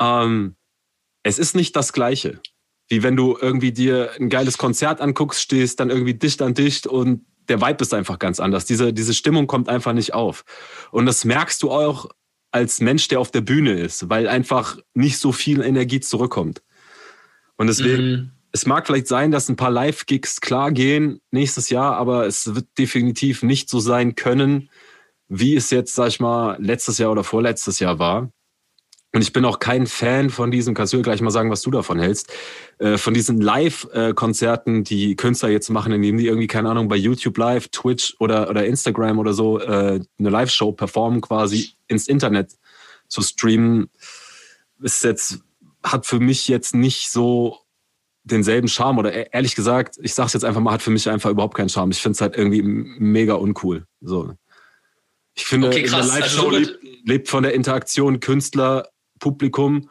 ähm, 0.00 0.56
es 1.22 1.38
ist 1.38 1.54
nicht 1.54 1.74
das 1.74 1.92
Gleiche. 1.92 2.40
Wie 2.88 3.02
wenn 3.02 3.16
du 3.16 3.36
irgendwie 3.40 3.72
dir 3.72 4.10
ein 4.18 4.28
geiles 4.28 4.58
Konzert 4.58 5.00
anguckst, 5.00 5.40
stehst 5.40 5.80
dann 5.80 5.90
irgendwie 5.90 6.14
dicht 6.14 6.42
an 6.42 6.54
dicht 6.54 6.86
und 6.86 7.24
der 7.48 7.60
Vibe 7.60 7.82
ist 7.82 7.94
einfach 7.94 8.18
ganz 8.18 8.40
anders. 8.40 8.64
Diese, 8.64 8.92
diese 8.92 9.14
Stimmung 9.14 9.46
kommt 9.46 9.68
einfach 9.68 9.92
nicht 9.92 10.14
auf. 10.14 10.44
Und 10.90 11.06
das 11.06 11.24
merkst 11.24 11.62
du 11.62 11.70
auch 11.70 12.08
als 12.50 12.80
Mensch, 12.80 13.08
der 13.08 13.20
auf 13.20 13.30
der 13.30 13.40
Bühne 13.40 13.72
ist, 13.72 14.08
weil 14.08 14.28
einfach 14.28 14.78
nicht 14.94 15.18
so 15.18 15.32
viel 15.32 15.60
Energie 15.60 16.00
zurückkommt. 16.00 16.62
Und 17.56 17.66
deswegen, 17.66 18.10
mhm. 18.10 18.30
es 18.52 18.66
mag 18.66 18.86
vielleicht 18.86 19.08
sein, 19.08 19.30
dass 19.30 19.48
ein 19.48 19.56
paar 19.56 19.70
Live-Gigs 19.70 20.40
klar 20.40 20.70
gehen 20.70 21.20
nächstes 21.30 21.68
Jahr, 21.70 21.96
aber 21.96 22.26
es 22.26 22.54
wird 22.54 22.66
definitiv 22.78 23.42
nicht 23.42 23.68
so 23.68 23.80
sein 23.80 24.14
können, 24.14 24.70
wie 25.28 25.56
es 25.56 25.70
jetzt, 25.70 25.94
sag 25.94 26.08
ich 26.08 26.20
mal, 26.20 26.56
letztes 26.60 26.98
Jahr 26.98 27.10
oder 27.10 27.24
vorletztes 27.24 27.80
Jahr 27.80 27.98
war. 27.98 28.30
Und 29.14 29.22
ich 29.22 29.32
bin 29.32 29.44
auch 29.44 29.60
kein 29.60 29.86
Fan 29.86 30.28
von 30.28 30.50
diesem, 30.50 30.74
kannst 30.74 30.92
du 30.92 31.00
gleich 31.00 31.20
mal 31.20 31.30
sagen, 31.30 31.48
was 31.48 31.62
du 31.62 31.70
davon 31.70 32.00
hältst, 32.00 32.32
äh, 32.78 32.98
von 32.98 33.14
diesen 33.14 33.40
Live-Konzerten, 33.40 34.82
die 34.82 35.14
Künstler 35.14 35.50
jetzt 35.50 35.70
machen, 35.70 35.92
indem 35.92 36.18
die 36.18 36.26
irgendwie, 36.26 36.48
keine 36.48 36.68
Ahnung, 36.68 36.88
bei 36.88 36.96
YouTube 36.96 37.38
Live, 37.38 37.68
Twitch 37.68 38.16
oder, 38.18 38.50
oder 38.50 38.66
Instagram 38.66 39.20
oder 39.20 39.32
so 39.32 39.60
äh, 39.60 40.00
eine 40.18 40.30
Live-Show 40.30 40.72
performen, 40.72 41.20
quasi 41.20 41.74
ins 41.86 42.08
Internet 42.08 42.54
zu 43.06 43.22
streamen, 43.22 43.88
ist 44.82 45.04
jetzt, 45.04 45.38
hat 45.84 46.06
für 46.06 46.18
mich 46.18 46.48
jetzt 46.48 46.74
nicht 46.74 47.08
so 47.08 47.58
denselben 48.24 48.66
Charme 48.66 48.98
oder 48.98 49.14
e-, 49.14 49.28
ehrlich 49.30 49.54
gesagt, 49.54 49.96
ich 50.02 50.12
sag's 50.12 50.32
jetzt 50.32 50.44
einfach 50.44 50.60
mal, 50.60 50.72
hat 50.72 50.82
für 50.82 50.90
mich 50.90 51.08
einfach 51.08 51.30
überhaupt 51.30 51.56
keinen 51.56 51.68
Charme. 51.68 51.92
Ich 51.92 52.02
finde 52.02 52.16
es 52.16 52.20
halt 52.20 52.36
irgendwie 52.36 52.62
mega 52.62 53.34
uncool. 53.34 53.86
So. 54.00 54.34
Ich 55.34 55.44
finde, 55.44 55.68
okay, 55.68 55.84
krass. 55.84 56.10
eine 56.10 56.20
Live-Show 56.20 56.48
also, 56.48 56.58
lebt, 56.58 56.78
lebt 57.04 57.28
von 57.28 57.44
der 57.44 57.54
Interaktion 57.54 58.18
Künstler 58.18 58.88
Publikum. 59.18 59.88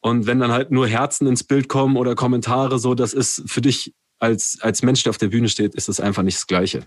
Und 0.00 0.26
wenn 0.26 0.40
dann 0.40 0.52
halt 0.52 0.70
nur 0.70 0.86
Herzen 0.86 1.26
ins 1.26 1.44
Bild 1.44 1.68
kommen 1.68 1.96
oder 1.96 2.14
Kommentare, 2.14 2.78
so, 2.78 2.94
das 2.94 3.12
ist 3.12 3.42
für 3.46 3.60
dich 3.60 3.94
als, 4.18 4.58
als 4.60 4.82
Mensch, 4.82 5.02
der 5.02 5.10
auf 5.10 5.18
der 5.18 5.28
Bühne 5.28 5.48
steht, 5.48 5.74
ist 5.74 5.88
das 5.88 6.00
einfach 6.00 6.22
nicht 6.22 6.36
das 6.36 6.46
Gleiche. 6.46 6.84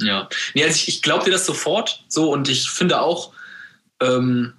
Ja, 0.00 0.28
nee, 0.54 0.62
also 0.62 0.76
ich, 0.76 0.88
ich 0.88 1.02
glaube 1.02 1.24
dir 1.24 1.30
das 1.30 1.46
sofort 1.46 2.04
so 2.08 2.30
und 2.32 2.48
ich 2.48 2.70
finde 2.70 3.00
auch, 3.00 3.32
ähm, 4.00 4.52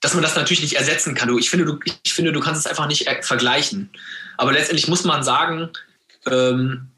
dass 0.00 0.14
man 0.14 0.22
das 0.22 0.36
natürlich 0.36 0.62
nicht 0.62 0.76
ersetzen 0.76 1.14
kann. 1.14 1.36
Ich 1.38 1.50
finde, 1.50 1.64
du, 1.64 1.78
ich 2.02 2.12
finde, 2.12 2.32
du 2.32 2.40
kannst 2.40 2.60
es 2.60 2.66
einfach 2.66 2.86
nicht 2.86 3.08
vergleichen. 3.22 3.90
Aber 4.36 4.52
letztendlich 4.52 4.88
muss 4.88 5.04
man 5.04 5.22
sagen, 5.22 5.70
ähm, 6.26 6.88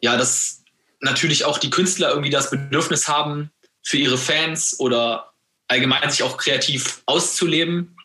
ja, 0.00 0.16
dass 0.16 0.62
natürlich 1.00 1.44
auch 1.44 1.58
die 1.58 1.70
Künstler 1.70 2.10
irgendwie 2.10 2.30
das 2.30 2.50
Bedürfnis 2.50 3.08
haben, 3.08 3.50
für 3.86 3.98
ihre 3.98 4.18
Fans 4.18 4.80
oder 4.80 5.32
allgemein 5.68 6.10
sich 6.10 6.22
auch 6.22 6.36
kreativ 6.36 7.02
auszuleben. 7.06 7.96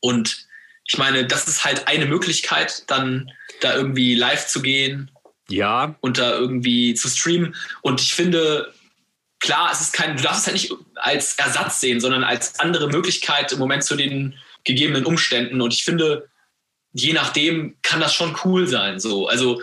Und 0.00 0.46
ich 0.84 0.98
meine, 0.98 1.26
das 1.26 1.48
ist 1.48 1.64
halt 1.64 1.88
eine 1.88 2.06
Möglichkeit, 2.06 2.84
dann 2.88 3.30
da 3.60 3.74
irgendwie 3.74 4.14
live 4.14 4.46
zu 4.46 4.62
gehen. 4.62 5.10
Ja. 5.48 5.94
Und 6.00 6.18
da 6.18 6.32
irgendwie 6.32 6.94
zu 6.94 7.08
streamen. 7.08 7.54
Und 7.82 8.00
ich 8.00 8.14
finde, 8.14 8.72
klar, 9.40 9.70
es 9.72 9.80
ist 9.80 9.92
kein, 9.92 10.16
du 10.16 10.22
darfst 10.22 10.40
es 10.40 10.46
halt 10.46 10.54
nicht 10.54 10.72
als 10.96 11.34
Ersatz 11.38 11.80
sehen, 11.80 12.00
sondern 12.00 12.24
als 12.24 12.58
andere 12.58 12.88
Möglichkeit 12.88 13.52
im 13.52 13.58
Moment 13.58 13.84
zu 13.84 13.96
den 13.96 14.34
gegebenen 14.64 15.04
Umständen. 15.04 15.60
Und 15.60 15.72
ich 15.72 15.84
finde, 15.84 16.28
je 16.92 17.12
nachdem 17.12 17.76
kann 17.82 18.00
das 18.00 18.14
schon 18.14 18.36
cool 18.44 18.66
sein. 18.66 18.98
So, 18.98 19.28
also 19.28 19.62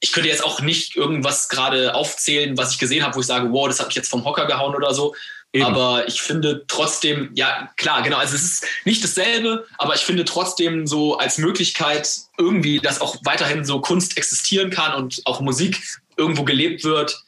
ich 0.00 0.12
könnte 0.12 0.28
jetzt 0.28 0.44
auch 0.44 0.60
nicht 0.60 0.96
irgendwas 0.96 1.48
gerade 1.48 1.94
aufzählen, 1.94 2.58
was 2.58 2.72
ich 2.72 2.78
gesehen 2.78 3.04
habe, 3.04 3.14
wo 3.14 3.20
ich 3.20 3.26
sage, 3.26 3.52
wow, 3.52 3.68
das 3.68 3.78
hat 3.78 3.86
mich 3.86 3.96
jetzt 3.96 4.10
vom 4.10 4.24
Hocker 4.24 4.46
gehauen 4.46 4.74
oder 4.74 4.92
so. 4.92 5.14
Eben. 5.54 5.66
Aber 5.66 6.08
ich 6.08 6.22
finde 6.22 6.64
trotzdem, 6.66 7.30
ja 7.34 7.70
klar, 7.76 8.02
genau, 8.02 8.16
also 8.16 8.34
es 8.34 8.42
ist 8.42 8.66
nicht 8.86 9.04
dasselbe, 9.04 9.66
aber 9.76 9.94
ich 9.94 10.00
finde 10.00 10.24
trotzdem 10.24 10.86
so 10.86 11.18
als 11.18 11.36
Möglichkeit 11.36 12.08
irgendwie, 12.38 12.78
dass 12.78 13.02
auch 13.02 13.16
weiterhin 13.24 13.64
so 13.64 13.80
Kunst 13.80 14.16
existieren 14.16 14.70
kann 14.70 14.94
und 14.94 15.20
auch 15.26 15.40
Musik 15.40 15.82
irgendwo 16.16 16.44
gelebt 16.44 16.84
wird, 16.84 17.22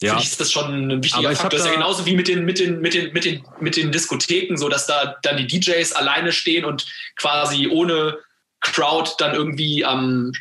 ja. 0.00 0.10
finde 0.10 0.22
ich 0.22 0.30
ist 0.30 0.40
das 0.40 0.52
schon 0.52 0.90
ein 0.90 1.04
wichtiger 1.04 1.30
Faktor. 1.36 1.50
Das 1.50 1.60
ist 1.60 1.66
ja 1.66 1.74
genauso 1.74 2.06
wie 2.06 2.16
mit 2.16 2.28
den, 2.28 2.46
mit 2.46 2.58
den, 2.58 2.80
mit 2.80 2.94
den, 2.94 3.12
mit 3.12 3.24
den, 3.26 3.44
mit 3.60 3.76
den 3.76 3.92
Diskotheken, 3.92 4.56
so 4.56 4.70
dass 4.70 4.86
da 4.86 5.16
dann 5.22 5.36
die 5.36 5.46
DJs 5.46 5.92
alleine 5.92 6.32
stehen 6.32 6.64
und 6.64 6.86
quasi 7.16 7.68
ohne 7.68 8.18
Crowd 8.60 9.12
dann 9.18 9.34
irgendwie 9.34 9.84
am 9.84 10.32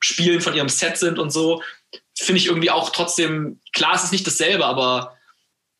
Spielen 0.00 0.40
von 0.40 0.54
ihrem 0.54 0.68
Set 0.68 0.98
sind 0.98 1.20
und 1.20 1.30
so. 1.30 1.62
Finde 2.16 2.40
ich 2.40 2.46
irgendwie 2.46 2.70
auch 2.70 2.90
trotzdem, 2.90 3.60
klar, 3.72 3.94
es 3.94 4.04
ist 4.04 4.12
nicht 4.12 4.26
dasselbe, 4.26 4.66
aber 4.66 5.13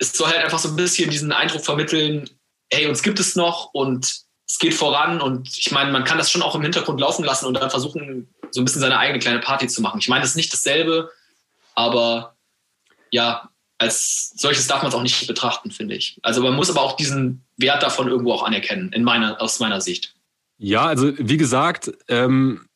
es 0.04 0.18
soll 0.18 0.28
halt 0.28 0.44
einfach 0.44 0.58
so 0.58 0.68
ein 0.68 0.76
bisschen 0.76 1.10
diesen 1.10 1.32
Eindruck 1.32 1.64
vermitteln, 1.64 2.28
hey, 2.70 2.86
uns 2.86 3.02
gibt 3.02 3.20
es 3.20 3.36
noch 3.36 3.70
und 3.72 4.24
es 4.46 4.58
geht 4.58 4.74
voran 4.74 5.20
und 5.20 5.56
ich 5.56 5.70
meine, 5.72 5.90
man 5.90 6.04
kann 6.04 6.18
das 6.18 6.30
schon 6.30 6.42
auch 6.42 6.54
im 6.54 6.62
Hintergrund 6.62 7.00
laufen 7.00 7.24
lassen 7.24 7.46
und 7.46 7.54
dann 7.54 7.70
versuchen, 7.70 8.28
so 8.50 8.60
ein 8.60 8.64
bisschen 8.64 8.80
seine 8.80 8.98
eigene 8.98 9.18
kleine 9.18 9.40
Party 9.40 9.66
zu 9.66 9.80
machen. 9.80 9.98
Ich 10.00 10.08
meine, 10.08 10.22
es 10.22 10.30
ist 10.30 10.36
nicht 10.36 10.52
dasselbe, 10.52 11.10
aber 11.74 12.36
ja, 13.10 13.48
als 13.78 14.32
solches 14.36 14.66
darf 14.66 14.82
man 14.82 14.90
es 14.90 14.94
auch 14.94 15.02
nicht 15.02 15.26
betrachten, 15.26 15.70
finde 15.70 15.94
ich. 15.94 16.18
Also 16.22 16.42
man 16.42 16.54
muss 16.54 16.70
aber 16.70 16.82
auch 16.82 16.96
diesen 16.96 17.44
Wert 17.56 17.82
davon 17.82 18.08
irgendwo 18.08 18.32
auch 18.32 18.42
anerkennen, 18.42 18.92
in 18.92 19.02
meiner, 19.02 19.40
aus 19.40 19.60
meiner 19.60 19.80
Sicht. 19.80 20.14
Ja, 20.58 20.86
also 20.86 21.12
wie 21.18 21.36
gesagt, 21.36 21.92
ähm, 22.08 22.66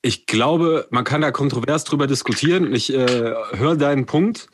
ich 0.00 0.26
glaube, 0.26 0.86
man 0.90 1.04
kann 1.04 1.20
da 1.20 1.32
kontrovers 1.32 1.84
drüber 1.84 2.06
diskutieren. 2.06 2.72
Ich 2.72 2.92
äh, 2.92 3.34
höre 3.52 3.76
deinen 3.76 4.06
Punkt 4.06 4.48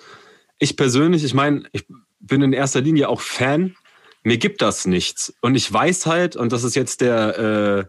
ich 0.65 0.77
persönlich, 0.77 1.23
ich 1.23 1.35
meine, 1.35 1.63
ich 1.73 1.87
bin 2.19 2.43
in 2.43 2.53
erster 2.53 2.81
Linie 2.81 3.09
auch 3.09 3.21
Fan. 3.21 3.77
Mir 4.25 4.39
gibt 4.39 4.63
das 4.63 4.87
nichts. 4.87 5.35
Und 5.43 5.55
ich 5.55 5.71
weiß 5.73 6.07
halt, 6.07 6.35
und 6.35 6.53
das 6.53 6.65
ist 6.65 6.75
jetzt 6.75 7.01
der 7.01 7.39
äh, 7.39 7.85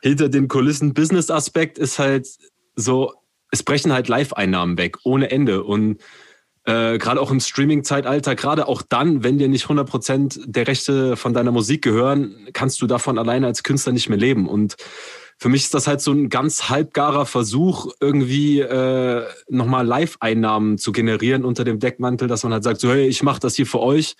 hinter 0.00 0.28
den 0.28 0.48
Kulissen 0.48 0.94
Business-Aspekt, 0.94 1.78
ist 1.78 1.98
halt 1.98 2.28
so, 2.76 3.12
es 3.50 3.62
brechen 3.62 3.92
halt 3.92 4.08
Live-Einnahmen 4.08 4.78
weg, 4.78 4.98
ohne 5.04 5.30
Ende. 5.30 5.64
Und 5.64 6.00
äh, 6.64 6.98
gerade 6.98 7.20
auch 7.20 7.30
im 7.30 7.40
Streaming-Zeitalter, 7.40 8.36
gerade 8.36 8.68
auch 8.68 8.82
dann, 8.82 9.24
wenn 9.24 9.38
dir 9.38 9.48
nicht 9.48 9.66
100% 9.66 10.44
der 10.46 10.68
Rechte 10.68 11.16
von 11.16 11.34
deiner 11.34 11.52
Musik 11.52 11.82
gehören, 11.82 12.48
kannst 12.52 12.80
du 12.80 12.86
davon 12.86 13.18
alleine 13.18 13.46
als 13.46 13.64
Künstler 13.64 13.92
nicht 13.92 14.08
mehr 14.08 14.18
leben. 14.18 14.48
Und 14.48 14.76
für 15.38 15.48
mich 15.48 15.64
ist 15.64 15.74
das 15.74 15.86
halt 15.86 16.00
so 16.00 16.12
ein 16.12 16.30
ganz 16.30 16.70
halbgarer 16.70 17.26
Versuch, 17.26 17.92
irgendwie 18.00 18.60
äh, 18.60 19.26
nochmal 19.48 19.86
Live-Einnahmen 19.86 20.78
zu 20.78 20.92
generieren 20.92 21.44
unter 21.44 21.64
dem 21.64 21.78
Deckmantel, 21.78 22.26
dass 22.26 22.42
man 22.42 22.52
halt 22.54 22.64
sagt, 22.64 22.80
so, 22.80 22.90
hey, 22.90 23.06
ich 23.06 23.22
mache 23.22 23.40
das 23.40 23.54
hier 23.54 23.66
für 23.66 23.80
euch. 23.80 24.16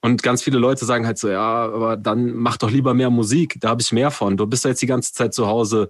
Und 0.00 0.24
ganz 0.24 0.42
viele 0.42 0.58
Leute 0.58 0.84
sagen 0.84 1.06
halt 1.06 1.18
so, 1.18 1.28
ja, 1.28 1.64
aber 1.64 1.96
dann 1.96 2.34
mach 2.34 2.56
doch 2.56 2.70
lieber 2.70 2.92
mehr 2.92 3.10
Musik, 3.10 3.56
da 3.60 3.68
habe 3.68 3.82
ich 3.82 3.92
mehr 3.92 4.10
von. 4.10 4.36
Du 4.36 4.46
bist 4.46 4.64
ja 4.64 4.70
jetzt 4.70 4.82
die 4.82 4.86
ganze 4.86 5.12
Zeit 5.12 5.32
zu 5.32 5.46
Hause. 5.46 5.88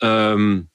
Ähm, 0.00 0.68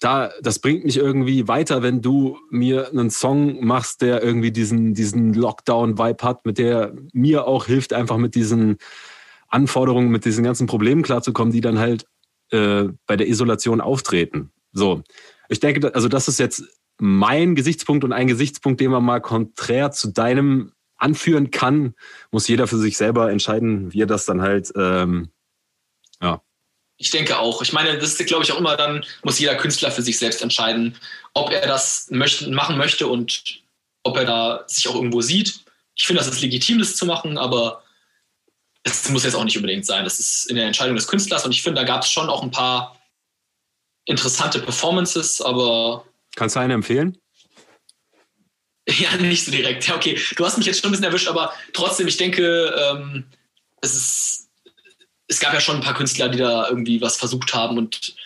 da, 0.00 0.32
das 0.42 0.58
bringt 0.58 0.84
mich 0.84 0.96
irgendwie 0.96 1.46
weiter, 1.46 1.82
wenn 1.82 2.02
du 2.02 2.38
mir 2.50 2.88
einen 2.90 3.10
Song 3.10 3.64
machst, 3.64 4.02
der 4.02 4.20
irgendwie 4.20 4.50
diesen, 4.50 4.94
diesen 4.94 5.32
Lockdown-Vibe 5.32 6.24
hat, 6.24 6.44
mit 6.44 6.58
der 6.58 6.92
mir 7.12 7.46
auch 7.46 7.66
hilft, 7.66 7.92
einfach 7.92 8.16
mit 8.16 8.34
diesen 8.34 8.78
Anforderungen, 9.46 10.08
mit 10.08 10.24
diesen 10.24 10.42
ganzen 10.42 10.66
Problemen 10.66 11.02
klarzukommen, 11.02 11.52
die 11.52 11.60
dann 11.60 11.78
halt 11.78 12.06
äh, 12.52 12.88
bei 13.06 13.16
der 13.16 13.28
Isolation 13.28 13.80
auftreten. 13.80 14.52
So, 14.72 15.02
ich 15.48 15.60
denke, 15.60 15.94
also 15.94 16.08
das 16.08 16.28
ist 16.28 16.38
jetzt 16.38 16.64
mein 16.98 17.54
Gesichtspunkt 17.54 18.04
und 18.04 18.12
ein 18.12 18.26
Gesichtspunkt, 18.26 18.80
den 18.80 18.90
man 18.90 19.04
mal 19.04 19.20
konträr 19.20 19.90
zu 19.90 20.12
deinem 20.12 20.72
anführen 20.96 21.50
kann, 21.50 21.94
muss 22.30 22.48
jeder 22.48 22.66
für 22.66 22.78
sich 22.78 22.96
selber 22.96 23.30
entscheiden, 23.30 23.92
wie 23.92 24.02
er 24.02 24.06
das 24.06 24.24
dann 24.24 24.40
halt, 24.40 24.72
ähm, 24.76 25.30
ja. 26.22 26.40
Ich 26.96 27.10
denke 27.10 27.38
auch. 27.38 27.62
Ich 27.62 27.72
meine, 27.72 27.98
das 27.98 28.20
ist, 28.20 28.26
glaube 28.26 28.44
ich, 28.44 28.52
auch 28.52 28.58
immer 28.58 28.76
dann, 28.76 29.04
muss 29.24 29.40
jeder 29.40 29.56
Künstler 29.56 29.90
für 29.90 30.02
sich 30.02 30.18
selbst 30.18 30.40
entscheiden, 30.42 30.96
ob 31.34 31.50
er 31.50 31.66
das 31.66 32.06
möchte, 32.10 32.48
machen 32.50 32.78
möchte 32.78 33.08
und 33.08 33.62
ob 34.04 34.16
er 34.16 34.24
da 34.24 34.64
sich 34.68 34.86
auch 34.86 34.94
irgendwo 34.94 35.20
sieht. 35.20 35.64
Ich 35.96 36.06
finde, 36.06 36.22
das 36.22 36.32
ist 36.32 36.40
legitim, 36.40 36.78
das 36.78 36.94
zu 36.94 37.04
machen, 37.04 37.36
aber 37.36 37.81
es 38.84 39.08
muss 39.10 39.24
jetzt 39.24 39.34
auch 39.34 39.44
nicht 39.44 39.56
unbedingt 39.56 39.86
sein. 39.86 40.04
Das 40.04 40.18
ist 40.18 40.50
in 40.50 40.56
der 40.56 40.66
Entscheidung 40.66 40.96
des 40.96 41.06
Künstlers 41.06 41.44
und 41.44 41.52
ich 41.52 41.62
finde, 41.62 41.80
da 41.80 41.86
gab 41.86 42.02
es 42.02 42.10
schon 42.10 42.28
auch 42.28 42.42
ein 42.42 42.50
paar 42.50 42.96
interessante 44.04 44.58
Performances, 44.60 45.40
aber. 45.40 46.04
Kannst 46.34 46.56
du 46.56 46.60
eine 46.60 46.74
empfehlen? 46.74 47.18
Ja, 48.88 49.16
nicht 49.16 49.44
so 49.44 49.52
direkt. 49.52 49.86
Ja, 49.86 49.94
okay. 49.94 50.20
Du 50.34 50.44
hast 50.44 50.58
mich 50.58 50.66
jetzt 50.66 50.80
schon 50.80 50.88
ein 50.88 50.90
bisschen 50.90 51.04
erwischt, 51.04 51.28
aber 51.28 51.52
trotzdem, 51.72 52.08
ich 52.08 52.16
denke, 52.16 52.74
ähm, 52.76 53.24
es 53.80 53.94
ist. 53.94 54.48
Es 55.28 55.38
gab 55.38 55.54
ja 55.54 55.60
schon 55.60 55.76
ein 55.76 55.82
paar 55.82 55.94
Künstler, 55.94 56.28
die 56.28 56.38
da 56.38 56.68
irgendwie 56.68 57.00
was 57.00 57.16
versucht 57.16 57.54
haben 57.54 57.78
und. 57.78 58.16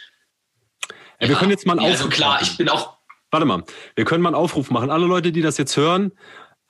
Ja, 1.21 1.29
wir 1.29 1.37
können 1.37 1.51
jetzt 1.51 1.67
mal 1.67 1.75
einen 1.75 1.81
Aufruf 1.81 1.99
Also 1.99 2.09
klar, 2.09 2.33
machen. 2.35 2.49
ich 2.51 2.57
bin 2.57 2.71
auch. 2.71 2.97
Warte 3.31 3.45
mal, 3.45 3.65
wir 3.97 4.05
können 4.07 4.23
mal 4.23 4.31
einen 4.31 4.37
Aufruf 4.37 4.71
machen. 4.71 4.91
Alle 4.91 5.05
Leute, 5.05 5.31
die 5.31 5.43
das 5.43 5.59
jetzt 5.59 5.77
hören, 5.77 6.13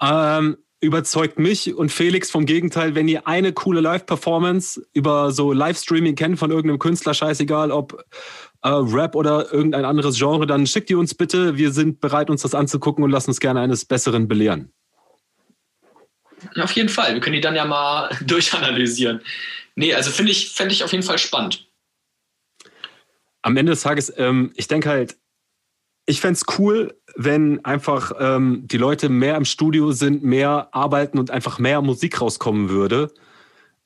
ähm, 0.03 0.57
überzeugt 0.81 1.39
mich 1.39 1.74
und 1.74 1.91
Felix 1.91 2.31
vom 2.31 2.45
Gegenteil, 2.45 2.95
wenn 2.95 3.09
ihr 3.09 3.27
eine 3.27 3.53
coole 3.53 3.81
Live-Performance 3.81 4.87
über 4.93 5.33
so 5.33 5.53
Livestreaming 5.53 6.14
kennt 6.14 6.39
von 6.39 6.51
irgendeinem 6.51 6.79
Künstler, 6.79 7.14
scheißegal, 7.14 7.70
ob 7.70 8.05
äh, 8.62 8.68
Rap 8.68 9.14
oder 9.14 9.53
irgendein 9.53 9.85
anderes 9.85 10.18
Genre, 10.18 10.47
dann 10.47 10.66
schickt 10.66 10.91
ihr 10.91 10.99
uns 10.99 11.14
bitte. 11.14 11.57
Wir 11.57 11.72
sind 11.72 12.01
bereit, 12.01 12.29
uns 12.31 12.43
das 12.43 12.55
anzugucken 12.55 13.05
und 13.05 13.11
lassen 13.11 13.31
uns 13.31 13.41
gerne 13.41 13.61
eines 13.61 13.85
Besseren 13.85 14.29
belehren. 14.29 14.72
Auf 16.57 16.72
jeden 16.72 16.91
Fall. 16.91 17.14
Wir 17.14 17.20
können 17.20 17.35
die 17.35 17.41
dann 17.41 17.57
ja 17.57 17.64
mal 17.64 18.11
durchanalysieren. 18.27 19.22
Nee, 19.77 19.95
also 19.95 20.11
finde 20.11 20.33
ich, 20.33 20.51
fände 20.51 20.74
ich 20.74 20.85
auf 20.85 20.93
jeden 20.93 21.05
Fall 21.05 21.18
spannend. 21.18 21.66
Am 23.43 23.57
Ende 23.57 23.72
des 23.72 23.83
Tages, 23.83 24.12
ähm, 24.16 24.53
ich 24.57 24.68
denke 24.68 24.89
halt, 24.89 25.16
ich 26.07 26.20
fände 26.20 26.34
es 26.34 26.59
cool, 26.59 26.96
wenn 27.16 27.64
einfach 27.64 28.12
ähm, 28.18 28.62
die 28.64 28.78
Leute 28.78 29.09
mehr 29.09 29.36
im 29.36 29.44
Studio 29.44 29.92
sind, 29.92 30.22
mehr 30.22 30.68
arbeiten 30.72 31.18
und 31.18 31.30
einfach 31.30 31.59
mehr 31.59 31.82
Musik 31.82 32.20
rauskommen 32.20 32.68
würde. 32.68 33.12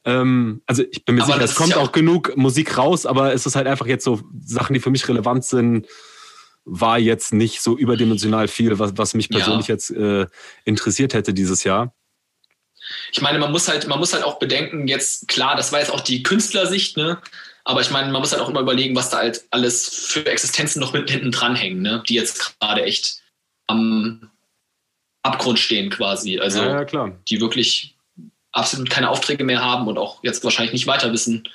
Ähm, 0.05 0.63
also 0.67 0.83
ich 0.91 1.05
bin 1.05 1.17
mir 1.17 1.23
aber 1.23 1.33
sicher, 1.35 1.45
es 1.45 1.55
kommt 1.55 1.71
ja 1.71 1.79
auch 1.79 1.93
genug 1.93 2.37
Musik 2.37 2.77
raus, 2.77 3.07
aber 3.07 3.33
es 3.33 3.47
ist 3.47 3.57
halt 3.57 3.67
einfach 3.67 3.87
jetzt 3.87 4.05
so 4.05 4.21
Sachen, 4.45 4.75
die 4.75 4.81
für 4.81 4.91
mich 4.91 5.09
relevant 5.09 5.45
sind, 5.45 5.87
war 6.65 6.99
jetzt 6.99 7.33
nicht 7.33 7.63
so 7.63 7.77
überdimensional 7.77 8.49
viel, 8.49 8.79
was, 8.79 8.93
was 8.97 9.15
mich 9.15 9.31
persönlich 9.31 9.69
ja. 9.69 9.75
jetzt 9.75 9.91
äh, 9.91 10.27
interessiert 10.65 11.15
hätte 11.15 11.33
dieses 11.33 11.65
Jahr. 11.65 11.95
Ich 13.13 13.23
meine, 13.23 13.39
man 13.39 13.53
muss 13.53 13.69
halt, 13.69 13.87
man 13.89 13.99
muss 13.99 14.13
halt 14.13 14.25
auch 14.25 14.39
bedenken, 14.39 14.89
jetzt 14.89 15.29
klar, 15.29 15.57
das 15.57 15.73
war 15.73 15.81
jetzt 15.81 15.93
auch 15.93 16.01
die 16.01 16.23
Künstlersicht, 16.23 16.97
ne? 16.97 17.19
Aber 17.65 17.81
ich 17.81 17.91
meine, 17.91 18.11
man 18.11 18.21
muss 18.21 18.33
halt 18.33 18.43
auch 18.43 18.49
immer 18.49 18.61
überlegen, 18.61 18.97
was 18.97 19.11
da 19.11 19.19
halt 19.19 19.45
alles 19.51 19.89
für 19.89 20.27
Existenzen 20.27 20.81
noch 20.81 20.93
mit 20.93 21.11
hinten 21.11 21.31
dranhängen, 21.31 21.83
ne? 21.83 22.03
die 22.09 22.15
jetzt 22.15 22.59
gerade 22.59 22.83
echt 22.85 23.23
am 23.67 24.31
Abgrund 25.23 25.59
stehen 25.59 25.91
quasi. 25.91 26.39
Also 26.39 26.63
ja, 26.63 26.83
ja, 26.83 27.13
die 27.29 27.41
wirklich 27.41 27.97
absolut 28.53 28.91
keine 28.91 29.11
Aufträge 29.11 29.45
mehr 29.45 29.63
haben 29.63 29.87
und 29.87 29.99
auch 29.99 30.23
jetzt 30.25 30.43
wahrscheinlich 30.43 30.73
nicht 30.73 30.87
weiter 30.87 31.13
wissen. 31.13 31.49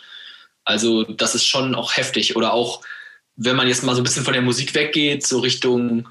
Also 0.63 1.03
das 1.03 1.35
ist 1.35 1.45
schon 1.45 1.75
auch 1.75 1.97
heftig. 1.97 2.35
Oder 2.35 2.53
auch, 2.53 2.81
wenn 3.35 3.55
man 3.55 3.67
jetzt 3.67 3.83
mal 3.83 3.95
so 3.95 4.01
ein 4.01 4.03
bisschen 4.03 4.23
von 4.23 4.33
der 4.33 4.41
Musik 4.41 4.73
weggeht, 4.75 5.25
so 5.25 5.39
Richtung 5.39 6.07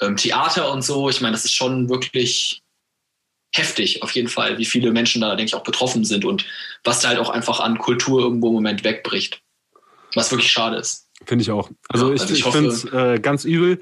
ähm, 0.00 0.16
Theater 0.16 0.70
und 0.72 0.82
so, 0.82 1.08
ich 1.08 1.20
meine, 1.20 1.32
das 1.32 1.44
ist 1.44 1.54
schon 1.54 1.88
wirklich 1.88 2.62
heftig 3.52 4.02
auf 4.02 4.12
jeden 4.12 4.28
Fall, 4.28 4.58
wie 4.58 4.64
viele 4.64 4.92
Menschen 4.92 5.20
da, 5.20 5.36
denke 5.36 5.44
ich, 5.44 5.54
auch 5.54 5.62
betroffen 5.62 6.04
sind 6.04 6.24
und 6.24 6.46
was 6.84 7.00
da 7.00 7.08
halt 7.08 7.18
auch 7.18 7.30
einfach 7.30 7.60
an 7.60 7.78
Kultur 7.78 8.22
irgendwo 8.22 8.48
im 8.48 8.54
Moment 8.54 8.82
wegbricht. 8.84 9.42
Was 10.14 10.30
wirklich 10.30 10.50
schade 10.50 10.76
ist. 10.76 11.08
Finde 11.24 11.42
ich 11.42 11.50
auch. 11.50 11.70
Also, 11.88 12.06
ja, 12.06 12.12
also 12.12 12.24
ich, 12.24 12.30
ich, 12.30 12.46
ich 12.46 12.52
finde 12.52 12.70
es 12.70 12.84
äh, 12.84 13.18
ganz 13.20 13.44
übel. 13.44 13.80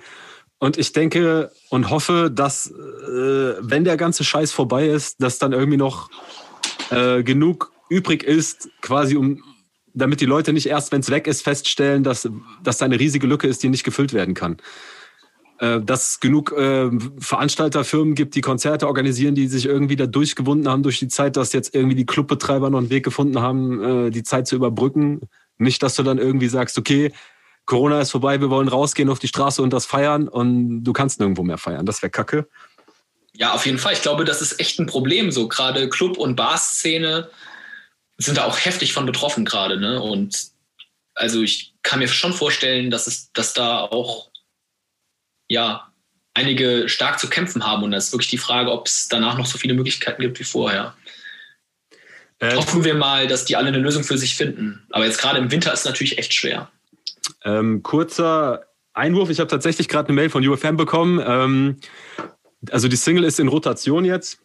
Und 0.58 0.76
ich 0.76 0.92
denke 0.92 1.50
und 1.70 1.88
hoffe, 1.88 2.30
dass, 2.32 2.70
äh, 2.70 2.74
wenn 3.60 3.84
der 3.84 3.96
ganze 3.96 4.24
Scheiß 4.24 4.52
vorbei 4.52 4.86
ist, 4.88 5.22
dass 5.22 5.38
dann 5.38 5.52
irgendwie 5.52 5.78
noch 5.78 6.10
äh, 6.90 7.22
genug 7.22 7.72
übrig 7.88 8.22
ist, 8.22 8.68
quasi 8.82 9.16
um, 9.16 9.42
damit 9.94 10.20
die 10.20 10.26
Leute 10.26 10.52
nicht 10.52 10.66
erst, 10.66 10.92
wenn 10.92 11.00
es 11.00 11.10
weg 11.10 11.26
ist, 11.26 11.42
feststellen, 11.42 12.04
dass, 12.04 12.28
dass 12.62 12.76
da 12.76 12.84
eine 12.84 13.00
riesige 13.00 13.26
Lücke 13.26 13.48
ist, 13.48 13.62
die 13.62 13.70
nicht 13.70 13.84
gefüllt 13.84 14.12
werden 14.12 14.34
kann. 14.34 14.58
Äh, 15.60 15.82
dass 15.82 16.12
es 16.12 16.20
genug 16.20 16.52
äh, 16.52 16.90
Veranstalterfirmen 17.18 18.14
gibt, 18.14 18.34
die 18.34 18.40
Konzerte 18.40 18.86
organisieren, 18.86 19.34
die 19.34 19.46
sich 19.46 19.66
irgendwie 19.66 19.96
da 19.96 20.06
durchgewunden 20.06 20.68
haben 20.68 20.82
durch 20.82 20.98
die 20.98 21.08
Zeit, 21.08 21.36
dass 21.36 21.52
jetzt 21.52 21.74
irgendwie 21.74 21.96
die 21.96 22.06
Clubbetreiber 22.06 22.70
noch 22.70 22.78
einen 22.78 22.88
Weg 22.88 23.04
gefunden 23.04 23.42
haben, 23.42 24.06
äh, 24.06 24.10
die 24.10 24.22
Zeit 24.22 24.46
zu 24.46 24.56
überbrücken. 24.56 25.20
Nicht, 25.58 25.82
dass 25.82 25.96
du 25.96 26.02
dann 26.02 26.16
irgendwie 26.16 26.48
sagst, 26.48 26.78
okay, 26.78 27.12
Corona 27.66 28.00
ist 28.00 28.10
vorbei, 28.10 28.40
wir 28.40 28.48
wollen 28.48 28.68
rausgehen 28.68 29.10
auf 29.10 29.18
die 29.18 29.28
Straße 29.28 29.60
und 29.60 29.70
das 29.70 29.84
feiern 29.84 30.28
und 30.28 30.82
du 30.82 30.94
kannst 30.94 31.20
nirgendwo 31.20 31.42
mehr 31.42 31.58
feiern. 31.58 31.84
Das 31.84 32.00
wäre 32.00 32.10
kacke. 32.10 32.48
Ja, 33.34 33.52
auf 33.52 33.66
jeden 33.66 33.78
Fall. 33.78 33.92
Ich 33.92 34.02
glaube, 34.02 34.24
das 34.24 34.40
ist 34.40 34.60
echt 34.60 34.80
ein 34.80 34.86
Problem. 34.86 35.30
So 35.30 35.46
gerade 35.46 35.90
Club- 35.90 36.16
und 36.16 36.36
Bar-Szene 36.36 37.28
sind 38.16 38.38
da 38.38 38.46
auch 38.46 38.58
heftig 38.58 38.94
von 38.94 39.04
betroffen 39.04 39.44
gerade. 39.44 39.78
Ne? 39.78 40.00
Und 40.00 40.52
also 41.14 41.42
ich 41.42 41.74
kann 41.82 41.98
mir 41.98 42.08
schon 42.08 42.32
vorstellen, 42.32 42.90
dass 42.90 43.06
es, 43.06 43.30
dass 43.32 43.52
da 43.52 43.82
auch 43.82 44.29
ja 45.50 45.92
einige 46.32 46.88
stark 46.88 47.18
zu 47.18 47.28
kämpfen 47.28 47.66
haben. 47.66 47.82
Und 47.82 47.90
das 47.90 48.06
ist 48.06 48.12
wirklich 48.12 48.30
die 48.30 48.38
Frage, 48.38 48.70
ob 48.70 48.86
es 48.86 49.08
danach 49.08 49.36
noch 49.36 49.46
so 49.46 49.58
viele 49.58 49.74
Möglichkeiten 49.74 50.22
gibt 50.22 50.38
wie 50.38 50.44
vorher. 50.44 50.94
Äh, 52.38 52.54
Hoffen 52.54 52.84
wir 52.84 52.94
mal, 52.94 53.26
dass 53.26 53.44
die 53.44 53.56
alle 53.56 53.68
eine 53.68 53.78
Lösung 53.78 54.04
für 54.04 54.16
sich 54.16 54.36
finden. 54.36 54.86
Aber 54.90 55.04
jetzt 55.04 55.20
gerade 55.20 55.38
im 55.38 55.50
Winter 55.50 55.72
ist 55.72 55.80
es 55.80 55.84
natürlich 55.84 56.18
echt 56.18 56.32
schwer. 56.32 56.70
Ähm, 57.44 57.82
kurzer 57.82 58.64
Einwurf. 58.94 59.28
Ich 59.28 59.40
habe 59.40 59.50
tatsächlich 59.50 59.88
gerade 59.88 60.08
eine 60.08 60.14
Mail 60.14 60.30
von 60.30 60.46
UFM 60.46 60.76
bekommen. 60.76 61.22
Ähm, 61.26 61.76
also 62.70 62.88
die 62.88 62.96
Single 62.96 63.24
ist 63.24 63.40
in 63.40 63.48
Rotation 63.48 64.04
jetzt. 64.04 64.40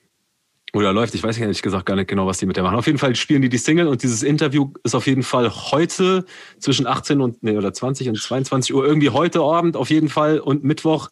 Oder 0.74 0.92
läuft, 0.92 1.16
ich 1.16 1.24
weiß 1.24 1.38
ehrlich 1.38 1.62
gesagt 1.62 1.86
gar 1.86 1.96
nicht 1.96 2.10
genau, 2.10 2.28
was 2.28 2.40
die 2.40 2.46
mit 2.46 2.58
der 2.58 2.64
machen. 2.64 2.76
Auf 2.76 2.88
jeden 2.88 2.98
Fall 2.98 3.16
spielen 3.16 3.42
die 3.42 3.50
die 3.50 3.58
Single 3.58 3.88
und 3.88 4.04
dieses 4.04 4.24
Interview 4.24 4.74
ist 4.84 4.94
auf 4.94 5.08
jeden 5.08 5.24
Fall 5.24 5.50
heute 5.50 6.26
zwischen 6.60 6.86
18 6.86 7.22
und, 7.22 7.44
nee, 7.44 7.56
oder 7.56 7.72
20 7.72 8.10
und 8.10 8.22
22 8.22 8.74
Uhr, 8.74 8.86
irgendwie 8.86 9.10
heute 9.10 9.40
Abend 9.40 9.78
auf 9.78 9.90
jeden 9.90 10.10
Fall 10.10 10.40
und 10.40 10.64
Mittwoch. 10.64 11.10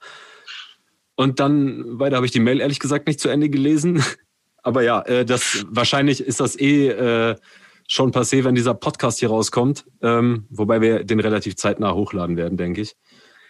Und 1.15 1.39
dann, 1.39 1.99
weiter 1.99 2.17
habe 2.17 2.25
ich 2.25 2.31
die 2.31 2.39
Mail 2.39 2.59
ehrlich 2.59 2.79
gesagt 2.79 3.07
nicht 3.07 3.19
zu 3.19 3.29
Ende 3.29 3.49
gelesen. 3.49 4.03
Aber 4.63 4.81
ja, 4.81 5.01
äh, 5.01 5.25
das 5.25 5.65
wahrscheinlich 5.69 6.21
ist 6.21 6.39
das 6.39 6.59
eh 6.59 6.87
äh, 6.87 7.35
schon 7.87 8.11
passé, 8.11 8.43
wenn 8.43 8.55
dieser 8.55 8.73
Podcast 8.73 9.19
hier 9.19 9.29
rauskommt. 9.29 9.85
Ähm, 10.01 10.45
wobei 10.49 10.81
wir 10.81 11.03
den 11.03 11.19
relativ 11.19 11.55
zeitnah 11.55 11.93
hochladen 11.93 12.37
werden, 12.37 12.57
denke 12.57 12.81
ich. 12.81 12.95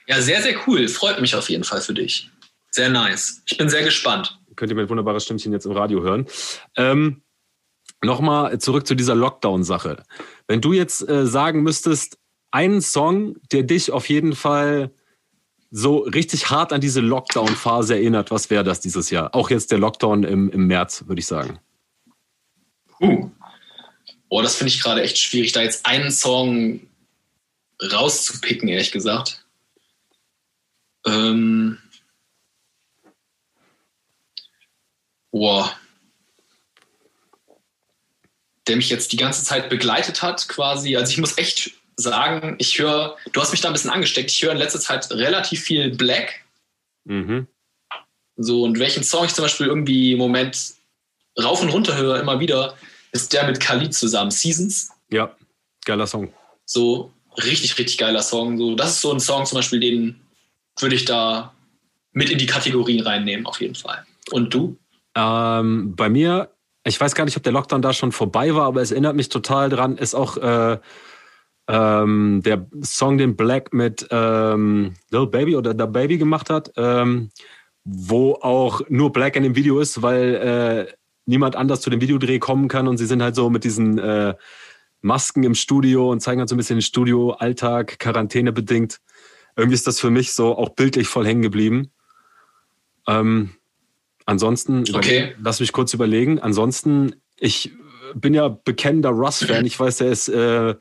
Ja, 0.07 0.21
sehr, 0.21 0.41
sehr 0.41 0.55
cool. 0.67 0.87
Freut 0.87 1.21
mich 1.21 1.35
auf 1.35 1.49
jeden 1.49 1.63
Fall 1.63 1.81
für 1.81 1.93
dich. 1.93 2.29
Sehr 2.71 2.89
nice. 2.89 3.41
Ich 3.45 3.57
bin 3.57 3.69
sehr 3.69 3.83
gespannt. 3.83 4.39
Könnt 4.55 4.71
ihr 4.71 4.75
mein 4.75 4.89
wunderbares 4.89 5.23
Stimmchen 5.23 5.51
jetzt 5.51 5.65
im 5.65 5.71
Radio 5.71 6.01
hören. 6.01 6.27
Ähm, 6.75 7.23
Nochmal 8.03 8.59
zurück 8.59 8.85
zu 8.85 8.95
dieser 8.95 9.15
Lockdown-Sache. 9.15 10.03
Wenn 10.47 10.59
du 10.59 10.73
jetzt 10.73 11.07
äh, 11.07 11.25
sagen 11.25 11.63
müsstest, 11.63 12.17
einen 12.51 12.81
Song, 12.81 13.37
der 13.51 13.63
dich 13.63 13.91
auf 13.91 14.09
jeden 14.09 14.35
Fall 14.35 14.91
so 15.71 15.99
richtig 15.99 16.49
hart 16.49 16.73
an 16.73 16.81
diese 16.81 16.99
Lockdown-Phase 16.99 17.95
erinnert, 17.95 18.29
was 18.29 18.49
wäre 18.49 18.63
das 18.63 18.81
dieses 18.81 19.09
Jahr? 19.09 19.33
Auch 19.33 19.49
jetzt 19.49 19.71
der 19.71 19.79
Lockdown 19.79 20.23
im, 20.23 20.49
im 20.49 20.67
März, 20.67 21.05
würde 21.07 21.19
ich 21.19 21.25
sagen. 21.25 21.59
Uh, 22.99 23.29
Boah, 24.29 24.43
das 24.43 24.55
finde 24.55 24.73
ich 24.73 24.81
gerade 24.81 25.01
echt 25.01 25.17
schwierig, 25.17 25.53
da 25.53 25.61
jetzt 25.61 25.85
einen 25.85 26.11
Song 26.11 26.81
rauszupicken, 27.81 28.67
ehrlich 28.67 28.91
gesagt. 28.91 29.45
Ähm. 31.05 31.79
Boah. 35.33 35.75
Der 38.67 38.77
mich 38.77 38.89
jetzt 38.89 39.11
die 39.11 39.17
ganze 39.17 39.43
Zeit 39.43 39.67
begleitet 39.67 40.21
hat, 40.21 40.47
quasi. 40.47 40.95
Also 40.95 41.11
ich 41.11 41.17
muss 41.17 41.37
echt 41.37 41.71
sagen, 41.97 42.55
ich 42.59 42.79
höre, 42.79 43.17
du 43.33 43.41
hast 43.41 43.51
mich 43.51 43.59
da 43.59 43.67
ein 43.67 43.73
bisschen 43.73 43.89
angesteckt, 43.89 44.31
ich 44.31 44.41
höre 44.43 44.51
in 44.51 44.57
letzter 44.57 44.79
Zeit 44.79 45.11
relativ 45.11 45.61
viel 45.61 45.89
Black. 45.89 46.45
Mhm. 47.05 47.47
So, 48.37 48.63
und 48.63 48.79
welchen 48.79 49.03
Song 49.03 49.25
ich 49.25 49.33
zum 49.33 49.43
Beispiel 49.43 49.67
irgendwie 49.67 50.13
im 50.13 50.19
Moment 50.19 50.75
rauf 51.41 51.61
und 51.61 51.69
runter 51.69 51.97
höre, 51.97 52.19
immer 52.19 52.39
wieder, 52.39 52.77
ist 53.11 53.33
der 53.33 53.45
mit 53.47 53.59
Khalid 53.59 53.93
zusammen, 53.93 54.31
Seasons. 54.31 54.91
Ja, 55.09 55.35
geiler 55.85 56.07
Song. 56.07 56.31
So 56.65 57.11
richtig, 57.37 57.77
richtig 57.79 57.97
geiler 57.97 58.21
Song. 58.21 58.57
So, 58.57 58.75
das 58.75 58.91
ist 58.91 59.01
so 59.01 59.11
ein 59.11 59.19
Song 59.19 59.45
zum 59.47 59.57
Beispiel, 59.57 59.79
den 59.79 60.21
würde 60.77 60.95
ich 60.95 61.05
da 61.05 61.53
mit 62.11 62.29
in 62.29 62.37
die 62.37 62.45
Kategorien 62.45 63.01
reinnehmen, 63.01 63.47
auf 63.47 63.61
jeden 63.61 63.75
Fall. 63.75 64.05
Und 64.31 64.53
du? 64.53 64.77
Ähm, 65.15 65.95
bei 65.95 66.09
mir 66.09 66.53
ich 66.83 66.99
weiß 66.99 67.15
gar 67.15 67.25
nicht, 67.25 67.37
ob 67.37 67.43
der 67.43 67.53
Lockdown 67.53 67.81
da 67.81 67.93
schon 67.93 68.11
vorbei 68.11 68.53
war, 68.55 68.65
aber 68.65 68.81
es 68.81 68.91
erinnert 68.91 69.15
mich 69.15 69.29
total 69.29 69.69
dran, 69.69 69.97
ist 69.97 70.15
auch 70.15 70.37
äh, 70.37 70.77
ähm, 71.67 72.41
der 72.43 72.67
Song, 72.83 73.17
den 73.17 73.35
Black 73.35 73.73
mit 73.73 74.05
ähm, 74.11 74.95
Lil 75.09 75.27
Baby 75.27 75.55
oder 75.55 75.71
The 75.71 75.89
Baby 75.89 76.17
gemacht 76.17 76.49
hat, 76.49 76.73
ähm, 76.75 77.29
wo 77.85 78.33
auch 78.33 78.81
nur 78.89 79.13
Black 79.13 79.37
in 79.37 79.43
dem 79.43 79.55
Video 79.55 79.79
ist, 79.79 80.01
weil 80.01 80.35
äh, 80.35 80.93
niemand 81.25 81.55
anders 81.55 81.79
zu 81.79 81.89
dem 81.89 82.01
Videodreh 82.01 82.39
kommen 82.39 82.67
kann 82.67 82.87
und 82.87 82.97
sie 82.97 83.05
sind 83.05 83.23
halt 83.23 83.35
so 83.35 83.49
mit 83.49 83.63
diesen 83.63 83.97
äh, 83.97 84.35
Masken 85.01 85.43
im 85.43 85.55
Studio 85.55 86.11
und 86.11 86.19
zeigen 86.19 86.39
halt 86.39 86.49
so 86.49 86.55
ein 86.55 86.57
bisschen 86.57 86.77
den 86.77 86.81
Studio-Alltag, 86.81 87.97
Quarantäne 87.99 88.51
bedingt. 88.51 88.99
Irgendwie 89.55 89.75
ist 89.75 89.87
das 89.87 89.99
für 89.99 90.09
mich 90.09 90.33
so 90.33 90.57
auch 90.57 90.69
bildlich 90.69 91.07
voll 91.07 91.25
hängen 91.25 91.41
geblieben. 91.41 91.91
Ähm, 93.07 93.51
ansonsten, 94.25 94.83
okay. 94.93 95.35
lass 95.41 95.59
mich 95.59 95.71
kurz 95.71 95.93
überlegen. 95.93 96.39
Ansonsten, 96.39 97.15
ich 97.37 97.71
bin 98.15 98.33
ja 98.33 98.47
bekennender 98.47 99.09
Russ-Fan. 99.09 99.65
Ich 99.65 99.79
weiß, 99.79 99.97
der 99.97 100.11
ist 100.11 100.27
äh, 100.29 100.75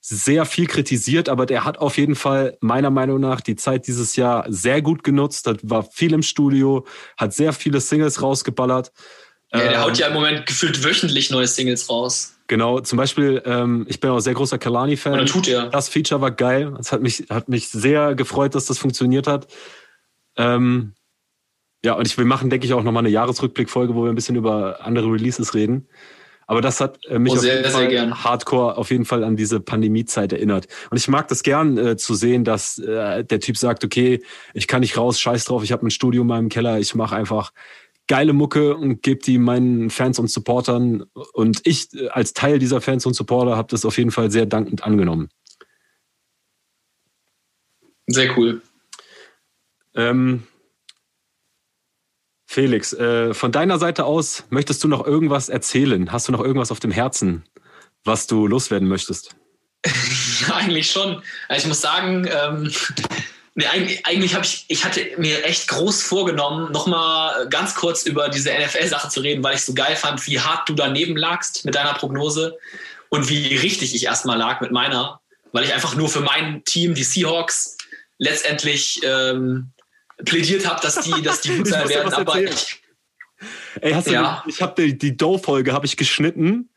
sehr 0.00 0.44
viel 0.44 0.66
kritisiert, 0.66 1.28
aber 1.28 1.46
der 1.46 1.64
hat 1.64 1.78
auf 1.78 1.98
jeden 1.98 2.14
Fall 2.14 2.56
meiner 2.60 2.90
Meinung 2.90 3.20
nach 3.20 3.40
die 3.40 3.56
Zeit 3.56 3.86
dieses 3.86 4.16
Jahr 4.16 4.44
sehr 4.48 4.80
gut 4.80 5.02
genutzt. 5.02 5.46
Hat, 5.46 5.58
war 5.62 5.82
viel 5.82 6.12
im 6.12 6.22
Studio, 6.22 6.86
hat 7.16 7.34
sehr 7.34 7.52
viele 7.52 7.80
Singles 7.80 8.22
rausgeballert. 8.22 8.92
Ja, 9.52 9.60
der 9.60 9.72
ähm, 9.72 9.80
haut 9.80 9.98
ja 9.98 10.08
im 10.08 10.14
Moment 10.14 10.46
gefühlt 10.46 10.84
wöchentlich 10.84 11.30
neue 11.30 11.46
Singles 11.46 11.88
raus. 11.88 12.34
Genau, 12.46 12.80
zum 12.80 12.96
Beispiel, 12.96 13.42
ähm, 13.44 13.86
ich 13.88 14.00
bin 14.00 14.10
auch 14.10 14.20
sehr 14.20 14.34
großer 14.34 14.58
Kalani-Fan. 14.58 15.26
tut 15.26 15.48
er. 15.48 15.66
Das 15.68 15.88
Feature 15.88 16.20
war 16.20 16.30
geil. 16.30 16.74
Es 16.78 16.92
hat 16.92 17.02
mich, 17.02 17.26
hat 17.28 17.48
mich 17.48 17.68
sehr 17.68 18.14
gefreut, 18.14 18.54
dass 18.54 18.66
das 18.66 18.78
funktioniert 18.78 19.26
hat. 19.26 19.48
Ähm, 20.36 20.94
ja, 21.84 21.94
und 21.94 22.06
ich, 22.06 22.18
wir 22.18 22.24
machen, 22.24 22.50
denke 22.50 22.66
ich, 22.66 22.72
auch 22.72 22.82
nochmal 22.82 23.02
eine 23.02 23.10
Jahresrückblickfolge, 23.10 23.94
wo 23.94 24.04
wir 24.04 24.10
ein 24.10 24.14
bisschen 24.14 24.36
über 24.36 24.84
andere 24.84 25.12
Releases 25.12 25.54
reden. 25.54 25.88
Aber 26.48 26.62
das 26.62 26.80
hat 26.80 27.04
äh, 27.06 27.18
mich 27.18 27.34
oh, 27.34 27.36
sehr, 27.36 27.60
auf 27.60 27.78
jeden 27.78 28.14
Fall 28.14 28.24
hardcore 28.24 28.78
auf 28.78 28.90
jeden 28.90 29.04
Fall 29.04 29.22
an 29.22 29.36
diese 29.36 29.60
Pandemiezeit 29.60 30.32
erinnert. 30.32 30.66
Und 30.90 30.96
ich 30.96 31.06
mag 31.06 31.28
das 31.28 31.42
gern 31.42 31.76
äh, 31.76 31.96
zu 31.98 32.14
sehen, 32.14 32.42
dass 32.42 32.78
äh, 32.78 33.22
der 33.22 33.40
Typ 33.40 33.58
sagt, 33.58 33.84
okay, 33.84 34.22
ich 34.54 34.66
kann 34.66 34.80
nicht 34.80 34.96
raus, 34.96 35.20
scheiß 35.20 35.44
drauf, 35.44 35.62
ich 35.62 35.72
habe 35.72 35.86
ein 35.86 35.90
Studio 35.90 36.22
in 36.22 36.28
meinem 36.28 36.48
Keller, 36.48 36.78
ich 36.78 36.94
mache 36.94 37.14
einfach 37.14 37.52
geile 38.06 38.32
Mucke 38.32 38.74
und 38.74 39.02
gebe 39.02 39.20
die 39.20 39.36
meinen 39.36 39.90
Fans 39.90 40.18
und 40.18 40.30
Supportern. 40.30 41.04
Und 41.34 41.60
ich 41.64 41.92
äh, 41.92 42.08
als 42.08 42.32
Teil 42.32 42.58
dieser 42.58 42.80
Fans 42.80 43.04
und 43.04 43.12
Supporter 43.12 43.56
habe 43.56 43.68
das 43.70 43.84
auf 43.84 43.98
jeden 43.98 44.10
Fall 44.10 44.30
sehr 44.30 44.46
dankend 44.46 44.82
angenommen. 44.82 45.28
Sehr 48.06 48.36
cool. 48.38 48.62
Ähm, 49.94 50.44
Felix, 52.50 52.94
äh, 52.94 53.34
von 53.34 53.52
deiner 53.52 53.78
Seite 53.78 54.06
aus, 54.06 54.44
möchtest 54.48 54.82
du 54.82 54.88
noch 54.88 55.06
irgendwas 55.06 55.50
erzählen? 55.50 56.10
Hast 56.10 56.28
du 56.28 56.32
noch 56.32 56.40
irgendwas 56.40 56.72
auf 56.72 56.80
dem 56.80 56.90
Herzen, 56.90 57.44
was 58.04 58.26
du 58.26 58.46
loswerden 58.46 58.88
möchtest? 58.88 59.36
eigentlich 60.54 60.90
schon. 60.90 61.22
Also 61.48 61.64
ich 61.64 61.68
muss 61.68 61.82
sagen, 61.82 62.26
ähm, 62.26 62.72
nee, 63.54 63.66
eigentlich, 63.66 64.06
eigentlich 64.06 64.34
habe 64.34 64.46
ich, 64.46 64.64
ich 64.68 64.82
hatte 64.86 65.06
mir 65.18 65.44
echt 65.44 65.68
groß 65.68 66.02
vorgenommen, 66.02 66.72
nochmal 66.72 67.46
ganz 67.50 67.74
kurz 67.74 68.04
über 68.04 68.30
diese 68.30 68.50
NFL-Sache 68.50 69.10
zu 69.10 69.20
reden, 69.20 69.44
weil 69.44 69.56
ich 69.56 69.62
so 69.62 69.74
geil 69.74 69.94
fand, 69.94 70.26
wie 70.26 70.40
hart 70.40 70.66
du 70.70 70.72
daneben 70.72 71.18
lagst 71.18 71.66
mit 71.66 71.74
deiner 71.74 71.92
Prognose 71.92 72.56
und 73.10 73.28
wie 73.28 73.56
richtig 73.56 73.94
ich 73.94 74.04
erstmal 74.06 74.38
lag 74.38 74.62
mit 74.62 74.72
meiner, 74.72 75.20
weil 75.52 75.64
ich 75.64 75.74
einfach 75.74 75.96
nur 75.96 76.08
für 76.08 76.22
mein 76.22 76.64
Team, 76.64 76.94
die 76.94 77.04
Seahawks, 77.04 77.76
letztendlich 78.16 79.00
ähm, 79.04 79.70
plädiert 80.24 80.68
habe, 80.68 80.80
dass 80.80 81.00
die, 81.00 81.22
dass 81.22 81.40
die 81.40 81.56
gut 81.56 81.68
sein 81.68 81.88
werden. 81.88 82.12
Aber 82.12 82.40
ich, 82.40 82.82
Ey, 83.80 83.92
hast 83.92 84.08
du 84.08 84.12
ja. 84.12 84.44
ich 84.46 84.60
habe 84.62 84.82
die, 84.82 84.98
die 84.98 85.16
Doe-Folge 85.16 85.72
habe 85.72 85.86
ich 85.86 85.96
geschnitten 85.96 86.70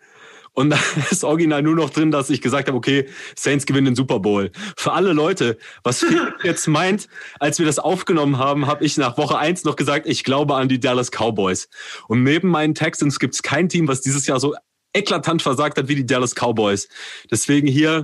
und 0.54 0.70
da 0.70 0.80
ist 1.12 1.24
original 1.24 1.62
nur 1.62 1.76
noch 1.76 1.90
drin, 1.90 2.12
dass 2.12 2.30
ich 2.30 2.42
gesagt 2.42 2.68
habe, 2.68 2.78
okay, 2.78 3.08
Saints 3.36 3.66
gewinnen 3.66 3.86
den 3.86 3.96
Super 3.96 4.20
Bowl. 4.20 4.52
Für 4.76 4.94
alle 4.94 5.14
Leute, 5.14 5.58
was 5.84 6.00
Felix 6.04 6.34
jetzt 6.44 6.68
meint, 6.68 7.08
als 7.40 7.60
wir 7.60 7.66
das 7.66 7.80
aufgenommen 7.80 8.38
haben, 8.38 8.68
habe 8.68 8.84
ich 8.86 8.98
nach 8.98 9.18
Woche 9.18 9.38
eins 9.38 9.64
noch 9.64 9.76
gesagt, 9.76 10.08
ich 10.08 10.24
glaube 10.24 10.56
an 10.56 10.70
die 10.70 10.80
Dallas 10.80 11.10
Cowboys. 11.12 11.70
Und 12.08 12.24
neben 12.24 12.50
meinen 12.50 12.76
Texans 12.76 13.20
gibt 13.20 13.34
es 13.34 13.42
kein 13.42 13.70
Team, 13.70 13.88
was 13.88 14.02
dieses 14.02 14.28
Jahr 14.28 14.40
so 14.40 14.56
eklatant 14.94 15.42
versagt 15.42 15.78
hat 15.78 15.88
wie 15.88 15.96
die 15.96 16.06
Dallas 16.06 16.36
Cowboys. 16.36 16.90
Deswegen 17.30 17.68
hier, 17.68 18.04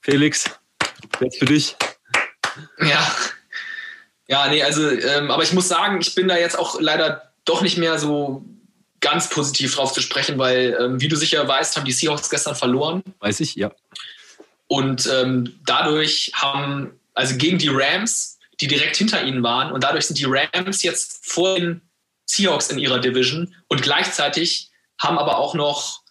Felix, 0.00 0.44
jetzt 1.20 1.38
für 1.38 1.46
dich. 1.46 1.76
Ja, 2.80 3.06
ja, 4.28 4.48
nee, 4.48 4.62
also, 4.62 4.88
ähm, 4.90 5.30
aber 5.30 5.42
ich 5.42 5.52
muss 5.52 5.68
sagen, 5.68 6.00
ich 6.00 6.14
bin 6.14 6.28
da 6.28 6.36
jetzt 6.36 6.58
auch 6.58 6.80
leider 6.80 7.32
doch 7.44 7.62
nicht 7.62 7.78
mehr 7.78 7.98
so 7.98 8.44
ganz 9.00 9.30
positiv 9.30 9.74
drauf 9.74 9.92
zu 9.92 10.02
sprechen, 10.02 10.38
weil, 10.38 10.76
ähm, 10.78 11.00
wie 11.00 11.08
du 11.08 11.16
sicher 11.16 11.46
weißt, 11.46 11.76
haben 11.76 11.86
die 11.86 11.92
Seahawks 11.92 12.28
gestern 12.28 12.54
verloren. 12.54 13.02
Weiß 13.20 13.40
ich, 13.40 13.54
ja. 13.54 13.70
Und 14.66 15.06
ähm, 15.06 15.58
dadurch 15.64 16.32
haben, 16.34 16.92
also 17.14 17.36
gegen 17.36 17.58
die 17.58 17.68
Rams, 17.68 18.38
die 18.60 18.66
direkt 18.66 18.96
hinter 18.96 19.24
ihnen 19.24 19.42
waren, 19.42 19.72
und 19.72 19.82
dadurch 19.82 20.06
sind 20.06 20.18
die 20.18 20.26
Rams 20.26 20.82
jetzt 20.82 21.20
vor 21.22 21.58
den 21.58 21.80
Seahawks 22.26 22.68
in 22.68 22.78
ihrer 22.78 22.98
Division 22.98 23.54
und 23.68 23.80
gleichzeitig 23.80 24.70
haben 25.00 25.18
aber 25.18 25.38
auch 25.38 25.54
noch 25.54 26.02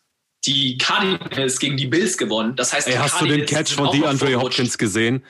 die 0.46 0.78
Cardinals 0.78 1.60
gegen 1.60 1.78
die 1.78 1.88
Bills 1.88 2.18
gewonnen. 2.18 2.56
Das 2.56 2.74
heißt, 2.74 2.88
Ey, 2.88 2.96
hast 2.96 3.22
du 3.22 3.26
den 3.26 3.46
Catch 3.46 3.74
von 3.74 3.92
DeAndre 3.92 4.36
Hopkins 4.38 4.78
gesehen? 4.78 5.24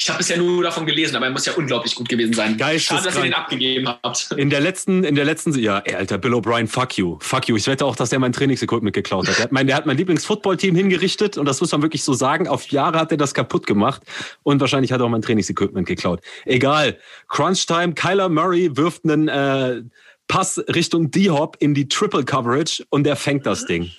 Ich 0.00 0.08
habe 0.08 0.18
bisher 0.18 0.36
nur 0.36 0.62
davon 0.62 0.86
gelesen, 0.86 1.16
aber 1.16 1.26
er 1.26 1.32
muss 1.32 1.44
ja 1.44 1.54
unglaublich 1.54 1.94
gut 1.96 2.08
gewesen 2.08 2.32
sein. 2.32 2.56
Schade, 2.78 3.02
dass 3.02 3.16
ihr 3.16 3.22
den 3.22 3.34
abgegeben 3.34 3.88
habt. 3.88 4.30
In 4.36 4.48
der 4.48 4.60
letzten, 4.60 5.02
in 5.02 5.16
der 5.16 5.24
letzten, 5.24 5.58
ja, 5.58 5.78
ey, 5.80 5.96
Alter, 5.96 6.18
Bill 6.18 6.34
O'Brien, 6.34 6.68
fuck 6.68 6.96
you. 6.96 7.18
Fuck 7.20 7.48
you. 7.48 7.56
Ich 7.56 7.66
wette 7.66 7.84
auch, 7.84 7.96
dass 7.96 8.10
der 8.10 8.20
mein 8.20 8.32
Trainingsequipment 8.32 8.94
geklaut 8.94 9.26
hat. 9.26 9.36
Der 9.38 9.44
hat 9.44 9.52
mein, 9.52 9.66
der 9.66 9.74
hat 9.74 9.86
mein 9.86 9.96
Lieblingsfootballteam 9.96 10.76
hingerichtet 10.76 11.36
und 11.36 11.46
das 11.46 11.60
muss 11.60 11.72
man 11.72 11.82
wirklich 11.82 12.04
so 12.04 12.12
sagen. 12.12 12.46
Auf 12.46 12.68
Jahre 12.68 13.00
hat 13.00 13.10
er 13.10 13.16
das 13.16 13.34
kaputt 13.34 13.66
gemacht 13.66 14.02
und 14.44 14.60
wahrscheinlich 14.60 14.92
hat 14.92 15.00
er 15.00 15.06
auch 15.06 15.10
mein 15.10 15.22
Trainingsequipment 15.22 15.88
geklaut. 15.88 16.20
Egal. 16.44 16.96
Crunch 17.26 17.66
Time, 17.66 17.94
Kyler 17.94 18.28
Murray 18.28 18.76
wirft 18.76 19.04
einen 19.04 19.26
äh, 19.26 19.82
Pass 20.28 20.62
Richtung 20.68 21.10
D-Hop 21.10 21.56
in 21.58 21.74
die 21.74 21.88
Triple 21.88 22.24
Coverage 22.24 22.84
und 22.90 23.04
er 23.04 23.16
fängt 23.16 23.46
das 23.46 23.66
Ding. 23.66 23.90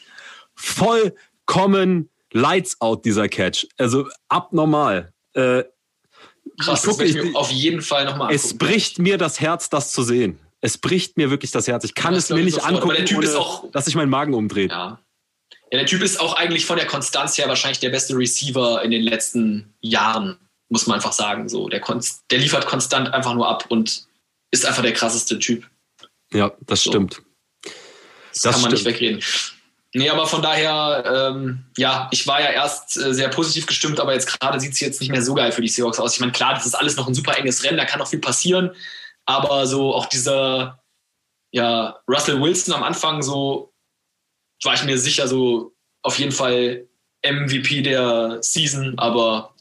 Vollkommen 0.56 2.10
Lights 2.32 2.80
out, 2.80 3.04
dieser 3.04 3.28
Catch. 3.28 3.68
Also 3.78 4.08
abnormal. 4.30 5.12
Äh, 5.34 5.64
Krass, 6.60 6.84
guck, 6.84 7.00
das 7.00 7.10
ich, 7.10 7.16
mir 7.16 7.36
auf 7.36 7.52
jeden 7.52 7.82
Fall 7.82 8.06
nochmal 8.06 8.34
Es 8.34 8.58
bricht 8.58 9.00
mir 9.00 9.18
das 9.18 9.40
Herz, 9.40 9.70
das 9.70 9.92
zu 9.92 10.04
sehen. 10.04 10.40
Es 10.62 10.78
bricht 10.78 11.18
mir 11.18 11.30
wirklich 11.30 11.52
das 11.52 11.68
Herz. 11.68 11.84
Ich 11.86 11.96
kann 11.96 12.14
es 12.14 12.30
mir 12.30 12.44
nicht 12.44 12.64
angucken, 12.64 12.96
der 12.96 13.06
typ 13.06 13.20
ohne, 13.20 13.28
ist 13.28 13.36
auch, 13.36 13.72
dass 13.72 13.86
sich 13.86 13.96
mein 13.96 14.10
Magen 14.10 14.34
umdreht. 14.34 14.72
Ja. 14.72 15.00
ja, 15.72 15.78
der 15.78 15.86
Typ 15.86 16.02
ist 16.02 16.20
auch 16.20 16.34
eigentlich 16.34 16.66
von 16.66 16.78
der 16.78 16.86
Konstanz 16.86 17.38
her 17.38 17.48
wahrscheinlich 17.48 17.80
der 17.80 17.90
beste 17.90 18.16
Receiver 18.16 18.84
in 18.84 18.92
den 18.92 19.02
letzten 19.02 19.74
Jahren, 19.80 20.38
muss 20.68 20.86
man 20.86 20.96
einfach 20.96 21.14
sagen. 21.14 21.48
So, 21.48 21.70
der, 21.70 21.82
der 22.30 22.38
liefert 22.40 22.66
konstant 22.66 23.14
einfach 23.14 23.34
nur 23.34 23.48
ab 23.48 23.66
und 23.70 24.06
ist 24.52 24.66
einfach 24.66 24.82
der 24.82 24.94
krasseste 24.94 25.40
Typ. 25.40 25.66
Ja, 26.34 26.52
das 26.66 26.84
so. 26.84 26.92
stimmt. 26.92 27.22
Das, 27.64 28.42
das 28.42 28.54
kann 28.54 28.62
man 28.62 28.72
stimmt. 28.72 28.86
nicht 28.86 28.86
wegreden. 28.86 29.24
Nee, 29.94 30.10
aber 30.10 30.28
von 30.28 30.44
daher, 30.44 31.32
ähm, 31.34 31.66
ja, 31.76 32.10
ich 32.12 32.28
war 32.28 32.40
ja 32.40 32.52
erst 32.52 32.96
äh, 32.98 33.12
sehr 33.14 33.30
positiv 33.30 33.66
gestimmt, 33.66 34.00
aber 34.00 34.14
jetzt 34.14 34.28
gerade 34.28 34.60
sieht 34.60 34.74
es 34.74 34.80
jetzt 34.80 35.02
nicht 35.02 35.10
mehr 35.10 35.24
so 35.24 35.34
geil 35.34 35.52
für 35.52 35.64
die 35.64 35.68
Seahawks 35.68 36.00
aus. 36.00 36.14
Ich 36.14 36.20
meine, 36.20 36.32
klar, 36.32 36.54
das 36.54 36.68
ist 36.68 36.76
alles 36.76 36.96
noch 36.96 37.08
ein 37.08 37.16
super 37.16 37.38
enges 37.38 37.64
Rennen, 37.64 37.78
da 37.78 37.86
kann 37.86 38.00
noch 38.00 38.08
viel 38.08 38.20
passieren, 38.20 38.76
aber 39.26 39.66
so 39.66 39.96
auch 39.96 40.06
dieser, 40.06 40.84
ja, 41.52 42.00
Russell 42.08 42.40
Wilson 42.40 42.76
am 42.76 42.84
Anfang, 42.84 43.24
so 43.24 43.74
war 44.64 44.76
ich 44.76 44.84
mir 44.84 44.98
sicher, 44.98 45.28
so 45.28 45.74
auf 46.04 46.20
jeden 46.20 46.32
Fall 46.32 46.88
MVP 47.26 47.82
der 47.82 48.38
Season, 48.42 48.98
aber 49.00 49.56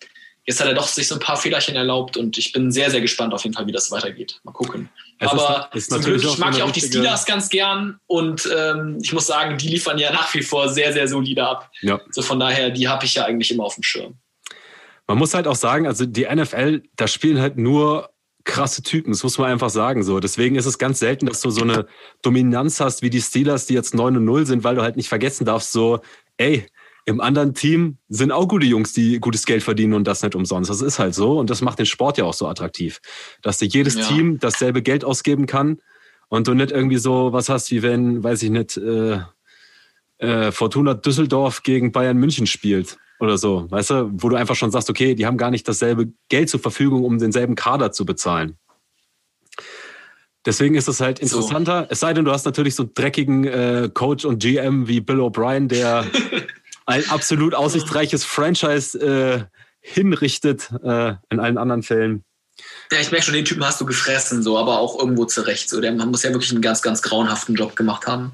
jetzt 0.48 0.60
hat 0.60 0.66
er 0.66 0.72
doch 0.72 0.88
sich 0.88 1.06
so 1.06 1.14
ein 1.14 1.20
paar 1.20 1.36
Fehlerchen 1.36 1.76
erlaubt 1.76 2.16
und 2.16 2.38
ich 2.38 2.52
bin 2.52 2.72
sehr, 2.72 2.90
sehr 2.90 3.02
gespannt 3.02 3.34
auf 3.34 3.44
jeden 3.44 3.54
Fall, 3.54 3.66
wie 3.66 3.72
das 3.72 3.90
weitergeht. 3.90 4.40
Mal 4.44 4.52
gucken. 4.52 4.88
Es 5.18 5.28
Aber 5.28 5.68
ist, 5.74 5.90
ist 5.90 5.92
zum 5.92 6.00
Glück, 6.00 6.24
ich 6.24 6.38
mag 6.38 6.56
ja 6.56 6.64
auch 6.64 6.70
die 6.70 6.80
Steelers 6.80 7.26
ganz 7.26 7.50
gern 7.50 8.00
und 8.06 8.48
ähm, 8.56 8.96
ich 9.02 9.12
muss 9.12 9.26
sagen, 9.26 9.58
die 9.58 9.68
liefern 9.68 9.98
ja 9.98 10.10
nach 10.10 10.32
wie 10.32 10.42
vor 10.42 10.70
sehr, 10.70 10.94
sehr 10.94 11.06
solide 11.06 11.46
ab. 11.46 11.70
Ja. 11.82 12.00
So 12.10 12.22
von 12.22 12.40
daher, 12.40 12.70
die 12.70 12.88
habe 12.88 13.04
ich 13.04 13.14
ja 13.14 13.26
eigentlich 13.26 13.50
immer 13.50 13.64
auf 13.64 13.74
dem 13.74 13.82
Schirm. 13.82 14.14
Man 15.06 15.18
muss 15.18 15.34
halt 15.34 15.46
auch 15.46 15.54
sagen, 15.54 15.86
also 15.86 16.06
die 16.06 16.24
NFL, 16.24 16.82
da 16.96 17.06
spielen 17.08 17.40
halt 17.40 17.58
nur 17.58 18.08
krasse 18.44 18.82
Typen, 18.82 19.12
das 19.12 19.22
muss 19.22 19.36
man 19.36 19.50
einfach 19.50 19.68
sagen 19.68 20.02
so. 20.02 20.18
Deswegen 20.18 20.56
ist 20.56 20.64
es 20.64 20.78
ganz 20.78 20.98
selten, 20.98 21.26
dass 21.26 21.42
du 21.42 21.50
so 21.50 21.60
eine 21.60 21.86
Dominanz 22.22 22.80
hast 22.80 23.02
wie 23.02 23.10
die 23.10 23.20
Steelers, 23.20 23.66
die 23.66 23.74
jetzt 23.74 23.94
9 23.94 24.16
und 24.16 24.24
0 24.24 24.46
sind, 24.46 24.64
weil 24.64 24.76
du 24.76 24.82
halt 24.82 24.96
nicht 24.96 25.10
vergessen 25.10 25.44
darfst, 25.44 25.72
so, 25.72 26.00
ey, 26.38 26.64
im 27.08 27.22
anderen 27.22 27.54
Team 27.54 27.96
sind 28.10 28.32
auch 28.32 28.46
gute 28.48 28.66
Jungs, 28.66 28.92
die 28.92 29.18
gutes 29.18 29.46
Geld 29.46 29.62
verdienen 29.62 29.94
und 29.94 30.06
das 30.06 30.22
nicht 30.22 30.34
umsonst. 30.34 30.68
Das 30.68 30.82
ist 30.82 30.98
halt 30.98 31.14
so 31.14 31.38
und 31.38 31.48
das 31.48 31.62
macht 31.62 31.78
den 31.78 31.86
Sport 31.86 32.18
ja 32.18 32.24
auch 32.24 32.34
so 32.34 32.46
attraktiv, 32.46 33.00
dass 33.40 33.56
dir 33.56 33.64
jedes 33.64 33.94
ja. 33.94 34.06
Team 34.06 34.38
dasselbe 34.38 34.82
Geld 34.82 35.06
ausgeben 35.06 35.46
kann 35.46 35.78
und 36.28 36.48
du 36.48 36.52
nicht 36.52 36.70
irgendwie 36.70 36.98
so 36.98 37.32
was 37.32 37.48
hast, 37.48 37.70
wie 37.70 37.82
wenn, 37.82 38.22
weiß 38.22 38.42
ich 38.42 38.50
nicht, 38.50 38.76
äh, 38.76 39.20
äh, 40.18 40.52
Fortuna 40.52 40.92
Düsseldorf 40.92 41.62
gegen 41.62 41.92
Bayern 41.92 42.18
München 42.18 42.46
spielt 42.46 42.98
oder 43.20 43.38
so, 43.38 43.70
weißt 43.70 43.88
du, 43.88 44.10
wo 44.12 44.28
du 44.28 44.36
einfach 44.36 44.56
schon 44.56 44.70
sagst, 44.70 44.90
okay, 44.90 45.14
die 45.14 45.24
haben 45.24 45.38
gar 45.38 45.50
nicht 45.50 45.66
dasselbe 45.66 46.12
Geld 46.28 46.50
zur 46.50 46.60
Verfügung, 46.60 47.04
um 47.04 47.18
denselben 47.18 47.54
Kader 47.54 47.90
zu 47.90 48.04
bezahlen. 48.04 48.58
Deswegen 50.44 50.74
ist 50.74 50.88
es 50.88 51.00
halt 51.00 51.20
interessanter. 51.20 51.84
So. 51.84 51.86
Es 51.90 52.00
sei 52.00 52.12
denn, 52.12 52.26
du 52.26 52.32
hast 52.32 52.44
natürlich 52.44 52.74
so 52.74 52.82
einen 52.82 52.92
dreckigen 52.94 53.44
äh, 53.44 53.90
Coach 53.92 54.26
und 54.26 54.40
GM 54.42 54.88
wie 54.88 55.00
Bill 55.00 55.20
O'Brien, 55.20 55.68
der 55.68 56.04
ein 56.88 57.08
absolut 57.10 57.54
aussichtsreiches 57.54 58.24
Franchise 58.24 58.98
äh, 58.98 59.44
hinrichtet 59.80 60.70
äh, 60.82 61.14
in 61.30 61.38
allen 61.38 61.58
anderen 61.58 61.82
Fällen. 61.82 62.24
Ja, 62.90 62.98
ich 62.98 63.10
merke 63.10 63.26
schon, 63.26 63.34
den 63.34 63.44
Typen 63.44 63.64
hast 63.64 63.80
du 63.80 63.84
gefressen, 63.84 64.42
so, 64.42 64.58
aber 64.58 64.78
auch 64.78 64.98
irgendwo 64.98 65.26
zurecht. 65.26 65.68
So, 65.68 65.80
der 65.80 65.92
man 65.92 66.10
muss 66.10 66.22
ja 66.22 66.30
wirklich 66.30 66.50
einen 66.50 66.62
ganz, 66.62 66.80
ganz 66.80 67.02
grauenhaften 67.02 67.54
Job 67.54 67.76
gemacht 67.76 68.06
haben. 68.06 68.32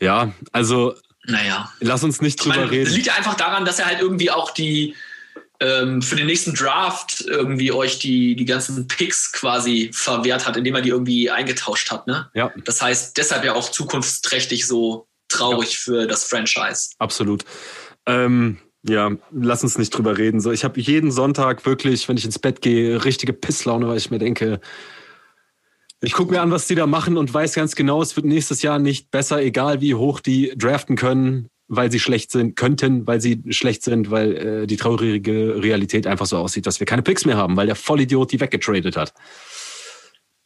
Ja, 0.00 0.32
also 0.50 0.94
naja. 1.24 1.72
Lass 1.78 2.02
uns 2.02 2.20
nicht 2.20 2.42
drüber 2.42 2.56
meine, 2.56 2.70
reden. 2.70 2.86
Das 2.86 2.94
liegt 2.94 3.06
ja 3.06 3.14
einfach 3.14 3.34
daran, 3.34 3.64
dass 3.64 3.78
er 3.78 3.86
halt 3.86 4.00
irgendwie 4.00 4.32
auch 4.32 4.50
die 4.50 4.96
ähm, 5.60 6.02
für 6.02 6.16
den 6.16 6.26
nächsten 6.26 6.52
Draft 6.52 7.20
irgendwie 7.20 7.70
euch 7.70 8.00
die, 8.00 8.34
die 8.34 8.44
ganzen 8.44 8.88
Picks 8.88 9.30
quasi 9.30 9.92
verwehrt 9.94 10.48
hat, 10.48 10.56
indem 10.56 10.74
er 10.74 10.82
die 10.82 10.88
irgendwie 10.88 11.30
eingetauscht 11.30 11.92
hat. 11.92 12.08
Ne? 12.08 12.28
Ja. 12.34 12.52
Das 12.64 12.82
heißt, 12.82 13.16
deshalb 13.16 13.44
ja 13.44 13.54
auch 13.54 13.70
zukunftsträchtig 13.70 14.66
so 14.66 15.06
traurig 15.32 15.72
ja. 15.72 15.78
für 15.78 16.06
das 16.06 16.24
Franchise. 16.24 16.90
Absolut. 16.98 17.44
Ähm, 18.06 18.58
ja, 18.82 19.10
lass 19.30 19.62
uns 19.62 19.78
nicht 19.78 19.90
drüber 19.90 20.18
reden. 20.18 20.40
So, 20.40 20.50
ich 20.50 20.64
habe 20.64 20.80
jeden 20.80 21.12
Sonntag 21.12 21.64
wirklich, 21.66 22.08
wenn 22.08 22.16
ich 22.16 22.24
ins 22.24 22.38
Bett 22.38 22.60
gehe, 22.62 23.04
richtige 23.04 23.32
Pisslaune, 23.32 23.88
weil 23.88 23.98
ich 23.98 24.10
mir 24.10 24.18
denke, 24.18 24.60
ich 26.00 26.14
gucke 26.14 26.32
mir 26.32 26.42
an, 26.42 26.50
was 26.50 26.66
die 26.66 26.74
da 26.74 26.86
machen 26.86 27.16
und 27.16 27.32
weiß 27.32 27.54
ganz 27.54 27.76
genau, 27.76 28.02
es 28.02 28.16
wird 28.16 28.26
nächstes 28.26 28.62
Jahr 28.62 28.80
nicht 28.80 29.12
besser, 29.12 29.40
egal 29.40 29.80
wie 29.80 29.94
hoch 29.94 30.18
die 30.18 30.52
draften 30.56 30.96
können, 30.96 31.48
weil 31.68 31.92
sie 31.92 32.00
schlecht 32.00 32.32
sind, 32.32 32.56
könnten, 32.56 33.06
weil 33.06 33.20
sie 33.20 33.40
schlecht 33.50 33.84
sind, 33.84 34.10
weil 34.10 34.36
äh, 34.36 34.66
die 34.66 34.76
traurige 34.76 35.62
Realität 35.62 36.08
einfach 36.08 36.26
so 36.26 36.38
aussieht, 36.38 36.66
dass 36.66 36.80
wir 36.80 36.86
keine 36.86 37.02
Picks 37.02 37.24
mehr 37.24 37.36
haben, 37.36 37.56
weil 37.56 37.66
der 37.66 37.76
Vollidiot 37.76 38.32
die 38.32 38.40
weggetradet 38.40 38.96
hat. 38.96 39.14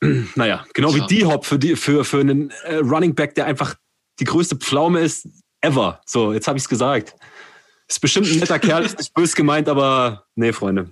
naja, 0.34 0.66
genau 0.74 0.94
wie 0.94 1.06
die 1.06 1.24
Hop 1.24 1.46
für, 1.46 1.58
die, 1.58 1.74
für, 1.74 2.04
für 2.04 2.20
einen 2.20 2.50
äh, 2.64 2.76
Running 2.76 3.14
Back, 3.14 3.34
der 3.34 3.46
einfach 3.46 3.76
die 4.20 4.24
größte 4.24 4.56
Pflaume 4.56 5.00
ist 5.00 5.28
ever. 5.60 6.00
So, 6.06 6.32
jetzt 6.32 6.48
habe 6.48 6.58
ich 6.58 6.64
es 6.64 6.68
gesagt. 6.68 7.14
Ist 7.88 8.00
bestimmt 8.00 8.26
ein 8.28 8.38
netter 8.38 8.58
Kerl, 8.58 8.84
ist 8.84 8.98
nicht 8.98 9.14
böse 9.14 9.36
gemeint, 9.36 9.68
aber 9.68 10.26
nee, 10.34 10.52
Freunde. 10.52 10.90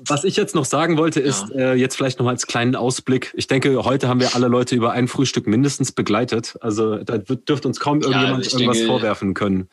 Was 0.00 0.24
ich 0.24 0.36
jetzt 0.36 0.54
noch 0.54 0.64
sagen 0.64 0.98
wollte, 0.98 1.20
ist 1.20 1.46
ja. 1.54 1.72
äh, 1.72 1.74
jetzt 1.74 1.96
vielleicht 1.96 2.18
noch 2.18 2.26
als 2.26 2.46
kleinen 2.46 2.76
Ausblick. 2.76 3.32
Ich 3.34 3.46
denke, 3.46 3.84
heute 3.84 4.08
haben 4.08 4.20
wir 4.20 4.34
alle 4.34 4.48
Leute 4.48 4.74
über 4.74 4.92
ein 4.92 5.08
Frühstück 5.08 5.46
mindestens 5.46 5.92
begleitet. 5.92 6.56
Also 6.60 6.96
da 6.98 7.16
dürfte 7.18 7.68
uns 7.68 7.80
kaum 7.80 8.02
irgendjemand 8.02 8.44
ja, 8.44 8.52
irgendwas 8.52 8.76
denke, 8.76 8.92
vorwerfen 8.92 9.32
können. 9.32 9.70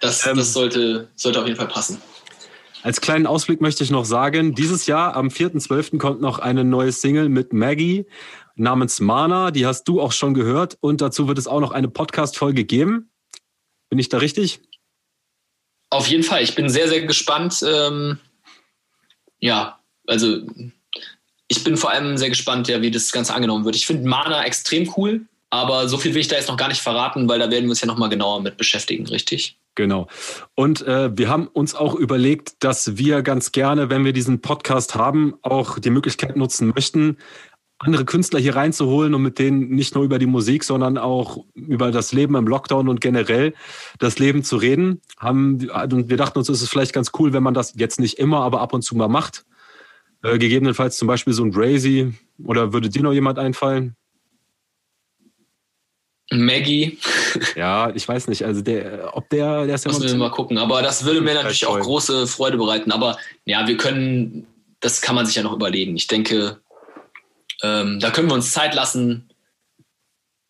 Das, 0.00 0.26
ähm, 0.26 0.36
das 0.36 0.52
sollte, 0.52 1.08
sollte 1.16 1.40
auf 1.40 1.46
jeden 1.46 1.56
Fall 1.58 1.68
passen. 1.68 2.00
Als 2.84 3.00
kleinen 3.00 3.26
Ausblick 3.26 3.62
möchte 3.62 3.82
ich 3.82 3.90
noch 3.90 4.04
sagen, 4.04 4.54
dieses 4.54 4.86
Jahr 4.86 5.16
am 5.16 5.28
4.12. 5.28 5.96
kommt 5.96 6.20
noch 6.20 6.38
eine 6.38 6.64
neue 6.64 6.92
Single 6.92 7.30
mit 7.30 7.54
Maggie 7.54 8.04
namens 8.56 9.00
Mana. 9.00 9.50
Die 9.52 9.64
hast 9.64 9.84
du 9.84 10.02
auch 10.02 10.12
schon 10.12 10.34
gehört. 10.34 10.76
Und 10.82 11.00
dazu 11.00 11.26
wird 11.26 11.38
es 11.38 11.46
auch 11.46 11.60
noch 11.60 11.72
eine 11.72 11.88
Podcast-Folge 11.88 12.66
geben. 12.66 13.10
Bin 13.88 13.98
ich 13.98 14.10
da 14.10 14.18
richtig? 14.18 14.60
Auf 15.88 16.08
jeden 16.08 16.24
Fall. 16.24 16.42
Ich 16.42 16.54
bin 16.56 16.68
sehr, 16.68 16.86
sehr 16.86 17.06
gespannt. 17.06 17.64
Ähm, 17.66 18.18
ja, 19.38 19.80
also 20.06 20.42
ich 21.48 21.64
bin 21.64 21.78
vor 21.78 21.88
allem 21.90 22.18
sehr 22.18 22.28
gespannt, 22.28 22.68
ja, 22.68 22.82
wie 22.82 22.90
das 22.90 23.12
Ganze 23.12 23.32
angenommen 23.32 23.64
wird. 23.64 23.76
Ich 23.76 23.86
finde 23.86 24.06
Mana 24.06 24.44
extrem 24.44 24.92
cool, 24.98 25.24
aber 25.48 25.88
so 25.88 25.96
viel 25.96 26.12
will 26.12 26.20
ich 26.20 26.28
da 26.28 26.36
jetzt 26.36 26.48
noch 26.48 26.58
gar 26.58 26.68
nicht 26.68 26.82
verraten, 26.82 27.30
weil 27.30 27.38
da 27.38 27.50
werden 27.50 27.64
wir 27.64 27.70
uns 27.70 27.80
ja 27.80 27.86
nochmal 27.86 28.10
genauer 28.10 28.42
mit 28.42 28.58
beschäftigen, 28.58 29.06
richtig? 29.06 29.56
Genau. 29.74 30.06
Und 30.54 30.82
äh, 30.86 31.16
wir 31.16 31.28
haben 31.28 31.48
uns 31.48 31.74
auch 31.74 31.94
überlegt, 31.94 32.62
dass 32.62 32.96
wir 32.96 33.22
ganz 33.22 33.50
gerne, 33.52 33.90
wenn 33.90 34.04
wir 34.04 34.12
diesen 34.12 34.40
Podcast 34.40 34.94
haben, 34.94 35.34
auch 35.42 35.78
die 35.78 35.90
Möglichkeit 35.90 36.36
nutzen 36.36 36.72
möchten, 36.74 37.18
andere 37.78 38.04
Künstler 38.04 38.38
hier 38.38 38.54
reinzuholen 38.54 39.14
und 39.14 39.22
mit 39.22 39.38
denen 39.38 39.70
nicht 39.70 39.94
nur 39.94 40.04
über 40.04 40.18
die 40.18 40.26
Musik, 40.26 40.64
sondern 40.64 40.96
auch 40.96 41.44
über 41.54 41.90
das 41.90 42.12
Leben 42.12 42.36
im 42.36 42.46
Lockdown 42.46 42.88
und 42.88 43.00
generell 43.00 43.52
das 43.98 44.18
Leben 44.18 44.44
zu 44.44 44.56
reden. 44.56 45.00
Haben, 45.18 45.68
und 45.70 46.08
wir 46.08 46.16
dachten 46.16 46.38
uns, 46.38 46.48
es 46.48 46.62
ist 46.62 46.70
vielleicht 46.70 46.92
ganz 46.92 47.10
cool, 47.18 47.32
wenn 47.32 47.42
man 47.42 47.54
das 47.54 47.74
jetzt 47.76 47.98
nicht 47.98 48.18
immer, 48.18 48.40
aber 48.40 48.60
ab 48.60 48.72
und 48.72 48.82
zu 48.82 48.94
mal 48.94 49.08
macht. 49.08 49.44
Äh, 50.22 50.38
gegebenenfalls 50.38 50.96
zum 50.96 51.08
Beispiel 51.08 51.32
so 51.32 51.44
ein 51.44 51.50
Brazy 51.50 52.14
oder 52.42 52.72
würde 52.72 52.88
dir 52.88 53.02
noch 53.02 53.12
jemand 53.12 53.38
einfallen? 53.38 53.96
Maggie. 56.30 56.98
Ja, 57.54 57.90
ich 57.94 58.06
weiß 58.08 58.28
nicht. 58.28 58.44
Also 58.44 58.62
der, 58.62 59.10
ob 59.16 59.28
der, 59.28 59.66
der 59.66 59.74
ist 59.74 59.84
ja 59.84 59.92
Müssen 59.92 60.06
wir 60.06 60.16
mal 60.16 60.30
gucken. 60.30 60.58
Aber 60.58 60.82
das 60.82 61.04
würde 61.04 61.20
mir 61.20 61.34
natürlich 61.34 61.66
auch 61.66 61.78
große 61.78 62.26
Freude 62.26 62.56
bereiten. 62.56 62.92
Aber 62.92 63.18
ja, 63.44 63.66
wir 63.66 63.76
können, 63.76 64.46
das 64.80 65.00
kann 65.00 65.14
man 65.14 65.26
sich 65.26 65.36
ja 65.36 65.42
noch 65.42 65.52
überlegen. 65.52 65.96
Ich 65.96 66.06
denke, 66.06 66.60
ähm, 67.62 68.00
da 68.00 68.10
können 68.10 68.28
wir 68.28 68.34
uns 68.34 68.52
Zeit 68.52 68.74
lassen 68.74 69.28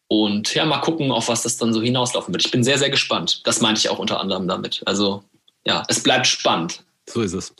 und 0.09 0.55
ja, 0.55 0.65
mal 0.65 0.81
gucken, 0.81 1.11
auf 1.11 1.29
was 1.29 1.43
das 1.43 1.57
dann 1.57 1.73
so 1.73 1.83
hinauslaufen 1.83 2.33
wird. 2.33 2.45
Ich 2.45 2.53
bin 2.53 2.63
sehr, 2.65 2.79
sehr 2.79 2.91
gespannt. 2.91 3.47
Das 3.47 3.61
meinte 3.61 3.81
ich 3.81 3.89
auch 3.89 3.99
unter 3.99 4.21
anderem 4.21 4.47
damit. 4.47 4.83
Also 4.87 5.25
ja, 5.67 5.83
es 5.89 6.03
bleibt 6.03 6.27
spannend. 6.27 6.85
So 7.09 7.21
ist 7.23 7.33
es. 7.33 7.55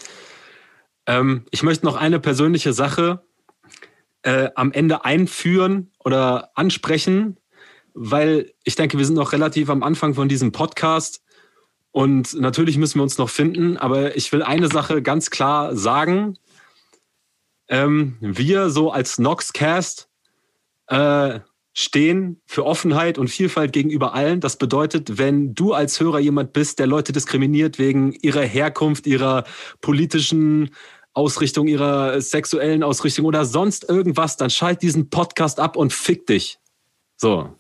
Ähm, 1.07 1.47
ich 1.51 1.63
möchte 1.63 1.85
noch 1.85 1.97
eine 1.97 2.21
persönliche 2.21 2.73
Sache 2.73 3.23
äh, 4.23 4.51
am 4.55 4.73
Ende 4.73 5.05
einführen 5.05 5.91
oder 5.99 6.51
ansprechen, 6.55 7.37
weil 7.95 8.53
ich 8.65 8.75
denke, 8.75 8.99
wir 8.99 9.07
sind 9.07 9.15
noch 9.15 9.33
relativ 9.33 9.71
am 9.71 9.83
Anfang 9.83 10.15
von 10.15 10.29
diesem 10.29 10.53
Podcast 10.53 11.23
und 11.93 12.35
natürlich 12.35 12.77
müssen 12.77 12.99
wir 12.99 13.05
uns 13.05 13.19
noch 13.19 13.31
finden, 13.31 13.77
aber 13.77 14.17
ich 14.17 14.33
will 14.33 14.43
eine 14.43 14.69
Sache 14.69 15.01
ganz 15.01 15.31
klar 15.31 15.77
sagen 15.77 16.37
ähm, 17.69 18.17
wir 18.21 18.71
so 18.71 18.91
als 18.91 19.19
Noxcast 19.19 20.09
äh, 20.89 21.41
stehen 21.73 22.41
für 22.47 22.65
Offenheit 22.65 23.19
und 23.19 23.29
Vielfalt 23.29 23.73
gegenüber 23.73 24.15
allen. 24.15 24.41
Das 24.41 24.57
bedeutet, 24.57 25.19
wenn 25.19 25.55
du 25.55 25.73
als 25.73 25.99
Hörer 25.99 26.21
jemand 26.21 26.53
bist, 26.53 26.79
der 26.79 26.87
Leute 26.87 27.13
diskriminiert 27.13 27.79
wegen 27.79 28.13
ihrer 28.13 28.43
Herkunft, 28.43 29.07
ihrer 29.07 29.45
politischen 29.81 30.71
Ausrichtung, 31.15 31.67
ihrer 31.67 32.21
sexuellen 32.21 32.83
Ausrichtung 32.83 33.25
oder 33.25 33.45
sonst 33.45 33.89
irgendwas, 33.89 34.37
dann 34.37 34.51
schalt 34.51 34.83
diesen 34.83 35.11
Podcast 35.11 35.59
ab 35.59 35.77
und 35.77 35.93
fick 35.93 36.27
dich. 36.27 36.59
So. 37.17 37.57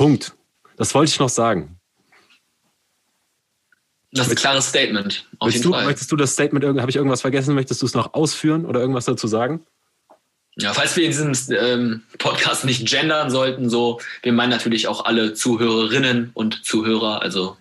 Punkt. 0.00 0.32
Das 0.78 0.94
wollte 0.94 1.10
ich 1.10 1.20
noch 1.20 1.28
sagen. 1.28 1.76
Das 4.12 4.28
ist 4.28 4.32
ein 4.32 4.36
klares 4.36 4.70
Statement. 4.70 5.28
Auf 5.38 5.52
jeden 5.52 5.62
du, 5.62 5.72
Fall. 5.72 5.84
Möchtest 5.84 6.10
du 6.10 6.16
das 6.16 6.32
Statement, 6.32 6.64
habe 6.64 6.90
ich 6.90 6.96
irgendwas 6.96 7.20
vergessen? 7.20 7.54
Möchtest 7.54 7.82
du 7.82 7.86
es 7.86 7.92
noch 7.92 8.14
ausführen 8.14 8.64
oder 8.64 8.80
irgendwas 8.80 9.04
dazu 9.04 9.26
sagen? 9.26 9.66
Ja, 10.56 10.72
falls 10.72 10.96
wir 10.96 11.04
in 11.04 11.10
diesem 11.10 11.54
ähm, 11.54 12.02
Podcast 12.18 12.64
nicht 12.64 12.88
gendern 12.88 13.30
sollten, 13.30 13.68
so, 13.68 14.00
wir 14.22 14.32
meinen 14.32 14.48
natürlich 14.48 14.88
auch 14.88 15.04
alle 15.04 15.34
Zuhörerinnen 15.34 16.30
und 16.32 16.64
Zuhörer, 16.64 17.20
also 17.20 17.58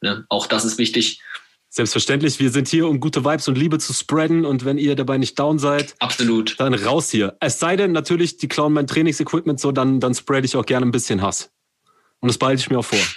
ne, 0.00 0.26
auch 0.28 0.48
das 0.48 0.64
ist 0.64 0.78
wichtig. 0.78 1.22
Selbstverständlich, 1.68 2.40
wir 2.40 2.50
sind 2.50 2.66
hier, 2.66 2.88
um 2.88 2.98
gute 2.98 3.24
Vibes 3.24 3.46
und 3.46 3.56
Liebe 3.56 3.78
zu 3.78 3.92
spreaden 3.92 4.44
und 4.44 4.64
wenn 4.64 4.76
ihr 4.76 4.96
dabei 4.96 5.18
nicht 5.18 5.38
down 5.38 5.60
seid, 5.60 5.94
absolut, 6.00 6.58
dann 6.58 6.74
raus 6.74 7.10
hier. 7.10 7.36
Es 7.38 7.60
sei 7.60 7.76
denn, 7.76 7.92
natürlich, 7.92 8.38
die 8.38 8.48
klauen 8.48 8.72
mein 8.72 8.88
Trainingsequipment 8.88 9.60
so, 9.60 9.70
dann, 9.70 10.00
dann 10.00 10.14
spread 10.14 10.44
ich 10.44 10.56
auch 10.56 10.66
gerne 10.66 10.84
ein 10.84 10.90
bisschen 10.90 11.22
Hass. 11.22 11.52
Und 12.20 12.28
das 12.28 12.38
behalte 12.38 12.60
ich 12.60 12.70
mir 12.70 12.78
auch 12.78 12.84
vor. 12.84 12.98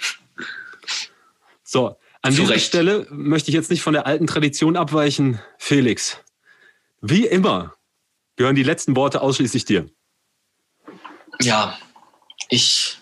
So, 1.62 1.96
an 2.22 2.32
Zu 2.34 2.42
dieser. 2.42 2.58
Stelle 2.58 3.06
möchte 3.10 3.48
ich 3.48 3.54
jetzt 3.54 3.70
nicht 3.70 3.82
von 3.82 3.92
der 3.92 4.04
alten 4.04 4.26
Tradition 4.26 4.76
abweichen. 4.76 5.40
Felix, 5.56 6.18
wie 7.00 7.26
immer 7.26 7.76
gehören 8.34 8.56
die 8.56 8.64
letzten 8.64 8.96
Worte 8.96 9.20
ausschließlich 9.20 9.66
dir. 9.66 9.88
Ja, 11.40 11.78
ich 12.48 12.98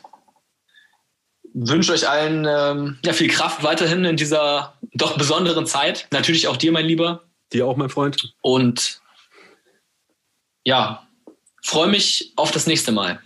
wünsche 1.54 1.92
euch 1.92 2.08
allen 2.08 2.46
ähm, 2.48 2.98
ja, 3.04 3.12
viel 3.12 3.28
Kraft 3.28 3.62
weiterhin 3.62 4.04
in 4.04 4.16
dieser 4.16 4.78
doch 4.92 5.16
besonderen 5.16 5.66
Zeit. 5.66 6.06
Natürlich 6.12 6.46
auch 6.46 6.56
dir, 6.56 6.70
mein 6.70 6.86
Lieber. 6.86 7.24
Dir 7.52 7.66
auch, 7.66 7.76
mein 7.76 7.88
Freund. 7.88 8.34
Und 8.42 9.00
ja, 10.64 11.08
freue 11.62 11.88
mich 11.88 12.32
auf 12.36 12.50
das 12.50 12.66
nächste 12.66 12.92
Mal. 12.92 13.20